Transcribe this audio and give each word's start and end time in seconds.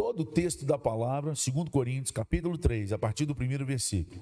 todo 0.00 0.20
o 0.20 0.24
texto 0.24 0.64
da 0.64 0.78
palavra, 0.78 1.34
2 1.34 1.68
Coríntios, 1.68 2.10
capítulo 2.10 2.56
3, 2.56 2.94
a 2.94 2.98
partir 2.98 3.26
do 3.26 3.34
primeiro 3.34 3.66
versículo, 3.66 4.18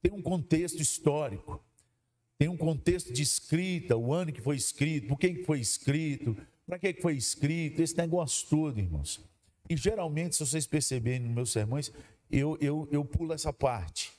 tem 0.00 0.10
um 0.10 0.22
contexto 0.22 0.80
histórico, 0.80 1.62
tem 2.38 2.48
um 2.48 2.56
contexto 2.56 3.12
de 3.12 3.20
escrita, 3.20 3.94
o 3.94 4.10
ano 4.10 4.32
que 4.32 4.40
foi 4.40 4.56
escrito, 4.56 5.06
por 5.06 5.18
quem 5.18 5.44
foi 5.44 5.60
escrito, 5.60 6.34
para 6.66 6.78
que 6.78 6.94
foi 7.02 7.14
escrito, 7.14 7.82
esse 7.82 7.94
negócio 7.94 8.48
todo, 8.48 8.80
irmãos. 8.80 9.20
E 9.68 9.76
geralmente, 9.76 10.34
se 10.34 10.46
vocês 10.46 10.66
perceberem 10.66 11.26
nos 11.26 11.34
meus 11.34 11.50
sermões, 11.50 11.92
eu, 12.30 12.56
eu, 12.58 12.88
eu 12.90 13.04
pulo 13.04 13.34
essa 13.34 13.52
parte. 13.52 14.10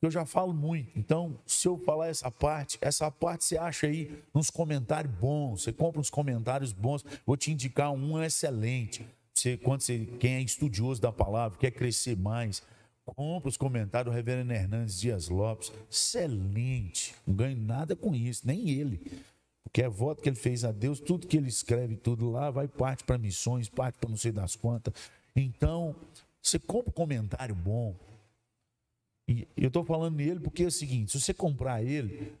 Eu 0.00 0.10
já 0.10 0.24
falo 0.24 0.54
muito. 0.54 0.98
Então, 0.98 1.38
se 1.44 1.68
eu 1.68 1.76
falar 1.76 2.08
essa 2.08 2.30
parte, 2.30 2.78
essa 2.80 3.10
parte 3.10 3.44
você 3.44 3.58
acha 3.58 3.86
aí 3.86 4.18
nos 4.32 4.48
comentários 4.48 5.12
bons. 5.12 5.64
Você 5.64 5.74
compra 5.74 6.00
uns 6.00 6.08
comentários 6.08 6.72
bons. 6.72 7.04
Vou 7.26 7.36
te 7.36 7.52
indicar 7.52 7.90
um 7.90 8.22
excelente. 8.22 9.04
Você, 9.38 9.56
quando 9.56 9.82
você, 9.82 10.04
quem 10.18 10.34
é 10.34 10.40
estudioso 10.40 11.00
da 11.00 11.12
palavra, 11.12 11.56
quer 11.58 11.70
crescer 11.70 12.16
mais, 12.16 12.60
compra 13.04 13.48
os 13.48 13.56
comentários 13.56 14.12
do 14.12 14.16
reverendo 14.16 14.52
Hernandes 14.52 14.98
Dias 14.98 15.28
Lopes. 15.28 15.72
Excelente. 15.88 17.14
Não 17.24 17.36
ganho 17.36 17.56
nada 17.56 17.94
com 17.94 18.16
isso, 18.16 18.44
nem 18.44 18.68
ele. 18.68 19.00
Porque 19.62 19.80
é 19.80 19.88
voto 19.88 20.22
que 20.22 20.28
ele 20.28 20.34
fez 20.34 20.64
a 20.64 20.72
Deus, 20.72 20.98
tudo 20.98 21.28
que 21.28 21.36
ele 21.36 21.48
escreve, 21.48 21.94
tudo 21.94 22.28
lá, 22.30 22.50
vai 22.50 22.66
parte 22.66 23.04
para 23.04 23.16
missões, 23.16 23.68
parte 23.68 23.96
para 23.98 24.10
não 24.10 24.16
sei 24.16 24.32
das 24.32 24.56
quantas. 24.56 24.92
Então, 25.36 25.94
você 26.42 26.58
compra 26.58 26.90
um 26.90 26.92
comentário 26.92 27.54
bom. 27.54 27.94
E 29.28 29.46
eu 29.56 29.68
estou 29.68 29.84
falando 29.84 30.16
nele 30.16 30.40
porque 30.40 30.64
é 30.64 30.66
o 30.66 30.70
seguinte: 30.72 31.12
se 31.12 31.20
você 31.20 31.32
comprar 31.32 31.80
ele, 31.80 32.34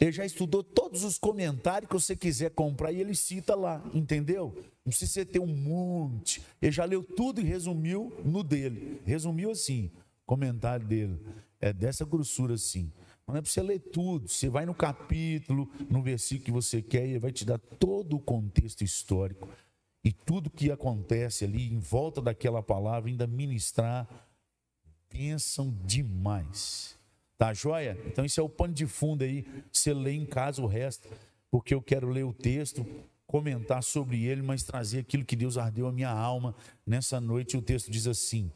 ele 0.00 0.12
já 0.12 0.24
estudou 0.24 0.62
todos 0.62 1.04
os 1.04 1.18
comentários 1.18 1.88
que 1.88 1.94
você 1.94 2.16
quiser 2.16 2.50
comprar 2.50 2.90
e 2.92 3.00
ele 3.00 3.14
cita 3.14 3.54
lá, 3.54 3.82
entendeu? 3.94 4.52
Não 4.84 4.90
precisa 4.90 5.12
você 5.12 5.24
ter 5.24 5.38
um 5.38 5.46
monte. 5.46 6.42
Ele 6.60 6.72
já 6.72 6.84
leu 6.84 7.02
tudo 7.02 7.40
e 7.40 7.44
resumiu 7.44 8.12
no 8.24 8.42
dele. 8.42 9.00
Resumiu 9.04 9.50
assim, 9.50 9.92
comentário 10.26 10.84
dele. 10.84 11.18
É 11.60 11.72
dessa 11.72 12.04
grossura 12.04 12.54
assim. 12.54 12.92
Mas 13.24 13.34
não 13.34 13.36
é 13.36 13.40
para 13.42 13.50
você 13.50 13.62
ler 13.62 13.78
tudo. 13.78 14.28
Você 14.28 14.48
vai 14.48 14.66
no 14.66 14.74
capítulo, 14.74 15.70
no 15.88 16.02
versículo 16.02 16.44
que 16.44 16.50
você 16.50 16.82
quer, 16.82 17.06
e 17.06 17.10
ele 17.10 17.20
vai 17.20 17.30
te 17.30 17.44
dar 17.44 17.58
todo 17.58 18.16
o 18.16 18.20
contexto 18.20 18.82
histórico 18.82 19.48
e 20.04 20.12
tudo 20.12 20.50
que 20.50 20.70
acontece 20.70 21.44
ali 21.44 21.72
em 21.72 21.78
volta 21.78 22.20
daquela 22.20 22.62
palavra, 22.62 23.08
ainda 23.08 23.26
ministrar. 23.26 24.06
Pensam 25.08 25.72
demais. 25.86 26.98
Tá 27.36 27.52
joia? 27.52 27.98
Então, 28.06 28.24
isso 28.24 28.40
é 28.40 28.42
o 28.42 28.48
pano 28.48 28.72
de 28.72 28.86
fundo 28.86 29.24
aí. 29.24 29.44
Você 29.72 29.92
lê 29.92 30.12
em 30.12 30.24
casa 30.24 30.62
o 30.62 30.66
resto, 30.66 31.08
porque 31.50 31.74
eu 31.74 31.82
quero 31.82 32.08
ler 32.08 32.24
o 32.24 32.32
texto, 32.32 32.86
comentar 33.26 33.82
sobre 33.82 34.24
ele, 34.24 34.42
mas 34.42 34.62
trazer 34.62 35.00
aquilo 35.00 35.24
que 35.24 35.34
Deus 35.34 35.58
ardeu 35.58 35.86
a 35.86 35.92
minha 35.92 36.10
alma 36.10 36.54
nessa 36.86 37.20
noite. 37.20 37.56
O 37.56 37.62
texto 37.62 37.90
diz 37.90 38.06
assim: 38.06 38.50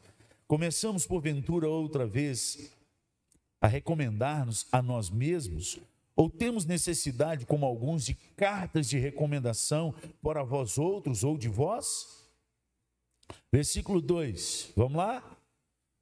Começamos, 0.47 1.05
porventura, 1.05 1.67
outra 1.67 2.07
vez 2.07 2.71
a 3.61 3.67
recomendar-nos 3.67 4.65
a 4.71 4.81
nós 4.81 5.09
mesmos, 5.09 5.79
ou 6.15 6.29
temos 6.29 6.65
necessidade, 6.65 7.45
como 7.45 7.65
alguns, 7.65 8.05
de 8.05 8.13
cartas 8.35 8.87
de 8.87 8.97
recomendação 8.97 9.93
para 10.21 10.43
vós 10.43 10.77
outros 10.77 11.23
ou 11.23 11.37
de 11.37 11.49
vós? 11.49 12.25
Versículo 13.51 14.01
2, 14.01 14.71
vamos 14.75 14.97
lá? 14.97 15.23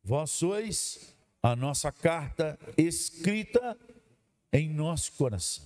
Vós 0.03 0.31
sois 0.31 1.16
a 1.41 1.55
nossa 1.55 1.91
carta 1.91 2.59
escrita 2.77 3.77
em 4.51 4.69
nosso 4.69 5.13
coração, 5.13 5.65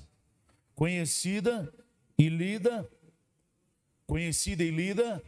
conhecida 0.75 1.73
e 2.17 2.29
lida, 2.29 2.89
conhecida 4.05 4.63
e 4.63 4.71
lida 4.71 5.23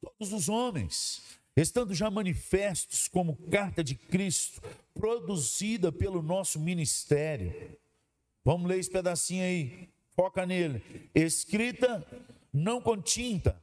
por 0.00 0.10
todos 0.10 0.32
os 0.32 0.48
homens, 0.48 1.22
estando 1.56 1.94
já 1.94 2.10
manifestos 2.10 3.08
como 3.08 3.36
carta 3.50 3.82
de 3.82 3.94
Cristo, 3.94 4.60
produzida 4.94 5.92
pelo 5.92 6.22
nosso 6.22 6.58
ministério. 6.58 7.78
Vamos 8.44 8.68
ler 8.68 8.78
esse 8.78 8.90
pedacinho 8.90 9.42
aí, 9.42 9.88
foca 10.14 10.44
nele. 10.44 10.82
Escrita 11.14 12.06
não 12.52 12.80
com 12.80 13.00
tinta, 13.00 13.60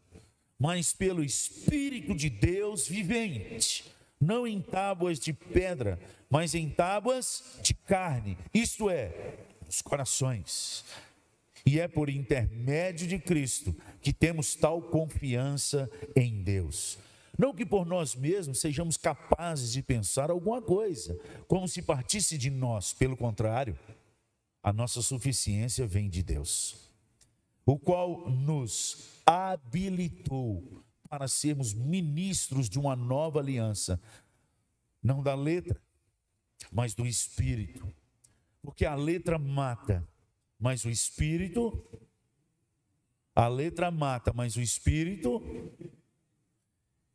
mas 0.57 0.93
pelo 0.93 1.23
Espírito 1.23 2.16
de 2.16 2.29
Deus 2.29 2.88
vivente 2.88 3.92
não 4.23 4.47
em 4.47 4.61
tábuas 4.61 5.19
de 5.19 5.34
pedra, 5.34 6.00
mas 6.29 6.56
em 6.56 6.69
tábuas 6.69 7.59
de 7.61 7.73
carne, 7.73 8.38
isto 8.53 8.89
é, 8.89 9.38
os 9.67 9.81
corações. 9.81 10.85
E 11.66 11.79
é 11.79 11.88
por 11.88 12.09
intermédio 12.09 13.07
de 13.07 13.19
Cristo 13.19 13.75
que 14.01 14.11
temos 14.11 14.56
tal 14.56 14.81
confiança 14.81 15.89
em 16.16 16.44
Deus. 16.44 16.97
Não 17.38 17.53
que 17.53 17.66
por 17.66 17.85
nós 17.85 18.16
mesmos 18.16 18.59
sejamos 18.59 18.97
capazes 18.97 19.72
de 19.72 19.81
pensar 19.81 20.29
alguma 20.29 20.61
coisa, 20.61 21.17
como 21.47 21.67
se 21.67 21.81
partisse 21.81 22.38
de 22.38 22.50
nós, 22.50 22.94
pelo 22.94 23.17
contrário, 23.17 23.78
a 24.61 24.72
nossa 24.72 25.01
suficiência 25.01 25.88
vem 25.88 26.09
de 26.09 26.22
Deus, 26.22 26.90
o 27.66 27.78
qual 27.78 28.29
nos 28.29 29.22
habilitou 29.25 30.82
para 31.13 31.28
sermos 31.28 31.75
ministros 31.75 32.68
de 32.68 32.79
uma 32.79 32.96
nova 32.96 33.40
aliança, 33.40 34.01
não 35.00 35.22
da 35.22 35.35
letra, 35.35 35.79
mas 36.72 36.96
do 36.96 37.06
espírito. 37.06 37.88
Porque 38.63 38.84
a 38.84 38.96
letra 38.96 39.38
mata, 39.38 40.03
mas 40.57 40.84
o 40.85 40.90
espírito 40.90 41.85
a 43.35 43.47
letra 43.47 43.91
mata, 43.91 44.34
mas 44.34 44.56
o 44.56 44.62
espírito 44.62 45.40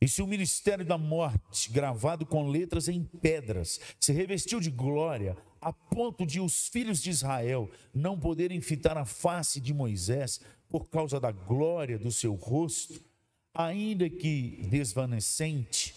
e 0.01 0.07
se 0.07 0.23
o 0.23 0.29
ministério 0.29 0.85
da 0.85 0.97
morte, 0.97 1.69
gravado 1.73 2.25
com 2.25 2.49
letras 2.49 2.87
em 2.87 3.03
pedras, 3.03 3.81
se 3.99 4.13
revestiu 4.13 4.61
de 4.61 4.71
glória, 4.71 5.37
a 5.61 5.73
ponto 5.73 6.25
de 6.25 6.39
os 6.39 6.69
filhos 6.69 7.03
de 7.03 7.11
Israel 7.11 7.69
não 7.93 8.17
poderem 8.17 8.61
fitar 8.61 8.97
a 8.97 9.05
face 9.05 9.61
de 9.61 9.75
Moisés 9.75 10.41
por 10.69 10.89
causa 10.89 11.19
da 11.19 11.33
glória 11.33 11.99
do 11.99 12.13
seu 12.13 12.35
rosto, 12.35 13.09
ainda 13.55 14.09
que 14.09 14.67
desvanecente, 14.71 15.95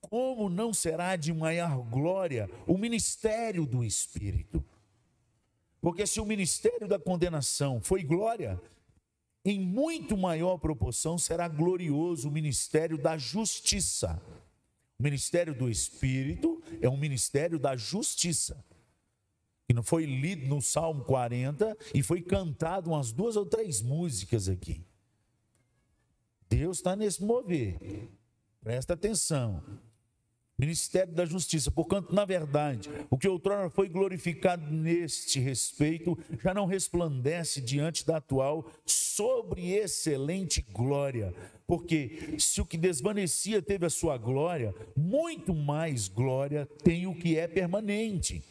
como 0.00 0.48
não 0.48 0.72
será 0.72 1.16
de 1.16 1.32
maior 1.32 1.82
glória 1.88 2.48
o 2.66 2.78
ministério 2.78 3.66
do 3.66 3.84
Espírito? 3.84 4.64
Porque 5.80 6.06
se 6.06 6.20
o 6.20 6.24
ministério 6.24 6.88
da 6.88 6.98
condenação 6.98 7.80
foi 7.80 8.02
glória, 8.02 8.60
em 9.44 9.60
muito 9.60 10.16
maior 10.16 10.58
proporção 10.58 11.16
será 11.16 11.48
glorioso 11.48 12.28
o 12.28 12.32
ministério 12.32 12.98
da 12.98 13.16
justiça. 13.16 14.20
O 14.98 15.02
ministério 15.02 15.54
do 15.54 15.70
Espírito 15.70 16.62
é 16.82 16.88
um 16.88 16.96
ministério 16.96 17.58
da 17.58 17.76
justiça. 17.76 18.62
E 19.68 19.74
não 19.74 19.82
foi 19.82 20.06
lido 20.06 20.46
no 20.46 20.60
Salmo 20.60 21.04
40 21.04 21.76
e 21.94 22.02
foi 22.02 22.22
cantado 22.22 22.90
umas 22.90 23.12
duas 23.12 23.36
ou 23.36 23.46
três 23.46 23.80
músicas 23.80 24.48
aqui. 24.48 24.82
Deus 26.48 26.78
está 26.78 26.96
nesse 26.96 27.22
mover. 27.22 27.78
Presta 28.60 28.94
atenção. 28.94 29.62
Ministério 30.58 31.14
da 31.14 31.24
Justiça. 31.24 31.70
Portanto, 31.70 32.12
na 32.12 32.24
verdade, 32.24 32.90
o 33.08 33.16
que 33.16 33.28
outrora 33.28 33.70
foi 33.70 33.88
glorificado 33.88 34.68
neste 34.72 35.38
respeito 35.38 36.18
já 36.42 36.52
não 36.52 36.66
resplandece 36.66 37.60
diante 37.60 38.04
da 38.04 38.16
atual 38.16 38.68
sobre 38.84 39.72
excelente 39.72 40.60
glória. 40.60 41.32
Porque 41.64 42.34
se 42.40 42.60
o 42.60 42.66
que 42.66 42.76
desvanecia 42.76 43.62
teve 43.62 43.86
a 43.86 43.90
sua 43.90 44.18
glória, 44.18 44.74
muito 44.96 45.54
mais 45.54 46.08
glória 46.08 46.66
tem 46.82 47.06
o 47.06 47.14
que 47.14 47.38
é 47.38 47.46
permanente. 47.46 48.42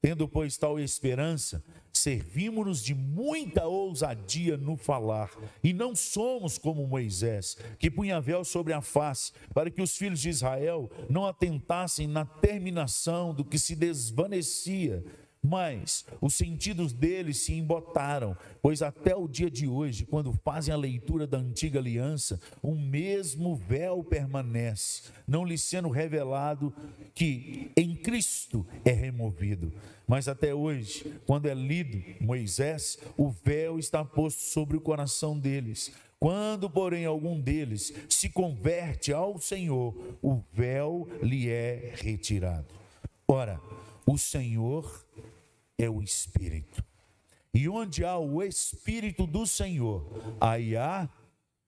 Tendo, 0.00 0.28
pois, 0.28 0.56
tal 0.56 0.78
esperança, 0.78 1.64
servimos-nos 1.92 2.82
de 2.82 2.94
muita 2.94 3.66
ousadia 3.66 4.56
no 4.56 4.76
falar, 4.76 5.30
e 5.62 5.72
não 5.72 5.96
somos 5.96 6.56
como 6.56 6.86
Moisés, 6.86 7.56
que 7.78 7.90
punha 7.90 8.20
véu 8.20 8.44
sobre 8.44 8.72
a 8.72 8.80
face, 8.80 9.32
para 9.52 9.70
que 9.70 9.82
os 9.82 9.96
filhos 9.96 10.20
de 10.20 10.28
Israel 10.28 10.88
não 11.10 11.26
atentassem 11.26 12.06
na 12.06 12.24
terminação 12.24 13.34
do 13.34 13.44
que 13.44 13.58
se 13.58 13.74
desvanecia 13.74 15.04
mas 15.42 16.04
os 16.20 16.34
sentidos 16.34 16.92
deles 16.92 17.38
se 17.38 17.52
embotaram, 17.54 18.36
pois 18.60 18.82
até 18.82 19.14
o 19.14 19.28
dia 19.28 19.50
de 19.50 19.68
hoje, 19.68 20.04
quando 20.04 20.32
fazem 20.32 20.74
a 20.74 20.76
leitura 20.76 21.26
da 21.26 21.38
antiga 21.38 21.78
aliança, 21.78 22.40
o 22.62 22.74
mesmo 22.74 23.54
véu 23.56 24.02
permanece, 24.02 25.04
não 25.26 25.44
lhe 25.44 25.56
sendo 25.56 25.88
revelado 25.88 26.74
que 27.14 27.70
em 27.76 27.94
Cristo 27.94 28.66
é 28.84 28.90
removido. 28.90 29.72
Mas 30.06 30.26
até 30.26 30.54
hoje, 30.54 31.20
quando 31.26 31.46
é 31.46 31.54
lido 31.54 32.02
Moisés, 32.20 32.98
o 33.16 33.28
véu 33.28 33.78
está 33.78 34.04
posto 34.04 34.40
sobre 34.40 34.76
o 34.76 34.80
coração 34.80 35.38
deles. 35.38 35.92
Quando, 36.18 36.68
porém, 36.68 37.04
algum 37.04 37.38
deles 37.38 37.92
se 38.08 38.28
converte 38.28 39.12
ao 39.12 39.38
Senhor, 39.38 39.94
o 40.20 40.40
véu 40.52 41.06
lhe 41.22 41.48
é 41.48 41.92
retirado. 41.94 42.74
Ora, 43.28 43.60
o 44.04 44.16
Senhor 44.16 45.06
é 45.78 45.88
o 45.88 46.02
Espírito. 46.02 46.84
E 47.54 47.68
onde 47.68 48.04
há 48.04 48.18
o 48.18 48.42
Espírito 48.42 49.26
do 49.26 49.46
Senhor, 49.46 50.36
aí 50.40 50.76
há 50.76 51.08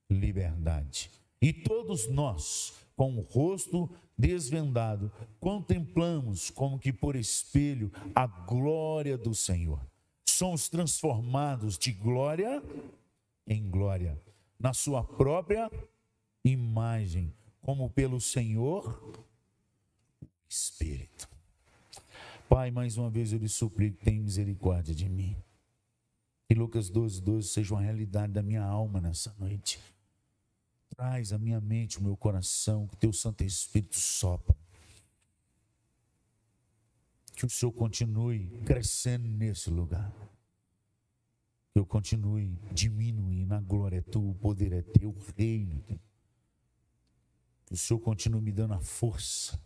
liberdade. 0.09 1.09
E 1.41 1.51
todos 1.51 2.07
nós, 2.07 2.73
com 2.95 3.17
o 3.17 3.21
rosto 3.21 3.89
desvendado, 4.17 5.11
contemplamos 5.39 6.51
como 6.51 6.77
que 6.77 6.93
por 6.93 7.15
espelho 7.15 7.91
a 8.13 8.27
glória 8.27 9.17
do 9.17 9.33
Senhor. 9.33 9.83
Somos 10.23 10.69
transformados 10.69 11.77
de 11.77 11.91
glória 11.91 12.61
em 13.47 13.69
glória, 13.69 14.21
na 14.59 14.73
sua 14.73 15.03
própria 15.03 15.71
imagem, 16.45 17.33
como 17.61 17.89
pelo 17.89 18.21
Senhor 18.21 19.19
Espírito. 20.47 21.27
Pai, 22.51 22.69
mais 22.69 22.97
uma 22.97 23.09
vez 23.09 23.31
eu 23.31 23.39
lhe 23.39 23.47
suplico, 23.47 24.03
tem 24.03 24.19
misericórdia 24.19 24.93
de 24.93 25.07
mim. 25.07 25.37
Que 26.49 26.53
Lucas 26.53 26.89
12, 26.89 27.21
12 27.21 27.47
seja 27.47 27.73
uma 27.73 27.81
realidade 27.81 28.33
da 28.33 28.43
minha 28.43 28.61
alma 28.61 28.99
nessa 28.99 29.33
noite. 29.39 29.79
Traz 30.89 31.31
a 31.31 31.39
minha 31.39 31.61
mente, 31.61 31.97
o 31.97 32.03
meu 32.03 32.17
coração, 32.17 32.87
que 32.87 32.97
teu 32.97 33.13
Santo 33.13 33.41
Espírito 33.45 33.95
sopra. 33.95 34.53
Que 37.37 37.45
o 37.45 37.49
Senhor 37.49 37.71
continue 37.71 38.49
crescendo 38.65 39.29
nesse 39.29 39.69
lugar. 39.69 40.11
Que 41.71 41.79
eu 41.79 41.85
continue 41.85 42.59
diminuindo. 42.73 43.53
A 43.53 43.61
glória 43.61 43.99
é 43.99 44.01
tua, 44.01 44.29
o 44.29 44.35
poder 44.35 44.73
é 44.73 44.81
teu, 44.81 45.11
o 45.11 45.17
reino. 45.37 45.81
Que 47.65 47.75
o 47.75 47.77
Senhor 47.77 48.01
continue 48.01 48.41
me 48.41 48.51
dando 48.51 48.73
a 48.73 48.81
força 48.81 49.57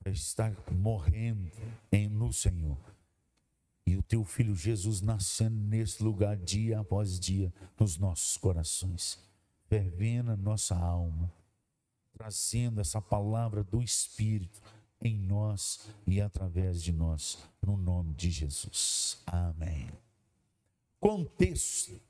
para 0.00 0.10
estar 0.10 0.52
morrendo 0.72 1.48
em, 1.92 2.08
no 2.08 2.32
Senhor. 2.32 2.78
E 3.86 3.96
o 3.96 4.02
teu 4.02 4.24
filho 4.24 4.56
Jesus 4.56 5.00
nascendo 5.00 5.56
nesse 5.56 6.02
lugar 6.02 6.36
dia 6.36 6.80
após 6.80 7.20
dia 7.20 7.52
nos 7.78 7.96
nossos 7.96 8.36
corações 8.36 9.30
fervendo 9.70 10.36
nossa 10.36 10.74
alma, 10.74 11.32
trazendo 12.12 12.80
essa 12.80 13.00
palavra 13.00 13.62
do 13.62 13.80
Espírito 13.80 14.60
em 15.00 15.16
nós 15.16 15.88
e 16.04 16.20
através 16.20 16.82
de 16.82 16.92
nós, 16.92 17.38
no 17.64 17.76
nome 17.76 18.12
de 18.14 18.32
Jesus. 18.32 19.22
Amém. 19.24 19.88
Contexto. 20.98 22.00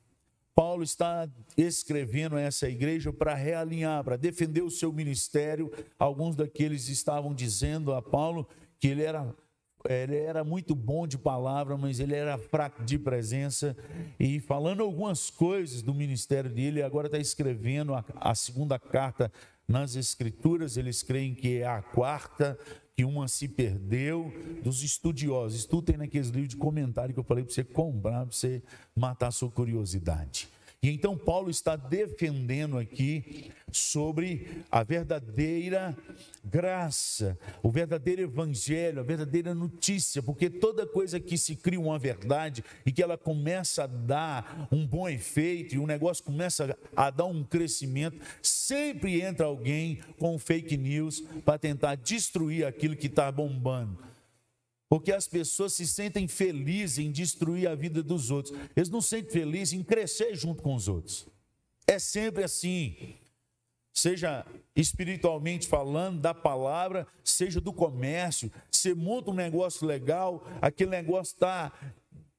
Paulo 0.55 0.83
está 0.83 1.29
escrevendo 1.57 2.37
a 2.37 2.41
essa 2.41 2.69
igreja 2.69 3.13
para 3.13 3.35
realinhar, 3.35 4.05
para 4.05 4.17
defender 4.17 4.63
o 4.63 4.71
seu 4.71 4.93
ministério. 4.93 5.73
Alguns 5.99 6.37
daqueles 6.37 6.89
estavam 6.89 7.35
dizendo 7.35 7.95
a 7.95 8.03
Paulo 8.03 8.47
que 8.79 8.89
ele 8.89 9.03
era 9.03 9.35
ele 9.89 10.17
era 10.17 10.45
muito 10.45 10.75
bom 10.75 11.07
de 11.07 11.17
palavra, 11.17 11.77
mas 11.77 12.01
ele 12.01 12.15
era 12.15 12.37
fraco 12.37 12.85
de 12.85 12.99
presença. 12.99 13.77
E 14.19 14.39
falando 14.39 14.83
algumas 14.83 15.31
coisas 15.31 15.81
do 15.81 15.95
ministério 15.95 16.51
dele, 16.51 16.83
agora 16.83 17.07
está 17.07 17.19
escrevendo 17.19 17.95
a, 17.95 18.05
a, 18.17 18.35
segunda 18.35 18.79
carta 18.79 19.33
nas 19.67 19.97
Escrituras. 19.97 20.77
Eles 20.77 21.03
creem 21.03 21.35
que 21.35 21.59
é 21.59 21.67
a 21.67 21.81
quarta, 21.81 22.59
que 23.01 23.05
uma 23.05 23.29
se 23.29 23.49
perdeu. 23.49 24.31
Dos 24.63 24.83
estudiosos, 24.83 25.61
tem 25.81 25.97
naqueles 25.97 26.29
livros 26.29 26.51
de 26.51 26.57
comentário 26.57 27.15
que 27.15 27.21
eu 27.21 27.25
falei 27.25 27.43
para 27.43 27.55
você 27.55 27.65
comprar, 27.65 28.27
para 28.27 28.37
você 28.37 28.63
matar 28.95 29.29
a 29.29 29.31
sua 29.31 29.51
curiosidade. 29.51 30.49
E 30.83 30.89
então 30.89 31.15
Paulo 31.15 31.51
está 31.51 31.77
defendendo 31.77 32.79
aqui 32.79 33.51
sobre 33.71 34.65
a 34.71 34.83
verdadeira 34.83 35.95
graça, 36.43 37.39
o 37.63 37.71
verdadeiro 37.71 38.23
evangelho, 38.23 39.01
a 39.01 39.03
verdadeira 39.03 39.55
notícia, 39.55 40.23
porque 40.23 40.49
toda 40.49 40.87
coisa 40.87 41.21
que 41.21 41.37
se 41.37 41.55
cria 41.55 41.79
uma 41.79 41.99
verdade 41.99 42.65
e 42.87 42.91
que 42.91 43.03
ela 43.03 43.19
começa 43.19 43.85
a 43.85 43.87
dar 43.87 44.69
um 44.73 44.87
bom 44.87 45.07
efeito 45.07 45.75
e 45.75 45.79
o 45.79 45.87
negócio 45.87 46.25
começa 46.25 46.75
a 46.97 47.11
dar 47.11 47.27
um 47.27 47.45
crescimento, 47.45 48.19
sempre 48.43 49.21
entra 49.21 49.45
alguém 49.45 50.01
com 50.19 50.39
fake 50.39 50.79
news 50.79 51.21
para 51.45 51.59
tentar 51.59 51.95
destruir 51.97 52.65
aquilo 52.65 52.97
que 52.97 53.07
está 53.07 53.31
bombando. 53.31 54.10
Porque 54.91 55.13
as 55.13 55.29
pessoas 55.29 55.73
se 55.75 55.87
sentem 55.87 56.27
felizes 56.27 56.99
em 56.99 57.13
destruir 57.13 57.69
a 57.69 57.77
vida 57.77 58.03
dos 58.03 58.33
outros. 58.33 58.59
Eles 58.75 58.89
não 58.89 59.01
se 59.01 59.11
sentem 59.11 59.31
felizes 59.31 59.73
em 59.73 59.85
crescer 59.85 60.35
junto 60.35 60.65
com 60.65 60.75
os 60.75 60.89
outros. 60.89 61.29
É 61.87 61.97
sempre 62.01 62.43
assim. 62.43 63.15
Seja 63.93 64.45
espiritualmente 64.75 65.69
falando, 65.69 66.21
da 66.21 66.35
palavra, 66.35 67.07
seja 67.23 67.61
do 67.61 67.73
comércio. 67.73 68.51
Você 68.69 68.93
monta 68.93 69.31
um 69.31 69.35
negócio 69.35 69.87
legal, 69.87 70.45
aquele 70.61 70.91
negócio 70.91 71.35
está 71.35 71.73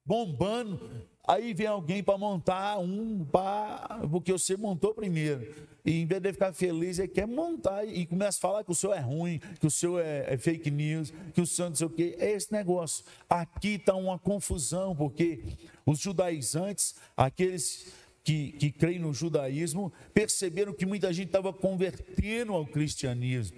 bombando, 0.05 1.07
Aí 1.27 1.53
vem 1.53 1.67
alguém 1.67 2.01
para 2.01 2.17
montar 2.17 2.79
um, 2.79 3.23
pra, 3.25 4.01
porque 4.09 4.31
você 4.31 4.57
montou 4.57 4.93
primeiro. 4.93 5.53
E 5.85 6.01
em 6.01 6.05
vez 6.05 6.21
de 6.21 6.33
ficar 6.33 6.53
feliz, 6.53 6.99
ele 6.99 7.07
quer 7.07 7.27
montar 7.27 7.85
e 7.85 8.05
começa 8.05 8.37
a 8.37 8.41
falar 8.41 8.63
que 8.63 8.71
o 8.71 8.75
seu 8.75 8.93
é 8.93 8.99
ruim, 8.99 9.39
que 9.59 9.65
o 9.65 9.71
seu 9.71 9.99
é, 9.99 10.33
é 10.33 10.37
fake 10.37 10.69
news, 10.69 11.13
que 11.33 11.41
o 11.41 11.45
seu 11.45 11.69
não 11.69 11.75
sei 11.75 11.87
o 11.87 11.89
quê. 11.89 12.15
É 12.19 12.31
esse 12.31 12.51
negócio. 12.51 13.05
Aqui 13.29 13.75
está 13.75 13.95
uma 13.95 14.17
confusão, 14.17 14.95
porque 14.95 15.43
os 15.85 15.99
judaizantes, 15.99 16.95
aqueles 17.15 17.91
que, 18.23 18.51
que 18.53 18.71
creem 18.71 18.99
no 18.99 19.13
judaísmo, 19.13 19.91
perceberam 20.13 20.73
que 20.73 20.85
muita 20.85 21.11
gente 21.13 21.27
estava 21.27 21.51
convertendo 21.51 22.53
ao 22.53 22.65
cristianismo 22.65 23.57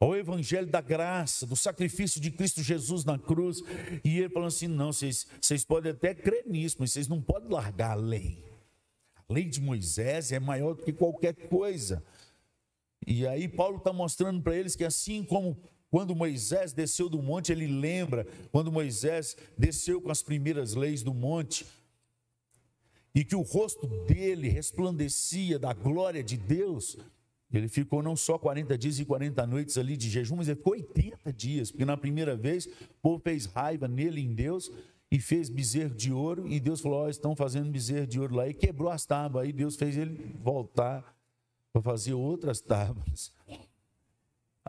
ao 0.00 0.16
evangelho 0.16 0.66
da 0.66 0.80
graça, 0.80 1.46
do 1.46 1.56
sacrifício 1.56 2.20
de 2.20 2.30
Cristo 2.30 2.62
Jesus 2.62 3.04
na 3.04 3.18
cruz. 3.18 3.62
E 4.04 4.18
ele 4.18 4.28
falou 4.28 4.48
assim: 4.48 4.68
não, 4.68 4.92
vocês, 4.92 5.26
vocês 5.40 5.64
podem 5.64 5.92
até 5.92 6.14
crer 6.14 6.44
nisso, 6.46 6.76
mas 6.78 6.92
vocês 6.92 7.08
não 7.08 7.20
podem 7.20 7.50
largar 7.50 7.92
a 7.92 7.94
lei. 7.94 8.44
A 9.28 9.32
lei 9.32 9.44
de 9.44 9.60
Moisés 9.60 10.32
é 10.32 10.38
maior 10.38 10.74
do 10.74 10.82
que 10.82 10.92
qualquer 10.92 11.34
coisa. 11.34 12.02
E 13.06 13.26
aí 13.26 13.48
Paulo 13.48 13.78
está 13.78 13.92
mostrando 13.92 14.42
para 14.42 14.56
eles 14.56 14.76
que 14.76 14.84
assim 14.84 15.24
como 15.24 15.56
quando 15.90 16.14
Moisés 16.14 16.72
desceu 16.72 17.08
do 17.08 17.22
monte, 17.22 17.50
ele 17.50 17.66
lembra 17.66 18.26
quando 18.52 18.70
Moisés 18.70 19.36
desceu 19.56 20.00
com 20.00 20.10
as 20.10 20.22
primeiras 20.22 20.74
leis 20.74 21.02
do 21.02 21.14
monte, 21.14 21.66
e 23.14 23.24
que 23.24 23.34
o 23.34 23.40
rosto 23.40 23.86
dele 24.04 24.48
resplandecia 24.48 25.58
da 25.58 25.72
glória 25.72 26.22
de 26.22 26.36
Deus, 26.36 26.98
ele 27.52 27.68
ficou 27.68 28.02
não 28.02 28.14
só 28.14 28.38
40 28.38 28.76
dias 28.76 28.98
e 28.98 29.04
40 29.04 29.46
noites 29.46 29.78
ali 29.78 29.96
de 29.96 30.10
jejum, 30.10 30.36
mas 30.36 30.48
ele 30.48 30.56
ficou 30.56 30.74
80 30.74 31.32
dias, 31.32 31.70
porque 31.70 31.84
na 31.84 31.96
primeira 31.96 32.36
vez 32.36 32.66
o 32.66 33.00
povo 33.00 33.20
fez 33.22 33.46
raiva 33.46 33.88
nele 33.88 34.20
em 34.20 34.34
Deus 34.34 34.70
e 35.10 35.18
fez 35.18 35.48
bezerro 35.48 35.94
de 35.94 36.12
ouro, 36.12 36.46
e 36.46 36.60
Deus 36.60 36.80
falou: 36.80 37.06
oh, 37.06 37.08
estão 37.08 37.34
fazendo 37.34 37.70
bezerro 37.70 38.06
de 38.06 38.20
ouro 38.20 38.36
lá, 38.36 38.48
e 38.48 38.52
quebrou 38.52 38.90
as 38.90 39.06
tábuas. 39.06 39.44
Aí 39.44 39.52
Deus 39.52 39.76
fez 39.76 39.96
ele 39.96 40.36
voltar 40.42 41.16
para 41.72 41.80
fazer 41.80 42.12
outras 42.12 42.60
tábuas. 42.60 43.32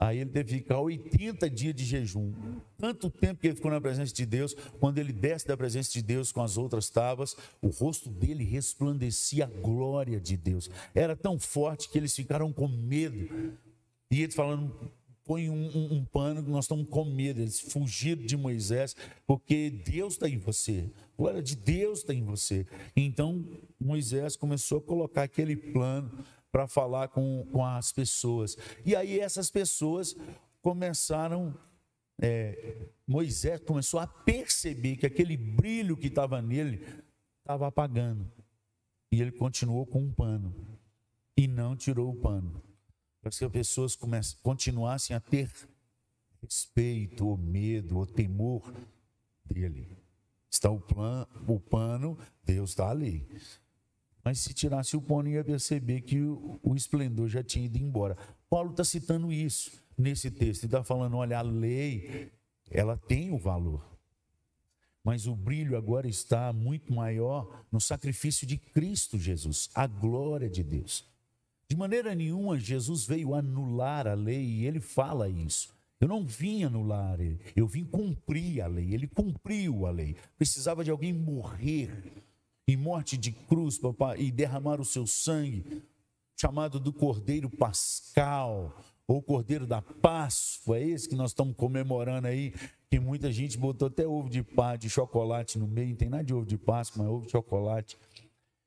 Aí 0.02 0.20
ele 0.20 0.30
teve 0.30 0.54
que 0.54 0.58
ficar 0.60 0.80
80 0.80 1.50
dias 1.50 1.76
de 1.76 1.84
jejum. 1.84 2.32
Tanto 2.78 3.10
tempo 3.10 3.42
que 3.42 3.48
ele 3.48 3.56
ficou 3.58 3.70
na 3.70 3.82
presença 3.82 4.14
de 4.14 4.26
Deus, 4.26 4.56
quando 4.80 4.98
ele 4.98 5.12
desce 5.12 5.46
da 5.46 5.58
presença 5.58 5.92
de 5.92 6.02
Deus 6.02 6.32
com 6.32 6.42
as 6.42 6.58
outras 6.58 6.90
tábuas, 6.90 7.36
o 7.62 7.68
rosto 7.68 8.10
dele 8.10 8.46
resplandecia 8.46 9.44
a 9.44 9.48
glória 9.48 10.18
de 10.18 10.38
Deus. 10.38 10.72
Era 10.96 11.18
tão 11.18 11.38
forte 11.38 11.90
que 11.90 11.98
eles 11.98 12.16
ficaram 12.16 12.54
com 12.54 12.70
medo. 12.70 13.58
E 14.10 14.24
ele 14.24 14.32
falando, 14.32 14.74
põe 15.26 15.50
um, 15.50 15.68
um, 15.78 15.94
um 15.96 16.06
pano 16.06 16.42
nós 16.44 16.64
estamos 16.64 16.88
com 16.88 17.04
medo. 17.04 17.42
Eles 17.42 17.60
fugiram 17.60 18.26
de 18.26 18.38
Moisés, 18.38 18.96
porque 19.28 19.70
Deus 19.70 20.14
está 20.14 20.30
em 20.30 20.38
você. 20.38 20.90
A 20.96 21.22
glória 21.22 21.44
de 21.44 21.58
Deus 21.58 22.00
está 22.00 22.14
em 22.14 22.24
você. 22.24 22.66
Então 22.96 23.46
Moisés 23.78 24.38
começou 24.38 24.78
a 24.78 24.82
colocar 24.82 25.24
aquele 25.24 25.58
plano 25.58 26.10
para 26.52 26.68
falar 26.68 27.10
com, 27.10 27.48
com 27.52 27.66
as 27.66 27.92
pessoas. 27.92 28.58
E 28.86 28.96
aí 28.96 29.20
essas 29.20 29.50
pessoas 29.50 30.16
começaram, 30.62 31.56
é, 32.22 32.88
Moisés 33.08 33.62
começou 33.62 34.00
a 34.00 34.08
perceber 34.08 34.98
que 34.98 35.06
aquele 35.06 35.38
brilho 35.38 35.96
que 35.96 36.08
estava 36.08 36.42
nele 36.42 36.86
estava 37.42 37.68
apagando. 37.68 38.32
E 39.12 39.22
ele 39.22 39.32
continuou 39.32 39.86
com 39.86 40.04
um 40.04 40.12
pano 40.12 40.54
e 41.36 41.48
não 41.48 41.76
tirou 41.76 42.12
o 42.12 42.16
pano. 42.16 42.62
Para 43.22 43.32
que 43.32 43.44
as 43.44 43.52
pessoas 43.52 43.98
continuassem 44.42 45.16
a 45.16 45.20
ter 45.20 45.52
respeito, 46.42 47.28
ou 47.28 47.38
medo, 47.38 47.98
ou 47.98 48.06
temor 48.06 48.74
dele. 49.44 49.98
Está 50.50 50.70
o, 50.70 50.80
plan, 50.80 51.28
o 51.48 51.60
pano, 51.60 52.18
Deus 52.44 52.72
está 52.72 52.90
ali. 52.90 53.28
Mas 54.30 54.42
se 54.42 54.54
tirasse 54.54 54.96
o 54.96 55.02
pano, 55.02 55.28
ia 55.28 55.44
perceber 55.44 56.02
que 56.02 56.22
o, 56.22 56.60
o 56.62 56.76
esplendor 56.76 57.28
já 57.28 57.42
tinha 57.42 57.66
ido 57.66 57.80
embora. 57.80 58.16
Paulo 58.48 58.70
está 58.70 58.84
citando 58.84 59.34
isso 59.34 59.72
nesse 59.98 60.30
texto. 60.30 60.66
Ele 60.66 60.68
está 60.68 60.84
falando: 60.84 61.18
olha, 61.18 61.40
a 61.40 61.42
lei, 61.42 62.32
ela 62.70 62.96
tem 62.96 63.32
o 63.32 63.40
valor. 63.40 63.84
Mas 65.04 65.26
o 65.26 65.36
brilho 65.36 65.76
agora 65.76 66.08
está 66.08 66.54
muito 66.54 66.94
maior 66.94 67.66
no 67.72 67.82
sacrifício 67.82 68.46
de 68.46 68.56
Cristo 68.56 69.18
Jesus, 69.18 69.72
a 69.74 69.88
glória 69.88 70.48
de 70.48 70.62
Deus. 70.62 71.04
De 71.68 71.76
maneira 71.76 72.14
nenhuma, 72.14 72.60
Jesus 72.60 73.08
veio 73.08 73.34
anular 73.34 74.06
a 74.06 74.14
lei 74.14 74.46
e 74.46 74.66
ele 74.68 74.80
fala 74.80 75.28
isso. 75.28 75.74
Eu 76.00 76.08
não 76.08 76.24
vim 76.24 76.64
anular, 76.64 77.18
eu 77.56 77.66
vim 77.66 77.84
cumprir 77.84 78.62
a 78.62 78.68
lei. 78.68 78.94
Ele 78.94 79.08
cumpriu 79.08 79.88
a 79.88 79.90
lei. 79.90 80.16
Precisava 80.38 80.84
de 80.84 80.92
alguém 80.92 81.14
morrer 81.14 81.90
em 82.70 82.78
morte 82.78 83.18
de 83.18 83.32
cruz, 83.32 83.80
papai, 83.80 84.20
e 84.20 84.32
derramar 84.32 84.80
o 84.80 84.86
seu 84.86 85.08
sangue, 85.08 85.82
chamado 86.40 86.80
do 86.80 86.94
Cordeiro 86.94 87.50
Pascal, 87.50 88.72
ou 89.08 89.24
Cordeiro 89.24 89.66
da 89.66 89.82
Páscoa, 89.82 90.78
é 90.78 90.84
esse 90.84 91.10
que 91.10 91.16
nós 91.16 91.32
estamos 91.32 91.56
comemorando 91.56 92.28
aí, 92.28 92.54
que 92.88 93.00
muita 93.00 93.32
gente 93.32 93.58
botou 93.58 93.88
até 93.88 94.08
ovo 94.08 94.30
de 94.30 94.44
pá, 94.44 94.76
de 94.76 94.88
chocolate 94.88 95.58
no 95.58 95.68
meio, 95.68 95.90
não 95.90 95.96
tem 95.96 96.10
nada 96.10 96.24
de 96.24 96.32
ovo 96.32 96.46
de 96.46 96.60
Páscoa, 96.60 97.04
mas 97.04 97.12
ovo 97.12 97.26
de 97.26 97.32
chocolate. 97.32 97.98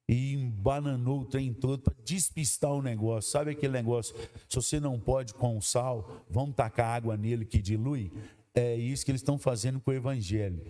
E 0.09 0.35
embananou 0.35 1.21
o 1.21 1.25
trem 1.25 1.55
todo 1.55 1.81
para 1.81 1.95
despistar 2.05 2.73
o 2.73 2.83
negócio. 2.83 3.31
Sabe 3.31 3.53
aquele 3.53 3.73
negócio? 3.73 4.17
Se 4.49 4.57
você 4.57 4.81
não 4.81 4.99
pode 4.99 5.33
com 5.33 5.61
sal, 5.61 6.25
vamos 6.29 6.57
tacar 6.57 6.97
água 6.97 7.17
nele 7.17 7.45
que 7.45 7.63
dilui? 7.63 8.13
É 8.55 8.77
isso 8.77 9.05
que 9.05 9.11
eles 9.11 9.23
estão 9.23 9.39
fazendo 9.39 9.81
com 9.81 9.91
o 9.91 9.95
evangelho. 9.95 10.63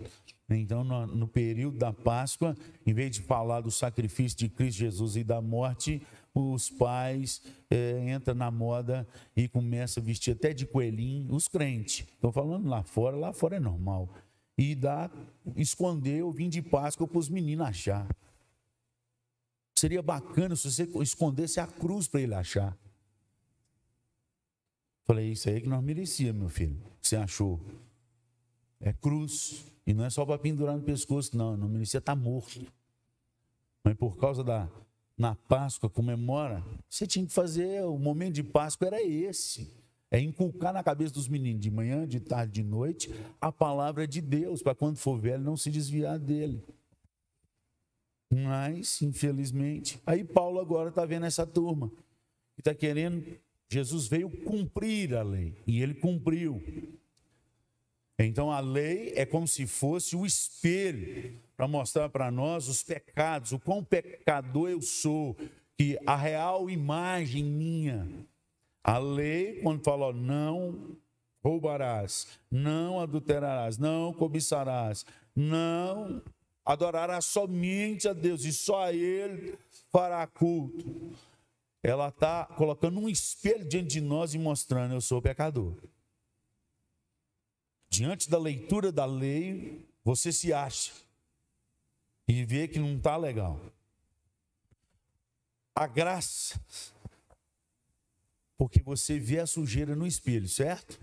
Então, 0.48 0.84
no, 0.84 1.06
no, 1.06 1.28
período 1.28 1.78
da 1.78 1.92
Páscoa, 1.92 2.56
em 2.86 2.92
vez 2.92 3.10
de 3.10 3.22
falar 3.22 3.60
do 3.60 3.70
sacrifício 3.70 4.38
de 4.38 4.48
Cristo 4.48 4.78
Jesus 4.78 5.16
e 5.16 5.24
da 5.24 5.40
morte, 5.40 6.00
os 6.34 6.70
pais 6.70 7.42
é, 7.70 8.12
entram 8.14 8.34
na 8.34 8.50
moda 8.50 9.06
e 9.36 9.48
começam 9.48 10.02
a 10.02 10.06
vestir 10.06 10.32
até 10.32 10.52
de 10.52 10.66
coelhinho, 10.66 11.34
os 11.34 11.48
crentes. 11.48 12.06
Estou 12.14 12.32
falando 12.32 12.68
lá 12.68 12.82
fora, 12.82 13.16
lá 13.16 13.32
fora 13.32 13.56
é 13.56 13.60
normal. 13.60 14.08
E 14.56 14.74
dá, 14.74 15.10
esconder 15.56 16.22
o 16.22 16.32
vinho 16.32 16.50
de 16.50 16.62
Páscoa 16.62 17.08
para 17.08 17.18
os 17.18 17.28
meninos 17.28 17.66
achar. 17.66 18.06
Seria 19.74 20.02
bacana 20.02 20.54
se 20.54 20.70
você 20.70 20.88
escondesse 21.02 21.58
a 21.58 21.66
cruz 21.66 22.06
para 22.06 22.20
ele 22.20 22.34
achar. 22.34 22.76
Falei, 25.04 25.32
isso 25.32 25.48
aí 25.48 25.60
que 25.60 25.68
nós 25.68 25.82
merecíamos, 25.82 26.40
meu 26.40 26.48
filho. 26.48 26.80
Você 27.00 27.16
achou? 27.16 27.60
É 28.80 28.92
cruz. 28.92 29.64
E 29.86 29.92
não 29.92 30.04
é 30.04 30.10
só 30.10 30.24
para 30.24 30.38
pendurar 30.38 30.76
no 30.76 30.82
pescoço, 30.82 31.36
não. 31.36 31.56
Não 31.56 31.68
merecia 31.68 31.98
estar 31.98 32.14
tá 32.14 32.20
morto. 32.20 32.64
Mas 33.84 33.94
por 33.96 34.16
causa 34.16 34.44
da 34.44 34.68
na 35.16 35.34
Páscoa 35.34 35.88
comemora, 35.88 36.64
você 36.88 37.06
tinha 37.06 37.24
que 37.24 37.32
fazer, 37.32 37.84
o 37.84 37.98
momento 37.98 38.34
de 38.34 38.42
Páscoa 38.42 38.88
era 38.88 39.02
esse. 39.02 39.70
É 40.10 40.18
inculcar 40.18 40.72
na 40.72 40.82
cabeça 40.82 41.14
dos 41.14 41.28
meninos, 41.28 41.62
de 41.62 41.70
manhã, 41.70 42.06
de 42.06 42.20
tarde, 42.20 42.52
de 42.54 42.62
noite, 42.62 43.14
a 43.40 43.52
palavra 43.52 44.06
de 44.06 44.20
Deus, 44.20 44.62
para 44.62 44.74
quando 44.74 44.96
for 44.96 45.18
velho 45.18 45.42
não 45.42 45.56
se 45.56 45.70
desviar 45.70 46.18
dele. 46.18 46.62
Mas, 48.30 49.00
infelizmente, 49.00 50.00
aí 50.04 50.24
Paulo 50.24 50.58
agora 50.58 50.88
está 50.88 51.06
vendo 51.06 51.26
essa 51.26 51.46
turma, 51.46 51.88
que 52.54 52.60
está 52.60 52.74
querendo, 52.74 53.24
Jesus 53.72 54.06
veio 54.06 54.28
cumprir 54.28 55.14
a 55.14 55.22
lei, 55.22 55.54
e 55.66 55.82
ele 55.82 55.94
cumpriu. 55.94 56.62
Então 58.18 58.52
a 58.52 58.60
lei 58.60 59.12
é 59.16 59.24
como 59.24 59.48
se 59.48 59.66
fosse 59.66 60.14
o 60.14 60.26
espelho 60.26 61.40
para 61.56 61.66
mostrar 61.66 62.08
para 62.08 62.30
nós 62.30 62.68
os 62.68 62.82
pecados, 62.82 63.52
o 63.52 63.58
quão 63.58 63.82
pecador 63.82 64.68
eu 64.68 64.82
sou, 64.82 65.36
que 65.76 65.98
a 66.06 66.14
real 66.14 66.68
imagem 66.68 67.42
minha. 67.42 68.08
A 68.84 68.98
lei, 68.98 69.60
quando 69.62 69.82
fala, 69.82 70.06
ó, 70.06 70.12
não 70.12 70.96
roubarás, 71.42 72.28
não 72.50 73.00
adulterarás, 73.00 73.78
não 73.78 74.12
cobiçarás, 74.12 75.06
não 75.34 76.22
adorarás 76.64 77.24
somente 77.24 78.08
a 78.08 78.12
Deus 78.12 78.44
e 78.44 78.52
só 78.52 78.84
a 78.84 78.92
Ele 78.92 79.58
fará 79.90 80.26
culto. 80.26 81.12
Ela 81.82 82.08
está 82.08 82.44
colocando 82.44 83.00
um 83.00 83.08
espelho 83.08 83.68
diante 83.68 83.88
de 83.88 84.00
nós 84.00 84.34
e 84.34 84.38
mostrando: 84.38 84.94
eu 84.94 85.00
sou 85.00 85.20
pecador. 85.20 85.76
Diante 87.88 88.30
da 88.30 88.38
leitura 88.38 88.92
da 88.92 89.04
lei, 89.04 89.86
você 90.04 90.32
se 90.32 90.52
acha 90.52 90.92
e 92.26 92.44
vê 92.44 92.68
que 92.68 92.78
não 92.78 92.96
está 92.96 93.16
legal. 93.16 93.60
A 95.74 95.86
graça, 95.86 96.60
porque 98.56 98.80
você 98.80 99.18
vê 99.18 99.40
a 99.40 99.46
sujeira 99.46 99.96
no 99.96 100.06
espelho, 100.06 100.48
certo? 100.48 101.00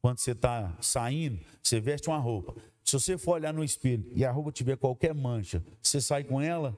Quando 0.00 0.18
você 0.18 0.32
está 0.32 0.76
saindo, 0.80 1.44
você 1.62 1.80
veste 1.80 2.08
uma 2.08 2.18
roupa. 2.18 2.54
Se 2.84 2.92
você 2.92 3.16
for 3.16 3.32
olhar 3.32 3.52
no 3.52 3.64
espelho 3.64 4.10
e 4.14 4.24
a 4.24 4.30
roupa 4.30 4.52
tiver 4.52 4.76
qualquer 4.76 5.14
mancha, 5.14 5.64
você 5.82 6.00
sai 6.00 6.22
com 6.22 6.40
ela? 6.40 6.76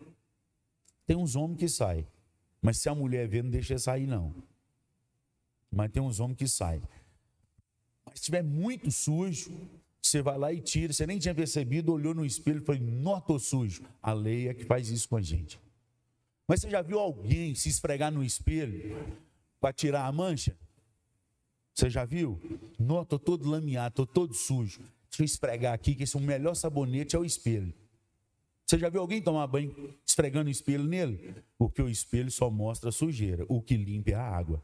Tem 1.05 1.17
uns 1.17 1.35
homens 1.37 1.59
que 1.59 1.69
saem. 1.69 2.07
Mas 2.67 2.79
se 2.79 2.89
a 2.89 2.95
mulher 2.97 3.29
vê, 3.29 3.45
não 3.45 3.51
deixa 3.51 3.79
sair, 3.79 4.09
não. 4.09 4.35
Mas 5.71 5.89
tem 5.93 6.03
uns 6.03 6.19
homens 6.19 6.37
que 6.37 6.49
saem. 6.49 6.83
Mas 8.05 8.15
se 8.15 8.23
estiver 8.23 8.43
muito 8.43 8.91
sujo, 8.91 9.53
você 10.03 10.21
vai 10.21 10.37
lá 10.37 10.53
e 10.53 10.61
tira. 10.61 10.93
Você 10.93 11.07
nem 11.07 11.17
tinha 11.17 11.33
percebido, 11.33 11.93
olhou 11.93 12.13
no 12.13 12.27
espelho 12.27 12.61
e 12.61 12.65
falou: 12.65 12.83
Noto 12.83 13.39
sujo. 13.39 13.85
A 14.03 14.13
lei 14.13 14.49
é 14.49 14.55
que 14.55 14.65
faz 14.65 14.91
isso 14.91 15.09
com 15.09 15.17
a 15.17 15.23
gente. 15.23 15.61
Mas 16.49 16.61
você 16.61 16.69
já 16.69 16.83
viu 16.83 16.99
alguém 16.99 17.55
se 17.55 17.69
esfregar 17.69 18.11
no 18.11 18.25
espelho 18.25 18.97
para 19.61 19.73
tirar 19.73 20.05
a 20.05 20.11
mancha? 20.11 20.57
Você 21.73 21.89
já 21.89 22.05
viu? 22.05 22.37
Não, 22.77 23.03
estou 23.03 23.21
todo 23.21 23.49
lameado, 23.49 23.93
estou 23.93 24.07
todo 24.09 24.35
sujo. 24.35 24.81
Deixa 25.09 25.23
eu 25.23 25.25
esfregar 25.25 25.73
aqui, 25.73 25.95
que 25.95 26.03
esse 26.03 26.17
é 26.17 26.19
o 26.19 26.23
melhor 26.23 26.57
sabonete 26.57 27.15
é 27.15 27.19
o 27.19 27.25
espelho. 27.25 27.73
Você 28.67 28.79
já 28.79 28.89
viu 28.89 29.01
alguém 29.01 29.23
tomar 29.23 29.47
banho 29.47 29.95
esfregando 30.05 30.49
o 30.49 30.51
espelho 30.51 30.83
nele? 30.83 31.37
Porque 31.57 31.81
o 31.81 31.89
espelho 31.89 32.31
só 32.33 32.51
mostra 32.51 32.91
sujeira, 32.91 33.47
o 33.49 33.63
que 33.63 33.77
limpa 33.77 34.11
é 34.11 34.15
a 34.15 34.29
água. 34.29 34.63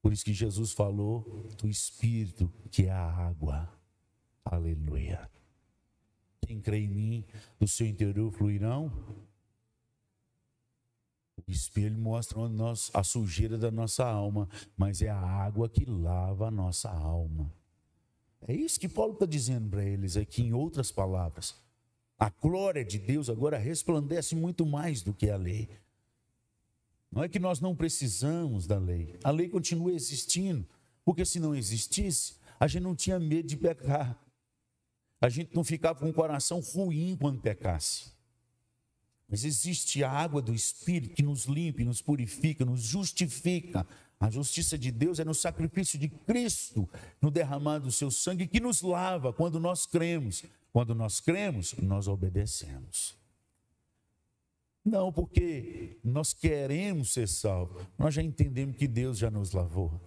Por 0.00 0.10
isso 0.10 0.24
que 0.24 0.32
Jesus 0.32 0.72
falou 0.72 1.46
do 1.58 1.68
Espírito, 1.68 2.50
que 2.70 2.84
é 2.84 2.90
a 2.90 3.04
água. 3.04 3.70
Aleluia. 4.42 5.30
Quem 6.46 6.62
crê 6.62 6.78
em 6.78 6.88
mim, 6.88 7.24
do 7.58 7.68
seu 7.68 7.86
interior 7.86 8.32
fluirão. 8.32 8.90
O 11.46 11.50
espelho 11.50 11.98
mostra 11.98 12.38
a 12.94 13.04
sujeira 13.04 13.58
da 13.58 13.70
nossa 13.70 14.06
alma, 14.06 14.48
mas 14.76 15.02
é 15.02 15.10
a 15.10 15.20
água 15.20 15.68
que 15.68 15.84
lava 15.84 16.48
a 16.48 16.50
nossa 16.50 16.90
alma. 16.90 17.52
É 18.40 18.54
isso 18.54 18.80
que 18.80 18.88
Paulo 18.88 19.12
está 19.12 19.26
dizendo 19.26 19.68
para 19.68 19.84
eles 19.84 20.16
aqui, 20.16 20.42
em 20.42 20.54
outras 20.54 20.90
palavras. 20.90 21.67
A 22.18 22.30
glória 22.30 22.84
de 22.84 22.98
Deus 22.98 23.30
agora 23.30 23.56
resplandece 23.56 24.34
muito 24.34 24.66
mais 24.66 25.02
do 25.02 25.14
que 25.14 25.30
a 25.30 25.36
lei. 25.36 25.68
Não 27.10 27.22
é 27.22 27.28
que 27.28 27.38
nós 27.38 27.60
não 27.60 27.76
precisamos 27.76 28.66
da 28.66 28.78
lei. 28.78 29.18
A 29.22 29.30
lei 29.30 29.48
continua 29.48 29.92
existindo, 29.92 30.66
porque 31.04 31.24
se 31.24 31.38
não 31.38 31.54
existisse, 31.54 32.34
a 32.58 32.66
gente 32.66 32.82
não 32.82 32.96
tinha 32.96 33.20
medo 33.20 33.46
de 33.46 33.56
pecar. 33.56 34.18
A 35.20 35.28
gente 35.28 35.54
não 35.54 35.62
ficava 35.62 36.00
com 36.00 36.10
o 36.10 36.12
coração 36.12 36.60
ruim 36.60 37.16
quando 37.18 37.40
pecasse. 37.40 38.12
Mas 39.28 39.44
existe 39.44 40.02
a 40.02 40.10
água 40.10 40.40
do 40.40 40.54
Espírito 40.54 41.14
que 41.14 41.22
nos 41.22 41.44
limpa, 41.44 41.84
nos 41.84 42.00
purifica, 42.02 42.64
nos 42.64 42.80
justifica. 42.80 43.86
A 44.20 44.30
justiça 44.30 44.76
de 44.76 44.90
Deus 44.90 45.20
é 45.20 45.24
no 45.24 45.34
sacrifício 45.34 45.98
de 45.98 46.08
Cristo, 46.08 46.88
no 47.22 47.30
derramar 47.30 47.78
do 47.78 47.92
seu 47.92 48.10
sangue, 48.10 48.48
que 48.48 48.58
nos 48.58 48.82
lava 48.82 49.32
quando 49.32 49.60
nós 49.60 49.86
cremos. 49.86 50.44
Quando 50.72 50.94
nós 50.94 51.20
cremos, 51.20 51.74
nós 51.74 52.08
obedecemos. 52.08 53.16
Não, 54.84 55.12
porque 55.12 55.98
nós 56.02 56.32
queremos 56.32 57.12
ser 57.12 57.28
salvos. 57.28 57.86
Nós 57.96 58.14
já 58.14 58.22
entendemos 58.22 58.76
que 58.76 58.88
Deus 58.88 59.18
já 59.18 59.30
nos 59.30 59.52
lavou. 59.52 60.00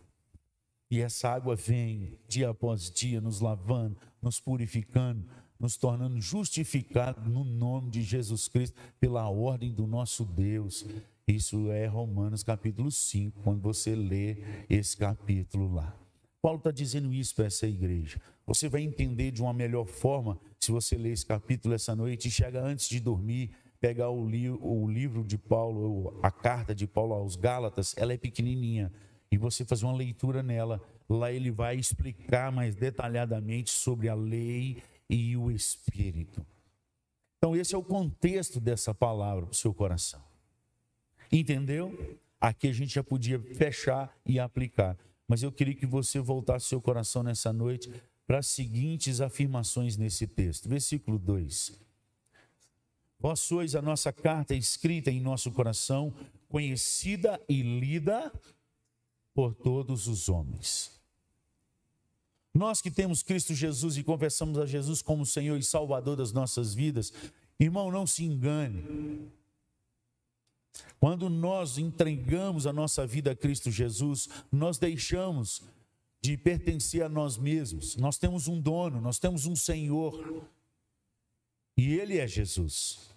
E 0.89 0.99
essa 0.99 1.29
água 1.29 1.55
vem 1.55 2.19
dia 2.27 2.49
após 2.49 2.91
dia 2.91 3.21
nos 3.21 3.39
lavando, 3.39 3.97
nos 4.21 4.39
purificando, 4.41 5.25
nos 5.57 5.77
tornando 5.77 6.19
justificados 6.19 7.25
no 7.31 7.45
nome 7.45 7.91
de 7.91 8.01
Jesus 8.01 8.47
Cristo, 8.47 8.77
pela 8.99 9.29
ordem 9.29 9.71
do 9.71 9.87
nosso 9.87 10.25
Deus. 10.25 10.85
Isso 11.27 11.71
é 11.71 11.85
Romanos 11.85 12.43
capítulo 12.43 12.91
5, 12.91 13.41
quando 13.43 13.61
você 13.61 13.95
lê 13.95 14.37
esse 14.69 14.97
capítulo 14.97 15.73
lá. 15.73 15.95
Paulo 16.41 16.57
está 16.57 16.71
dizendo 16.71 17.13
isso 17.13 17.35
para 17.35 17.45
essa 17.45 17.67
igreja. 17.67 18.19
Você 18.45 18.67
vai 18.67 18.81
entender 18.81 19.31
de 19.31 19.41
uma 19.41 19.53
melhor 19.53 19.85
forma 19.85 20.39
se 20.59 20.71
você 20.71 20.97
ler 20.97 21.11
esse 21.11 21.25
capítulo 21.25 21.75
essa 21.75 21.95
noite 21.95 22.27
e 22.27 22.31
chega 22.31 22.61
antes 22.61 22.89
de 22.89 22.99
dormir 22.99 23.51
pegar 23.81 24.11
o, 24.11 24.29
li 24.29 24.47
o 24.47 24.87
livro 24.87 25.23
de 25.23 25.39
Paulo, 25.39 26.19
a 26.21 26.29
carta 26.29 26.73
de 26.73 26.85
Paulo 26.85 27.13
aos 27.15 27.35
Gálatas, 27.35 27.95
ela 27.97 28.13
é 28.13 28.17
pequenininha, 28.17 28.93
e 29.31 29.37
você 29.37 29.65
fazer 29.65 29.85
uma 29.85 29.95
leitura 29.95 30.43
nela. 30.43 30.79
Lá 31.09 31.31
ele 31.31 31.51
vai 31.51 31.75
explicar 31.77 32.51
mais 32.51 32.75
detalhadamente 32.75 33.71
sobre 33.71 34.07
a 34.07 34.13
lei 34.13 34.81
e 35.09 35.35
o 35.35 35.49
Espírito. 35.49 36.45
Então, 37.37 37.55
esse 37.55 37.73
é 37.73 37.77
o 37.77 37.83
contexto 37.83 38.59
dessa 38.59 38.93
palavra 38.93 39.45
para 39.45 39.51
o 39.51 39.55
seu 39.55 39.73
coração. 39.73 40.21
Entendeu? 41.31 42.19
Aqui 42.39 42.67
a 42.67 42.73
gente 42.73 42.93
já 42.93 43.03
podia 43.03 43.39
fechar 43.39 44.15
e 44.25 44.39
aplicar. 44.39 44.97
Mas 45.27 45.43
eu 45.43 45.51
queria 45.51 45.75
que 45.75 45.85
você 45.85 46.19
voltasse 46.19 46.65
seu 46.65 46.81
coração 46.81 47.23
nessa 47.23 47.53
noite 47.53 47.91
para 48.27 48.39
as 48.39 48.47
seguintes 48.47 49.21
afirmações 49.21 49.95
nesse 49.95 50.27
texto. 50.27 50.67
Versículo 50.67 51.17
2. 51.17 51.79
Vós 53.19 53.39
sois 53.39 53.75
a 53.75 53.81
nossa 53.81 54.11
carta 54.11 54.55
escrita 54.55 55.11
em 55.11 55.21
nosso 55.21 55.51
coração, 55.51 56.13
conhecida 56.49 57.39
e 57.47 57.61
lida 57.61 58.33
por 59.33 59.53
todos 59.53 60.07
os 60.07 60.27
homens. 60.27 60.99
Nós 62.53 62.81
que 62.81 62.91
temos 62.91 63.23
Cristo 63.23 63.53
Jesus 63.53 63.95
e 63.95 64.03
confessamos 64.03 64.57
a 64.57 64.65
Jesus 64.65 65.01
como 65.01 65.25
Senhor 65.25 65.57
e 65.57 65.63
Salvador 65.63 66.17
das 66.17 66.33
nossas 66.33 66.73
vidas, 66.73 67.13
irmão, 67.59 67.91
não 67.91 68.05
se 68.05 68.25
engane. 68.25 69.31
Quando 70.99 71.29
nós 71.29 71.77
entregamos 71.77 72.67
a 72.67 72.73
nossa 72.73 73.05
vida 73.07 73.31
a 73.31 73.35
Cristo 73.35 73.71
Jesus, 73.71 74.29
nós 74.51 74.77
deixamos 74.77 75.63
de 76.21 76.37
pertencer 76.37 77.01
a 77.03 77.09
nós 77.09 77.37
mesmos. 77.37 77.95
Nós 77.95 78.17
temos 78.17 78.47
um 78.47 78.61
dono, 78.61 79.01
nós 79.01 79.17
temos 79.17 79.45
um 79.45 79.55
Senhor. 79.55 80.45
E 81.75 81.93
Ele 81.93 82.19
é 82.19 82.27
Jesus. 82.27 83.09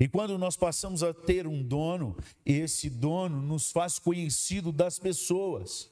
E 0.00 0.08
quando 0.08 0.36
nós 0.36 0.56
passamos 0.56 1.04
a 1.04 1.14
ter 1.14 1.46
um 1.46 1.62
dono, 1.62 2.16
esse 2.44 2.90
dono 2.90 3.40
nos 3.40 3.70
faz 3.70 4.00
conhecido 4.00 4.72
das 4.72 4.98
pessoas. 4.98 5.88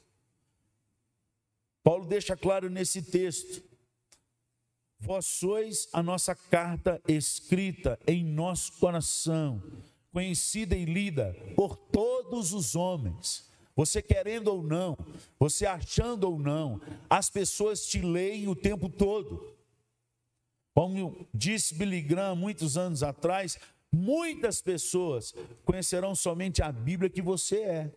Paulo 1.81 2.05
deixa 2.05 2.35
claro 2.35 2.69
nesse 2.69 3.01
texto: 3.01 3.63
Vós 5.03 5.25
sois 5.25 5.89
a 5.91 6.03
nossa 6.03 6.35
carta 6.35 7.01
escrita 7.07 7.99
em 8.05 8.23
nosso 8.23 8.73
coração, 8.73 9.59
conhecida 10.11 10.75
e 10.75 10.85
lida 10.85 11.35
por 11.55 11.75
todos 11.75 12.53
os 12.53 12.75
homens. 12.75 13.49
Você 13.75 13.99
querendo 13.99 14.49
ou 14.49 14.61
não, 14.61 14.95
você 15.39 15.65
achando 15.65 16.25
ou 16.25 16.37
não, 16.37 16.79
as 17.09 17.31
pessoas 17.31 17.87
te 17.87 17.99
leem 17.99 18.47
o 18.47 18.55
tempo 18.55 18.87
todo. 18.87 19.57
Como 20.75 21.27
disse 21.33 21.73
Billy 21.73 22.01
Graham 22.01 22.35
muitos 22.35 22.77
anos 22.77 23.01
atrás, 23.01 23.57
muitas 23.91 24.61
pessoas 24.61 25.33
conhecerão 25.65 26.13
somente 26.13 26.61
a 26.61 26.71
Bíblia 26.71 27.09
que 27.09 27.23
você 27.23 27.63
é. 27.63 27.91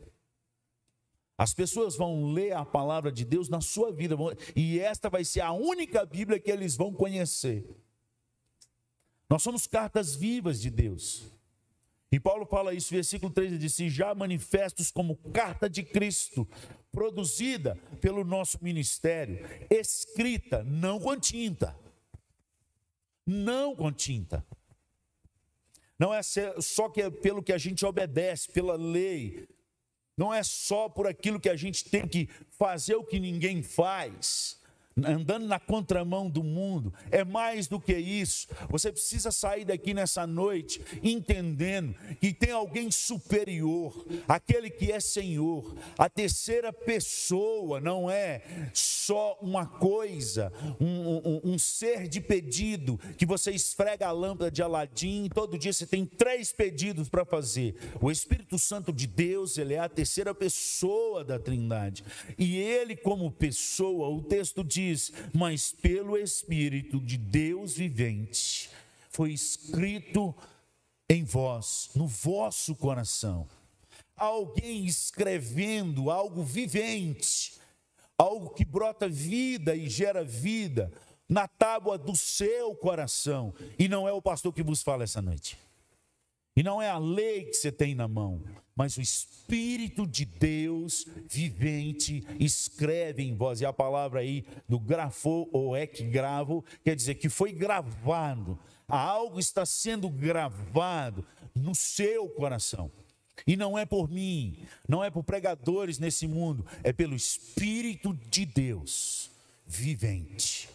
As 1.37 1.53
pessoas 1.53 1.97
vão 1.97 2.33
ler 2.33 2.53
a 2.53 2.65
palavra 2.65 3.11
de 3.11 3.25
Deus 3.25 3.49
na 3.49 3.61
sua 3.61 3.93
vida, 3.93 4.17
e 4.55 4.79
esta 4.79 5.11
vai 5.11 5.25
ser 5.25 5.41
a 5.41 5.53
única 5.53 6.07
Bíblia 6.07 6.39
que 6.39 6.51
eles 6.51 6.77
vão 6.77 6.93
conhecer. 6.93 7.67
Nós 9.29 9.43
somos 9.43 9.67
cartas 9.67 10.15
vivas 10.15 10.61
de 10.61 10.71
Deus. 10.71 11.25
E 12.13 12.21
Paulo 12.21 12.47
fala 12.47 12.73
isso, 12.73 12.95
versículo 12.95 13.33
13, 13.33 13.59
diz: 13.59 13.75
já 13.93 14.15
manifestos 14.15 14.93
como 14.93 15.17
carta 15.33 15.69
de 15.69 15.83
Cristo, 15.83 16.47
produzida 16.93 17.77
pelo 18.01 18.23
nosso 18.23 18.63
ministério, 18.63 19.45
escrita, 19.69 20.63
não 20.63 21.01
com 21.01 21.19
tinta. 21.19 21.77
Não 23.27 23.75
com 23.75 23.91
tinta. 23.91 24.47
Não 25.99 26.15
é 26.15 26.21
só 26.23 26.89
que 26.89 27.03
é 27.03 27.11
pelo 27.11 27.43
que 27.43 27.53
a 27.53 27.59
gente 27.59 27.85
obedece, 27.85 28.49
pela 28.53 28.77
lei. 28.77 29.49
Não 30.17 30.33
é 30.33 30.43
só 30.43 30.89
por 30.89 31.07
aquilo 31.07 31.41
que 31.41 31.49
a 31.49 31.57
gente 31.57 31.85
tem 31.85 32.07
que 32.07 32.29
fazer 32.59 32.95
o 32.95 33.05
que 33.05 33.19
ninguém 33.19 33.63
faz 33.63 34.63
andando 35.03 35.47
na 35.47 35.59
contramão 35.59 36.31
do 36.31 36.43
mundo. 36.43 36.93
É 37.11 37.25
mais 37.25 37.67
do 37.67 37.81
que 37.81 37.97
isso. 37.97 38.47
Você 38.69 38.93
precisa 38.93 39.33
sair 39.33 39.65
daqui 39.65 39.93
nessa 39.93 40.27
noite 40.27 40.81
entendendo 41.03 41.95
que 42.21 42.33
tem 42.33 42.51
alguém 42.51 42.91
superior, 42.91 44.07
aquele 44.29 44.71
que 44.71 44.93
é 44.93 45.01
Senhor. 45.01 45.75
A 45.99 46.09
terceira 46.09 46.73
pessoa 46.73 47.81
não 47.81 48.11
é 48.11 48.43
só 48.73 49.37
uma 49.41 49.67
coisa, 49.67 50.53
um, 50.81 51.17
um, 51.17 51.41
um 51.45 51.59
ser 51.59 52.07
de 52.09 52.21
pedido 52.21 52.99
que 53.19 53.27
você 53.27 53.51
esfrega 53.51 54.07
a 54.07 54.13
lâmpada 54.13 54.51
de 54.51 54.63
Aladim. 54.63 55.29
Todo 55.33 55.59
dia 55.59 55.73
você 55.73 55.87
tem 55.87 56.07
três 56.07 56.53
pedidos 56.53 57.09
para 57.09 57.25
fazer. 57.25 57.75
O 58.01 58.11
Espírito 58.11 58.59
Santo 58.59 58.93
de 58.93 59.07
Deus, 59.07 59.59
ele 59.59 59.75
é 59.75 59.79
a 59.79 59.89
terceira 59.89 60.35
pessoa 60.35 61.25
da 61.25 61.39
Trindade. 61.39 62.05
E 62.39 62.57
ele, 62.57 62.95
como 62.95 63.31
pessoa, 63.31 64.09
o 64.09 64.23
texto 64.23 64.63
diz 64.63 64.84
diz: 64.85 65.13
Mas 65.33 65.73
pelo 65.73 66.17
Espírito 66.17 67.01
de 67.01 67.17
Deus 67.17 67.75
vivente 67.75 68.71
foi 69.11 69.33
escrito 69.33 70.35
em 71.09 71.25
vós, 71.25 71.91
no 71.95 72.07
vosso 72.07 72.75
coração. 72.75 73.47
Alguém 74.17 74.87
escrevendo 74.87 76.11
algo 76.11 76.43
vivente, 76.43 77.55
algo 78.17 78.51
que 78.51 78.65
brota 78.65 79.09
vida 79.09 79.75
e 79.75 79.89
gera 79.89 80.25
vida 80.25 80.93
na 81.29 81.49
tábua 81.49 81.99
do 81.99 82.15
seu 82.15 82.75
coração. 82.75 83.55
E 83.79 83.89
não 83.89 84.09
é 84.09 84.13
o 84.13 84.23
pastor 84.23 84.53
que 84.53 84.63
vos 84.63 84.83
fala 84.83 85.05
essa 85.05 85.21
noite. 85.21 85.59
E 86.57 86.63
não 86.63 86.81
é 86.81 86.89
a 86.89 86.99
lei 86.99 87.47
que 87.47 87.55
você 87.55 87.73
tem 87.73 87.95
na 87.95 88.07
mão, 88.07 88.43
mas 88.77 88.97
o 88.97 89.01
Espírito 89.01 90.07
de 90.07 90.25
Deus 90.25 91.07
vivente 91.29 92.27
escreve 92.41 93.23
em 93.23 93.35
vós. 93.35 93.61
E 93.61 93.67
a 93.67 93.73
palavra 93.73 94.21
aí 94.21 94.45
do 94.69 94.79
grafou 94.79 95.49
ou 95.53 95.77
é 95.77 95.87
que 95.87 96.05
gravo, 96.05 96.65
quer 96.83 96.97
dizer 96.97 97.15
que 97.17 97.29
foi 97.29 97.53
gravado. 97.53 98.59
Algo 98.89 99.39
está 99.39 99.65
sendo 99.65 100.09
gravado 100.09 101.25
no 101.55 101.75
seu 101.75 102.29
coração. 102.29 102.91
E 103.47 103.57
não 103.57 103.77
é 103.77 103.85
por 103.85 104.09
mim, 104.09 104.65
não 104.89 105.03
é 105.03 105.11
por 105.11 105.25
pregadores 105.25 105.99
nesse 105.99 106.27
mundo, 106.27 106.65
é 106.83 106.93
pelo 106.93 107.17
Espírito 107.17 108.15
de 108.31 108.47
Deus 108.47 109.31
vivente. 109.67 110.69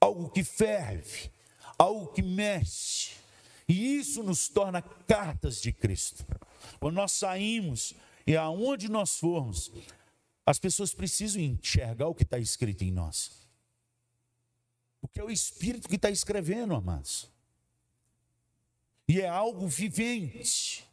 Algo 0.00 0.28
que 0.28 0.44
ferve, 0.44 1.30
algo 1.78 2.08
que 2.08 2.22
mexe 2.22 3.18
e 3.68 3.98
isso 3.98 4.22
nos 4.22 4.48
torna 4.48 4.80
cartas 4.80 5.60
de 5.60 5.72
Cristo. 5.72 6.24
Quando 6.78 6.94
nós 6.94 7.12
saímos 7.12 7.94
e 8.26 8.36
aonde 8.36 8.88
nós 8.88 9.18
formos, 9.18 9.70
as 10.44 10.58
pessoas 10.58 10.94
precisam 10.94 11.40
enxergar 11.42 12.08
o 12.08 12.14
que 12.14 12.22
está 12.22 12.38
escrito 12.38 12.82
em 12.82 12.90
nós. 12.90 13.48
Porque 15.00 15.20
é 15.20 15.24
o 15.24 15.30
Espírito 15.30 15.88
que 15.88 15.96
está 15.96 16.10
escrevendo, 16.10 16.74
amados. 16.74 17.30
E 19.06 19.20
é 19.20 19.28
algo 19.28 19.66
vivente, 19.66 20.84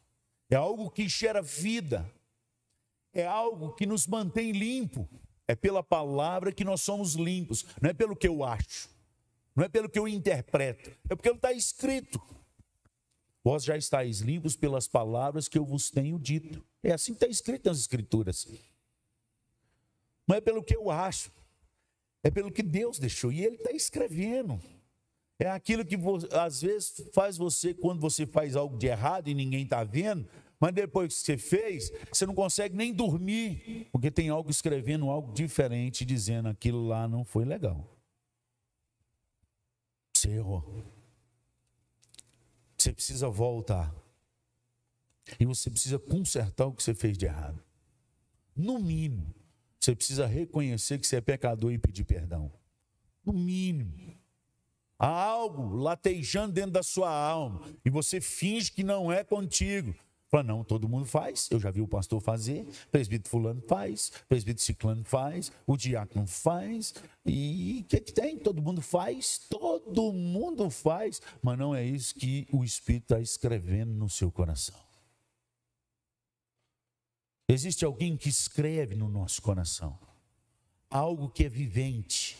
é 0.48 0.56
algo 0.56 0.90
que 0.90 1.08
gera 1.08 1.42
vida, 1.42 2.10
é 3.12 3.26
algo 3.26 3.74
que 3.74 3.84
nos 3.84 4.06
mantém 4.06 4.52
limpo. 4.52 5.08
É 5.48 5.54
pela 5.54 5.82
palavra 5.82 6.52
que 6.52 6.64
nós 6.64 6.80
somos 6.80 7.14
limpos, 7.14 7.64
não 7.80 7.90
é 7.90 7.94
pelo 7.94 8.16
que 8.16 8.26
eu 8.26 8.42
acho, 8.42 8.88
não 9.54 9.64
é 9.64 9.68
pelo 9.68 9.88
que 9.88 9.98
eu 9.98 10.08
interpreto, 10.08 10.90
é 11.08 11.14
porque 11.14 11.28
está 11.30 11.52
escrito. 11.52 12.20
Vós 13.46 13.62
já 13.62 13.76
estáis 13.76 14.22
limpos 14.22 14.56
pelas 14.56 14.88
palavras 14.88 15.46
que 15.46 15.56
eu 15.56 15.64
vos 15.64 15.88
tenho 15.88 16.18
dito. 16.18 16.60
É 16.82 16.90
assim 16.92 17.12
que 17.12 17.18
está 17.18 17.28
escrito 17.28 17.68
nas 17.68 17.78
Escrituras. 17.78 18.44
Não 20.26 20.34
é 20.34 20.40
pelo 20.40 20.64
que 20.64 20.74
eu 20.74 20.90
acho, 20.90 21.30
é 22.24 22.28
pelo 22.28 22.50
que 22.50 22.60
Deus 22.60 22.98
deixou. 22.98 23.30
E 23.30 23.44
Ele 23.44 23.54
está 23.54 23.70
escrevendo. 23.70 24.60
É 25.38 25.48
aquilo 25.48 25.84
que 25.84 25.96
às 26.32 26.62
vezes 26.62 27.08
faz 27.14 27.36
você, 27.36 27.72
quando 27.72 28.00
você 28.00 28.26
faz 28.26 28.56
algo 28.56 28.76
de 28.76 28.88
errado 28.88 29.28
e 29.28 29.34
ninguém 29.34 29.62
está 29.62 29.84
vendo, 29.84 30.28
mas 30.58 30.74
depois 30.74 31.14
que 31.14 31.20
você 31.20 31.38
fez, 31.38 31.92
você 32.12 32.26
não 32.26 32.34
consegue 32.34 32.74
nem 32.74 32.92
dormir, 32.92 33.86
porque 33.92 34.10
tem 34.10 34.28
algo 34.28 34.50
escrevendo 34.50 35.08
algo 35.08 35.32
diferente, 35.32 36.04
dizendo 36.04 36.48
aquilo 36.48 36.88
lá 36.88 37.06
não 37.06 37.24
foi 37.24 37.44
legal. 37.44 37.96
Você 40.16 40.30
errou. 40.30 40.95
Você 42.86 42.92
precisa 42.92 43.28
voltar. 43.28 43.92
E 45.40 45.44
você 45.44 45.68
precisa 45.68 45.98
consertar 45.98 46.66
o 46.66 46.72
que 46.72 46.80
você 46.80 46.94
fez 46.94 47.18
de 47.18 47.26
errado. 47.26 47.60
No 48.54 48.78
mínimo, 48.78 49.34
você 49.80 49.92
precisa 49.92 50.24
reconhecer 50.24 50.96
que 51.00 51.04
você 51.04 51.16
é 51.16 51.20
pecador 51.20 51.72
e 51.72 51.78
pedir 51.78 52.04
perdão. 52.04 52.52
No 53.24 53.32
mínimo. 53.32 54.16
Há 54.96 55.08
algo 55.08 55.74
latejando 55.74 56.52
dentro 56.52 56.70
da 56.70 56.82
sua 56.84 57.10
alma 57.10 57.60
e 57.84 57.90
você 57.90 58.20
finge 58.20 58.70
que 58.70 58.84
não 58.84 59.10
é 59.10 59.24
contigo. 59.24 59.92
Fala, 60.28 60.42
não, 60.42 60.64
todo 60.64 60.88
mundo 60.88 61.06
faz. 61.06 61.48
Eu 61.50 61.60
já 61.60 61.70
vi 61.70 61.80
o 61.80 61.86
pastor 61.86 62.20
fazer, 62.20 62.66
presbítero 62.90 63.30
fulano 63.30 63.62
faz, 63.62 64.10
presbítero 64.28 64.64
ciclano 64.64 65.04
faz, 65.04 65.52
o 65.66 65.76
diácono 65.76 66.26
faz. 66.26 66.94
E 67.24 67.82
o 67.82 67.84
que, 67.84 68.00
que 68.00 68.12
tem? 68.12 68.36
Todo 68.38 68.60
mundo 68.60 68.82
faz, 68.82 69.38
todo 69.48 70.12
mundo 70.12 70.68
faz. 70.68 71.22
Mas 71.40 71.58
não 71.58 71.74
é 71.74 71.84
isso 71.84 72.14
que 72.14 72.46
o 72.52 72.64
Espírito 72.64 73.04
está 73.14 73.20
escrevendo 73.20 73.92
no 73.92 74.08
seu 74.08 74.30
coração. 74.30 74.74
Existe 77.48 77.84
alguém 77.84 78.16
que 78.16 78.28
escreve 78.28 78.96
no 78.96 79.08
nosso 79.08 79.40
coração 79.40 79.96
algo 80.90 81.28
que 81.28 81.44
é 81.44 81.48
vivente, 81.48 82.36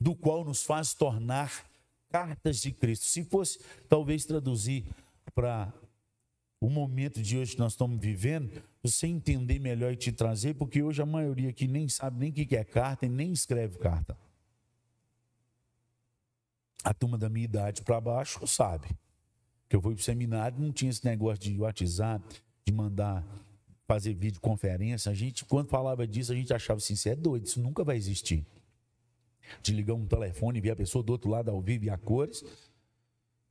do 0.00 0.14
qual 0.14 0.44
nos 0.44 0.62
faz 0.62 0.94
tornar 0.94 1.64
cartas 2.10 2.60
de 2.60 2.70
Cristo. 2.70 3.06
Se 3.06 3.24
fosse 3.24 3.58
talvez 3.88 4.24
traduzir 4.24 4.84
para 5.34 5.72
o 6.60 6.70
momento 6.70 7.22
de 7.22 7.36
hoje 7.36 7.52
que 7.52 7.58
nós 7.58 7.72
estamos 7.72 8.00
vivendo, 8.00 8.62
você 8.82 9.06
entender 9.06 9.58
melhor 9.58 9.92
e 9.92 9.96
te 9.96 10.10
trazer, 10.10 10.54
porque 10.54 10.82
hoje 10.82 11.02
a 11.02 11.06
maioria 11.06 11.50
aqui 11.50 11.68
nem 11.68 11.88
sabe 11.88 12.18
nem 12.18 12.30
o 12.30 12.32
que 12.32 12.56
é 12.56 12.64
carta 12.64 13.06
e 13.06 13.08
nem 13.08 13.32
escreve 13.32 13.78
carta. 13.78 14.16
A 16.82 16.94
turma 16.94 17.18
da 17.18 17.28
minha 17.28 17.44
idade 17.44 17.82
para 17.82 18.00
baixo 18.00 18.46
sabe. 18.46 18.88
Que 19.68 19.74
eu 19.74 19.82
fui 19.82 19.94
para 19.94 20.00
o 20.00 20.04
seminário, 20.04 20.58
não 20.58 20.72
tinha 20.72 20.90
esse 20.90 21.04
negócio 21.04 21.40
de 21.40 21.58
WhatsApp, 21.58 22.24
de 22.64 22.72
mandar 22.72 23.24
fazer 23.86 24.14
videoconferência. 24.14 25.10
A 25.10 25.14
gente, 25.14 25.44
quando 25.44 25.68
falava 25.68 26.06
disso, 26.06 26.32
a 26.32 26.34
gente 26.34 26.52
achava 26.52 26.78
assim: 26.78 26.94
você 26.94 27.10
é 27.10 27.16
doido, 27.16 27.46
isso 27.46 27.60
nunca 27.60 27.84
vai 27.84 27.96
existir. 27.96 28.46
De 29.62 29.72
ligar 29.72 29.94
um 29.94 30.06
telefone 30.06 30.58
e 30.58 30.60
ver 30.60 30.70
a 30.70 30.76
pessoa 30.76 31.02
do 31.02 31.10
outro 31.10 31.30
lado 31.30 31.50
ao 31.50 31.60
vivo 31.60 31.84
e 31.84 31.90
a 31.90 31.96
cores. 31.96 32.44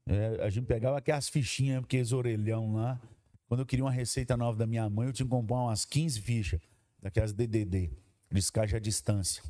É, 0.08 0.44
a 0.44 0.50
gente 0.50 0.65
pegava 0.65 0.98
aquelas 0.98 1.28
fichinhas, 1.28 1.84
aqueles 1.84 2.12
orelhão 2.12 2.76
lá. 2.76 3.00
Quando 3.48 3.62
eu 3.62 3.65
queria 3.65 3.84
uma 3.84 3.91
receita 3.91 4.38
nova 4.38 4.58
da 4.58 4.68
minha 4.68 4.89
mãe, 4.89 5.08
eu 5.08 5.13
tinha 5.13 5.26
que 5.26 5.30
comprar 5.30 5.58
umas 5.58 5.86
15 5.86 6.22
fichas, 6.22 6.60
daquelas 7.02 7.34
DDD, 7.34 7.91
descaixa 8.32 8.78
à 8.78 8.80
distância. 8.80 9.44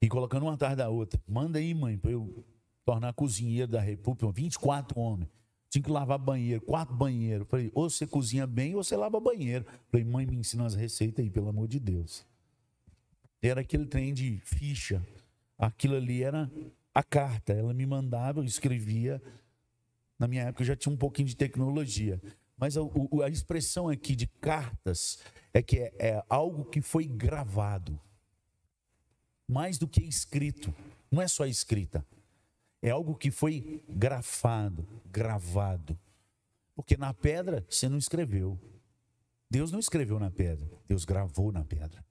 E 0.00 0.08
colocando 0.08 0.44
uma 0.44 0.54
atrás 0.54 0.76
da 0.76 0.88
outra. 0.88 1.20
Manda 1.28 1.58
aí, 1.58 1.72
mãe, 1.74 1.96
para 1.96 2.10
eu 2.10 2.44
tornar 2.84 3.12
cozinheiro 3.12 3.70
da 3.70 3.80
República. 3.80 4.30
24 4.32 4.98
homens. 4.98 5.30
Tinha 5.70 5.82
que 5.82 5.90
lavar 5.90 6.18
banheiro, 6.18 6.60
quatro 6.60 6.94
banheiros. 6.94 7.46
Falei, 7.48 7.70
ou 7.72 7.88
você 7.88 8.06
cozinha 8.06 8.46
bem 8.46 8.74
ou 8.74 8.82
você 8.82 8.96
lava 8.96 9.18
banheiro. 9.20 9.64
Falei, 9.90 10.04
mãe, 10.04 10.26
me 10.26 10.36
ensina 10.36 10.66
as 10.66 10.74
receitas 10.74 11.24
aí, 11.24 11.30
pelo 11.30 11.48
amor 11.48 11.68
de 11.68 11.78
Deus. 11.78 12.26
Era 13.40 13.62
aquele 13.62 13.86
trem 13.86 14.12
de 14.12 14.40
ficha. 14.44 15.02
Aquilo 15.56 15.94
ali 15.94 16.22
era 16.22 16.50
a 16.94 17.02
carta. 17.02 17.52
Ela 17.52 17.72
me 17.72 17.86
mandava, 17.86 18.40
eu 18.40 18.44
escrevia. 18.44 19.22
Na 20.18 20.28
minha 20.28 20.44
época 20.44 20.64
já 20.64 20.76
tinha 20.76 20.92
um 20.92 20.96
pouquinho 20.96 21.28
de 21.28 21.36
tecnologia. 21.36 22.20
Mas 22.56 22.76
a, 22.76 22.80
a 23.24 23.28
expressão 23.28 23.88
aqui 23.88 24.14
de 24.14 24.26
cartas 24.26 25.18
é 25.52 25.62
que 25.62 25.78
é, 25.78 25.92
é 25.98 26.24
algo 26.28 26.64
que 26.64 26.80
foi 26.80 27.06
gravado. 27.06 28.00
Mais 29.48 29.78
do 29.78 29.88
que 29.88 30.02
escrito. 30.02 30.74
Não 31.10 31.20
é 31.20 31.28
só 31.28 31.46
escrita. 31.46 32.06
É 32.80 32.90
algo 32.90 33.14
que 33.14 33.30
foi 33.30 33.84
grafado, 33.88 34.86
gravado. 35.10 35.98
Porque 36.74 36.96
na 36.96 37.12
pedra 37.12 37.64
você 37.68 37.88
não 37.88 37.98
escreveu. 37.98 38.58
Deus 39.50 39.70
não 39.70 39.78
escreveu 39.78 40.18
na 40.18 40.30
pedra, 40.30 40.66
Deus 40.88 41.04
gravou 41.04 41.52
na 41.52 41.62
pedra 41.62 42.02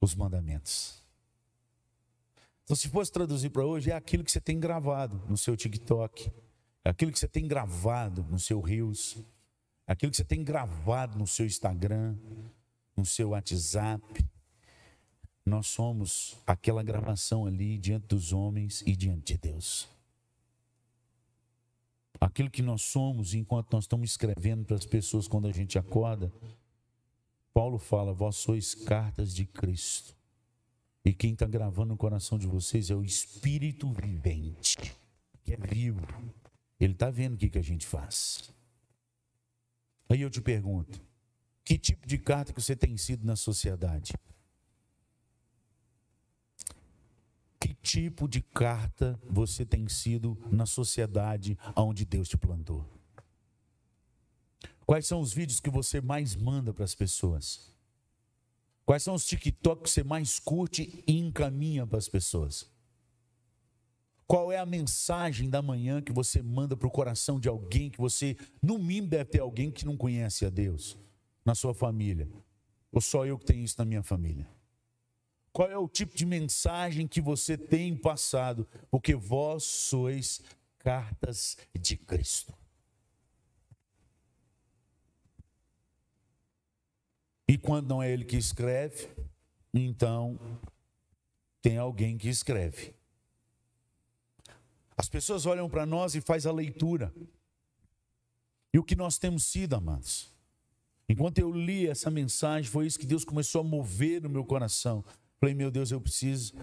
os 0.00 0.14
mandamentos. 0.14 1.04
Então, 2.70 2.76
se 2.76 2.88
fosse 2.88 3.10
traduzir 3.10 3.50
para 3.50 3.66
hoje, 3.66 3.90
é 3.90 3.96
aquilo 3.96 4.22
que 4.22 4.30
você 4.30 4.40
tem 4.40 4.60
gravado 4.60 5.20
no 5.28 5.36
seu 5.36 5.56
TikTok, 5.56 6.30
é 6.84 6.90
aquilo 6.90 7.10
que 7.10 7.18
você 7.18 7.26
tem 7.26 7.48
gravado 7.48 8.22
no 8.30 8.38
seu 8.38 8.60
Reels, 8.60 9.18
é 9.88 9.92
aquilo 9.92 10.12
que 10.12 10.16
você 10.16 10.24
tem 10.24 10.44
gravado 10.44 11.18
no 11.18 11.26
seu 11.26 11.44
Instagram, 11.44 12.16
no 12.96 13.04
seu 13.04 13.30
WhatsApp, 13.30 14.24
nós 15.44 15.66
somos 15.66 16.38
aquela 16.46 16.84
gravação 16.84 17.44
ali 17.44 17.76
diante 17.76 18.06
dos 18.06 18.32
homens 18.32 18.84
e 18.86 18.94
diante 18.94 19.32
de 19.32 19.38
Deus. 19.50 19.88
Aquilo 22.20 22.48
que 22.48 22.62
nós 22.62 22.82
somos 22.82 23.34
enquanto 23.34 23.72
nós 23.72 23.82
estamos 23.82 24.10
escrevendo 24.10 24.64
para 24.64 24.76
as 24.76 24.86
pessoas 24.86 25.26
quando 25.26 25.48
a 25.48 25.52
gente 25.52 25.76
acorda. 25.76 26.32
Paulo 27.52 27.80
fala: 27.80 28.12
Vós 28.12 28.36
sois 28.36 28.76
cartas 28.76 29.34
de 29.34 29.44
Cristo. 29.44 30.19
E 31.04 31.12
quem 31.14 31.32
está 31.32 31.46
gravando 31.46 31.88
no 31.88 31.96
coração 31.96 32.38
de 32.38 32.46
vocês 32.46 32.90
é 32.90 32.94
o 32.94 33.02
Espírito 33.02 33.90
vivente, 33.90 34.76
que 35.42 35.52
é 35.52 35.56
vivo. 35.56 36.06
Ele 36.78 36.92
está 36.92 37.10
vendo 37.10 37.34
o 37.34 37.36
que, 37.36 37.48
que 37.48 37.58
a 37.58 37.62
gente 37.62 37.86
faz. 37.86 38.52
Aí 40.08 40.20
eu 40.20 40.30
te 40.30 40.40
pergunto: 40.40 41.00
que 41.64 41.78
tipo 41.78 42.06
de 42.06 42.18
carta 42.18 42.52
que 42.52 42.60
você 42.60 42.76
tem 42.76 42.96
sido 42.96 43.24
na 43.24 43.36
sociedade? 43.36 44.12
Que 47.58 47.74
tipo 47.74 48.26
de 48.26 48.40
carta 48.40 49.20
você 49.24 49.64
tem 49.64 49.88
sido 49.88 50.36
na 50.50 50.66
sociedade 50.66 51.58
onde 51.76 52.04
Deus 52.04 52.28
te 52.28 52.36
plantou? 52.36 52.84
Quais 54.84 55.06
são 55.06 55.20
os 55.20 55.32
vídeos 55.32 55.60
que 55.60 55.70
você 55.70 56.00
mais 56.00 56.34
manda 56.34 56.74
para 56.74 56.84
as 56.84 56.94
pessoas? 56.94 57.72
Quais 58.90 59.04
são 59.04 59.14
os 59.14 59.24
TikTok 59.24 59.84
que 59.84 59.88
você 59.88 60.02
mais 60.02 60.40
curte 60.40 61.04
e 61.06 61.16
encaminha 61.16 61.86
para 61.86 61.96
as 61.96 62.08
pessoas? 62.08 62.68
Qual 64.26 64.50
é 64.50 64.58
a 64.58 64.66
mensagem 64.66 65.48
da 65.48 65.62
manhã 65.62 66.02
que 66.02 66.12
você 66.12 66.42
manda 66.42 66.76
para 66.76 66.88
o 66.88 66.90
coração 66.90 67.38
de 67.38 67.48
alguém 67.48 67.88
que 67.88 68.00
você, 68.00 68.36
no 68.60 68.80
mínimo, 68.80 69.06
deve 69.06 69.26
ter 69.26 69.38
alguém 69.38 69.70
que 69.70 69.86
não 69.86 69.96
conhece 69.96 70.44
a 70.44 70.50
Deus 70.50 70.98
na 71.44 71.54
sua 71.54 71.72
família? 71.72 72.28
Ou 72.90 73.00
só 73.00 73.24
eu 73.24 73.38
que 73.38 73.44
tenho 73.44 73.62
isso 73.62 73.76
na 73.78 73.84
minha 73.84 74.02
família? 74.02 74.50
Qual 75.52 75.70
é 75.70 75.78
o 75.78 75.86
tipo 75.86 76.16
de 76.16 76.26
mensagem 76.26 77.06
que 77.06 77.20
você 77.20 77.56
tem 77.56 77.96
passado? 77.96 78.66
Porque 78.90 79.14
vós 79.14 79.62
sois 79.62 80.42
cartas 80.80 81.56
de 81.78 81.96
Cristo. 81.96 82.52
E 87.50 87.58
quando 87.58 87.88
não 87.88 88.00
é 88.00 88.08
ele 88.08 88.24
que 88.24 88.36
escreve, 88.36 89.08
então 89.74 90.38
tem 91.60 91.78
alguém 91.78 92.16
que 92.16 92.28
escreve. 92.28 92.94
As 94.96 95.08
pessoas 95.08 95.46
olham 95.46 95.68
para 95.68 95.84
nós 95.84 96.14
e 96.14 96.20
faz 96.20 96.46
a 96.46 96.52
leitura. 96.52 97.12
E 98.72 98.78
o 98.78 98.84
que 98.84 98.94
nós 98.94 99.18
temos 99.18 99.46
sido, 99.46 99.74
amados? 99.74 100.32
Enquanto 101.08 101.38
eu 101.38 101.50
li 101.50 101.88
essa 101.88 102.08
mensagem, 102.08 102.70
foi 102.70 102.86
isso 102.86 103.00
que 103.00 103.04
Deus 103.04 103.24
começou 103.24 103.62
a 103.62 103.64
mover 103.64 104.22
no 104.22 104.28
meu 104.28 104.44
coração. 104.44 105.04
Falei, 105.40 105.52
meu 105.52 105.72
Deus, 105.72 105.90
eu 105.90 106.00
preciso 106.00 106.54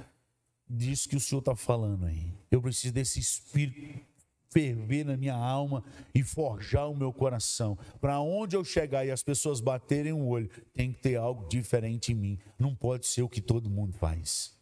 disso 0.70 1.10
que 1.10 1.18
o 1.18 1.20
Senhor 1.20 1.40
está 1.40 1.54
falando 1.54 2.06
aí. 2.06 2.34
Eu 2.50 2.62
preciso 2.62 2.94
desse 2.94 3.20
espírito 3.20 4.07
ferver 4.50 5.06
na 5.06 5.18
minha 5.18 5.36
alma 5.36 5.84
e 6.14 6.24
forjar 6.24 6.90
o 6.90 6.96
meu 6.96 7.12
coração. 7.14 7.78
Para 8.00 8.20
onde 8.20 8.56
eu 8.56 8.64
chegar 8.64 9.06
e 9.06 9.12
as 9.12 9.24
pessoas 9.24 9.60
baterem 9.60 10.14
o 10.14 10.26
olho, 10.26 10.50
tem 10.74 10.92
que 10.92 11.02
ter 11.02 11.16
algo 11.16 11.48
diferente 11.48 12.12
em 12.12 12.16
mim. 12.16 12.40
Não 12.58 12.76
pode 12.76 13.08
ser 13.08 13.22
o 13.22 13.30
que 13.30 13.42
todo 13.42 13.70
mundo 13.70 13.94
faz. 13.94 14.56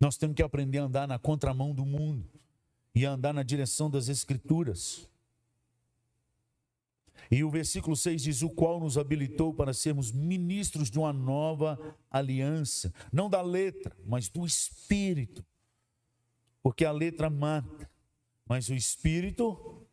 Nós 0.00 0.16
temos 0.16 0.36
que 0.36 0.42
aprender 0.42 0.78
a 0.78 0.84
andar 0.84 1.08
na 1.08 1.18
contramão 1.18 1.74
do 1.74 1.84
mundo 1.84 2.28
e 2.94 3.04
andar 3.04 3.32
na 3.32 3.42
direção 3.42 3.90
das 3.90 4.08
Escrituras. 4.08 5.08
E 7.30 7.42
o 7.42 7.50
versículo 7.50 7.96
6 7.96 8.22
diz: 8.22 8.42
O 8.42 8.50
qual 8.50 8.78
nos 8.80 8.98
habilitou 8.98 9.54
para 9.54 9.72
sermos 9.72 10.12
ministros 10.12 10.90
de 10.90 10.98
uma 10.98 11.12
nova 11.12 11.78
aliança, 12.10 12.92
não 13.12 13.30
da 13.30 13.40
letra, 13.40 13.96
mas 14.04 14.28
do 14.28 14.44
espírito. 14.44 15.44
Porque 16.62 16.84
a 16.84 16.92
letra 16.92 17.28
mata, 17.28 17.90
mas 18.46 18.68
o 18.68 18.74
espírito 18.74 19.86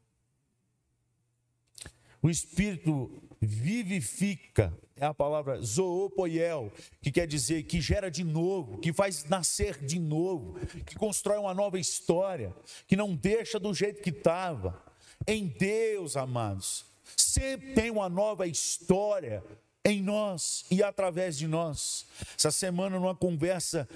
o 2.23 2.29
espírito 2.29 3.11
vivifica, 3.41 4.71
é 4.95 5.05
a 5.05 5.13
palavra 5.13 5.59
zoopoiel, 5.59 6.71
que 7.01 7.11
quer 7.11 7.25
dizer 7.25 7.63
que 7.63 7.81
gera 7.81 8.11
de 8.11 8.23
novo, 8.23 8.77
que 8.77 8.93
faz 8.93 9.25
nascer 9.25 9.83
de 9.83 9.97
novo, 9.97 10.59
que 10.85 10.95
constrói 10.95 11.39
uma 11.39 11.53
nova 11.53 11.79
história, 11.79 12.55
que 12.87 12.95
não 12.95 13.15
deixa 13.15 13.59
do 13.59 13.73
jeito 13.73 14.03
que 14.03 14.11
estava. 14.11 14.79
Em 15.25 15.47
Deus, 15.47 16.15
amados, 16.15 16.85
Sempre 17.15 17.73
tem 17.73 17.89
uma 17.91 18.09
nova 18.09 18.47
história 18.47 19.43
em 19.83 20.01
nós 20.01 20.65
e 20.69 20.83
através 20.83 21.37
de 21.37 21.47
nós. 21.47 22.05
Essa 22.37 22.51
semana, 22.51 22.99
numa 22.99 23.15
conversa 23.15 23.87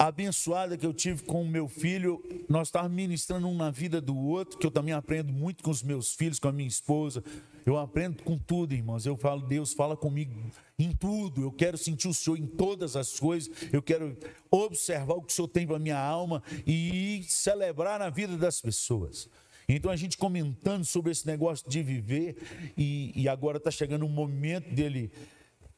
abençoada 0.00 0.78
que 0.78 0.86
eu 0.86 0.94
tive 0.94 1.22
com 1.24 1.42
o 1.42 1.48
meu 1.48 1.68
filho, 1.68 2.24
nós 2.48 2.68
estávamos 2.68 2.96
ministrando 2.96 3.46
um 3.46 3.54
na 3.54 3.70
vida 3.70 4.00
do 4.00 4.16
outro, 4.16 4.58
que 4.58 4.66
eu 4.66 4.70
também 4.70 4.94
aprendo 4.94 5.30
muito 5.30 5.62
com 5.62 5.70
os 5.70 5.82
meus 5.82 6.14
filhos, 6.14 6.38
com 6.38 6.48
a 6.48 6.52
minha 6.52 6.66
esposa. 6.66 7.22
Eu 7.66 7.76
aprendo 7.76 8.22
com 8.22 8.38
tudo, 8.38 8.72
irmãos. 8.72 9.04
Eu 9.04 9.14
falo, 9.14 9.42
Deus, 9.42 9.74
fala 9.74 9.94
comigo 9.94 10.34
em 10.78 10.90
tudo. 10.92 11.42
Eu 11.42 11.52
quero 11.52 11.76
sentir 11.76 12.08
o 12.08 12.14
Senhor 12.14 12.38
em 12.38 12.46
todas 12.46 12.96
as 12.96 13.20
coisas. 13.20 13.50
Eu 13.70 13.82
quero 13.82 14.16
observar 14.50 15.16
o 15.16 15.22
que 15.22 15.32
o 15.34 15.36
Senhor 15.36 15.48
tem 15.48 15.66
para 15.66 15.76
a 15.76 15.80
minha 15.80 15.98
alma 15.98 16.42
e 16.66 17.22
celebrar 17.28 17.98
na 17.98 18.08
vida 18.08 18.38
das 18.38 18.58
pessoas. 18.58 19.28
Então 19.68 19.90
a 19.90 19.96
gente 19.96 20.16
comentando 20.16 20.84
sobre 20.86 21.12
esse 21.12 21.26
negócio 21.26 21.68
de 21.68 21.82
viver, 21.82 22.36
e, 22.74 23.12
e 23.14 23.28
agora 23.28 23.58
está 23.58 23.70
chegando 23.70 24.06
o 24.06 24.08
momento 24.08 24.74
dele, 24.74 25.12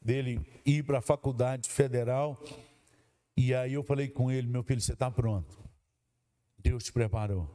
dele 0.01 0.39
ir 0.65 0.83
para 0.83 0.99
a 0.99 1.01
faculdade 1.01 1.67
federal. 1.67 2.41
E 3.35 3.53
aí 3.53 3.73
eu 3.73 3.83
falei 3.83 4.07
com 4.07 4.31
ele, 4.31 4.47
meu 4.47 4.63
filho, 4.63 4.81
você 4.81 4.93
está 4.93 5.09
pronto. 5.09 5.57
Deus 6.57 6.83
te 6.83 6.91
preparou. 6.93 7.49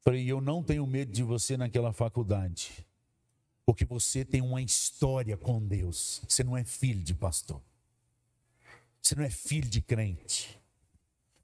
Falei, 0.00 0.26
eu 0.26 0.40
não 0.40 0.62
tenho 0.62 0.86
medo 0.86 1.12
de 1.12 1.22
você 1.22 1.56
naquela 1.56 1.92
faculdade, 1.92 2.86
porque 3.66 3.84
você 3.84 4.24
tem 4.24 4.40
uma 4.40 4.62
história 4.62 5.36
com 5.36 5.64
Deus. 5.66 6.22
Você 6.28 6.44
não 6.44 6.56
é 6.56 6.64
filho 6.64 7.02
de 7.02 7.14
pastor. 7.14 7.60
Você 9.02 9.14
não 9.14 9.24
é 9.24 9.30
filho 9.30 9.68
de 9.68 9.80
crente. 9.80 10.58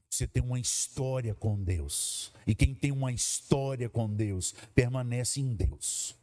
Você 0.09 0.27
tem 0.27 0.43
uma 0.43 0.61
história 0.61 1.35
com 1.35 1.61
Deus. 1.61 2.33
E 2.47 2.55
quem 2.55 2.75
tem 2.75 2.93
uma 2.93 3.11
história 3.11 3.89
com 3.89 4.09
Deus 4.09 4.55
permanece 4.75 5.41
em 5.41 5.55
Deus. 5.55 6.15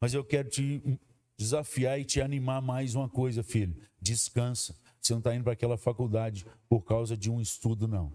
Mas 0.00 0.12
eu 0.12 0.24
quero 0.24 0.48
te 0.48 0.82
desafiar 1.36 2.00
e 2.00 2.04
te 2.04 2.20
animar 2.20 2.60
mais 2.60 2.94
uma 2.94 3.08
coisa, 3.08 3.42
filho. 3.42 3.76
Descansa. 4.00 4.74
Você 5.00 5.12
não 5.12 5.20
está 5.20 5.34
indo 5.34 5.44
para 5.44 5.52
aquela 5.52 5.76
faculdade 5.76 6.46
por 6.68 6.82
causa 6.82 7.16
de 7.16 7.30
um 7.30 7.40
estudo, 7.40 7.88
não. 7.88 8.12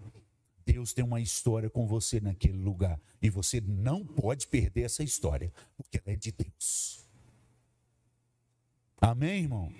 Deus 0.64 0.92
tem 0.92 1.04
uma 1.04 1.20
história 1.20 1.70
com 1.70 1.86
você 1.86 2.20
naquele 2.20 2.58
lugar. 2.58 3.00
E 3.20 3.30
você 3.30 3.60
não 3.60 4.04
pode 4.04 4.46
perder 4.46 4.82
essa 4.82 5.02
história, 5.02 5.52
porque 5.76 6.00
ela 6.04 6.14
é 6.14 6.16
de 6.16 6.32
Deus. 6.32 7.04
Amém, 9.00 9.42
irmão? 9.42 9.72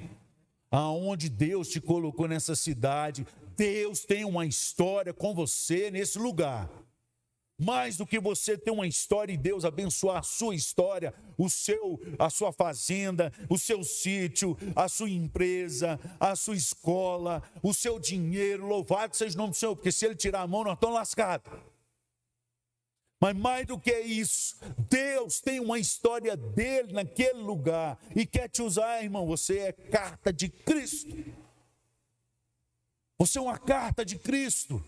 aonde 0.70 1.28
Deus 1.28 1.68
te 1.68 1.80
colocou 1.80 2.28
nessa 2.28 2.54
cidade. 2.54 3.26
Deus 3.56 4.04
tem 4.04 4.24
uma 4.24 4.44
história 4.44 5.12
com 5.12 5.34
você 5.34 5.90
nesse 5.90 6.18
lugar. 6.18 6.68
Mais 7.58 7.96
do 7.96 8.06
que 8.06 8.20
você 8.20 8.58
ter 8.58 8.70
uma 8.70 8.86
história 8.86 9.32
e 9.32 9.36
Deus 9.36 9.64
abençoar 9.64 10.18
a 10.18 10.22
sua 10.22 10.54
história, 10.54 11.14
o 11.38 11.48
seu, 11.48 11.98
a 12.18 12.28
sua 12.28 12.52
fazenda, 12.52 13.32
o 13.48 13.56
seu 13.56 13.82
sítio, 13.82 14.56
a 14.74 14.88
sua 14.88 15.08
empresa, 15.08 15.98
a 16.20 16.36
sua 16.36 16.54
escola, 16.54 17.42
o 17.62 17.72
seu 17.72 17.98
dinheiro, 17.98 18.66
louvado 18.66 19.16
seja 19.16 19.34
o 19.34 19.38
nome 19.38 19.50
do 19.52 19.56
Senhor, 19.56 19.74
porque 19.74 19.90
se 19.90 20.04
ele 20.04 20.14
tirar 20.14 20.42
a 20.42 20.46
mão, 20.46 20.64
nós 20.64 20.74
estamos 20.74 20.96
lascados. 20.96 21.50
Mas 23.18 23.34
mais 23.34 23.66
do 23.66 23.80
que 23.80 23.98
isso, 24.00 24.56
Deus 24.90 25.40
tem 25.40 25.58
uma 25.58 25.78
história 25.78 26.36
dele 26.36 26.92
naquele 26.92 27.40
lugar 27.40 27.98
e 28.14 28.26
quer 28.26 28.48
te 28.48 28.60
usar, 28.60 29.02
irmão. 29.02 29.26
Você 29.26 29.58
é 29.58 29.72
carta 29.72 30.30
de 30.30 30.50
Cristo. 30.50 31.16
Você 33.18 33.38
é 33.38 33.40
uma 33.40 33.58
carta 33.58 34.04
de 34.04 34.18
Cristo. 34.18 34.84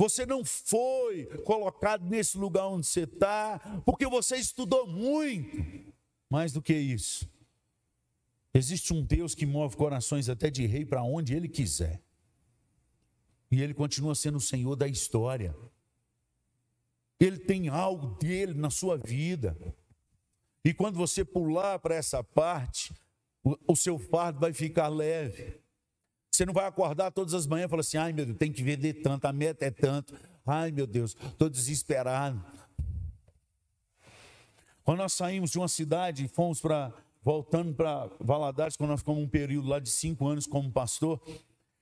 Você 0.00 0.24
não 0.24 0.42
foi 0.42 1.26
colocado 1.44 2.06
nesse 2.06 2.38
lugar 2.38 2.66
onde 2.68 2.86
você 2.86 3.02
está, 3.02 3.58
porque 3.84 4.06
você 4.06 4.36
estudou 4.36 4.86
muito. 4.86 5.92
Mais 6.30 6.54
do 6.54 6.62
que 6.62 6.72
isso, 6.72 7.28
existe 8.54 8.94
um 8.94 9.04
Deus 9.04 9.34
que 9.34 9.44
move 9.44 9.76
corações 9.76 10.30
até 10.30 10.48
de 10.48 10.64
rei 10.64 10.86
para 10.86 11.02
onde 11.02 11.34
ele 11.34 11.50
quiser. 11.50 12.00
E 13.50 13.60
ele 13.60 13.74
continua 13.74 14.14
sendo 14.14 14.38
o 14.38 14.40
Senhor 14.40 14.74
da 14.74 14.88
história. 14.88 15.54
Ele 17.18 17.38
tem 17.38 17.68
algo 17.68 18.16
dele 18.18 18.54
na 18.54 18.70
sua 18.70 18.96
vida. 18.96 19.54
E 20.64 20.72
quando 20.72 20.96
você 20.96 21.26
pular 21.26 21.78
para 21.78 21.94
essa 21.94 22.24
parte, 22.24 22.94
o, 23.68 23.76
seu 23.76 23.98
fardo 23.98 24.40
vai 24.40 24.54
ficar 24.54 24.88
leve. 24.88 25.59
Você 26.30 26.46
não 26.46 26.52
vai 26.52 26.66
acordar 26.66 27.10
todas 27.10 27.34
as 27.34 27.46
manhãs 27.46 27.66
e 27.66 27.70
falar 27.70 27.80
assim: 27.80 27.96
ai 27.96 28.12
meu 28.12 28.24
Deus, 28.24 28.38
tem 28.38 28.52
que 28.52 28.62
vender 28.62 28.94
tanto, 28.94 29.26
a 29.26 29.32
meta 29.32 29.64
é 29.64 29.70
tanto. 29.70 30.14
Ai 30.46 30.70
meu 30.70 30.86
Deus, 30.86 31.16
estou 31.22 31.48
desesperado. 31.48 32.42
Quando 34.82 34.98
nós 34.98 35.12
saímos 35.12 35.50
de 35.50 35.58
uma 35.58 35.68
cidade 35.68 36.24
e 36.24 36.28
fomos 36.28 36.60
para, 36.60 36.92
voltando 37.22 37.74
para 37.74 38.10
Valadares, 38.18 38.76
quando 38.76 38.90
nós 38.90 39.00
ficamos 39.00 39.22
um 39.22 39.28
período 39.28 39.68
lá 39.68 39.78
de 39.78 39.90
cinco 39.90 40.26
anos 40.26 40.46
como 40.46 40.70
pastor, 40.70 41.20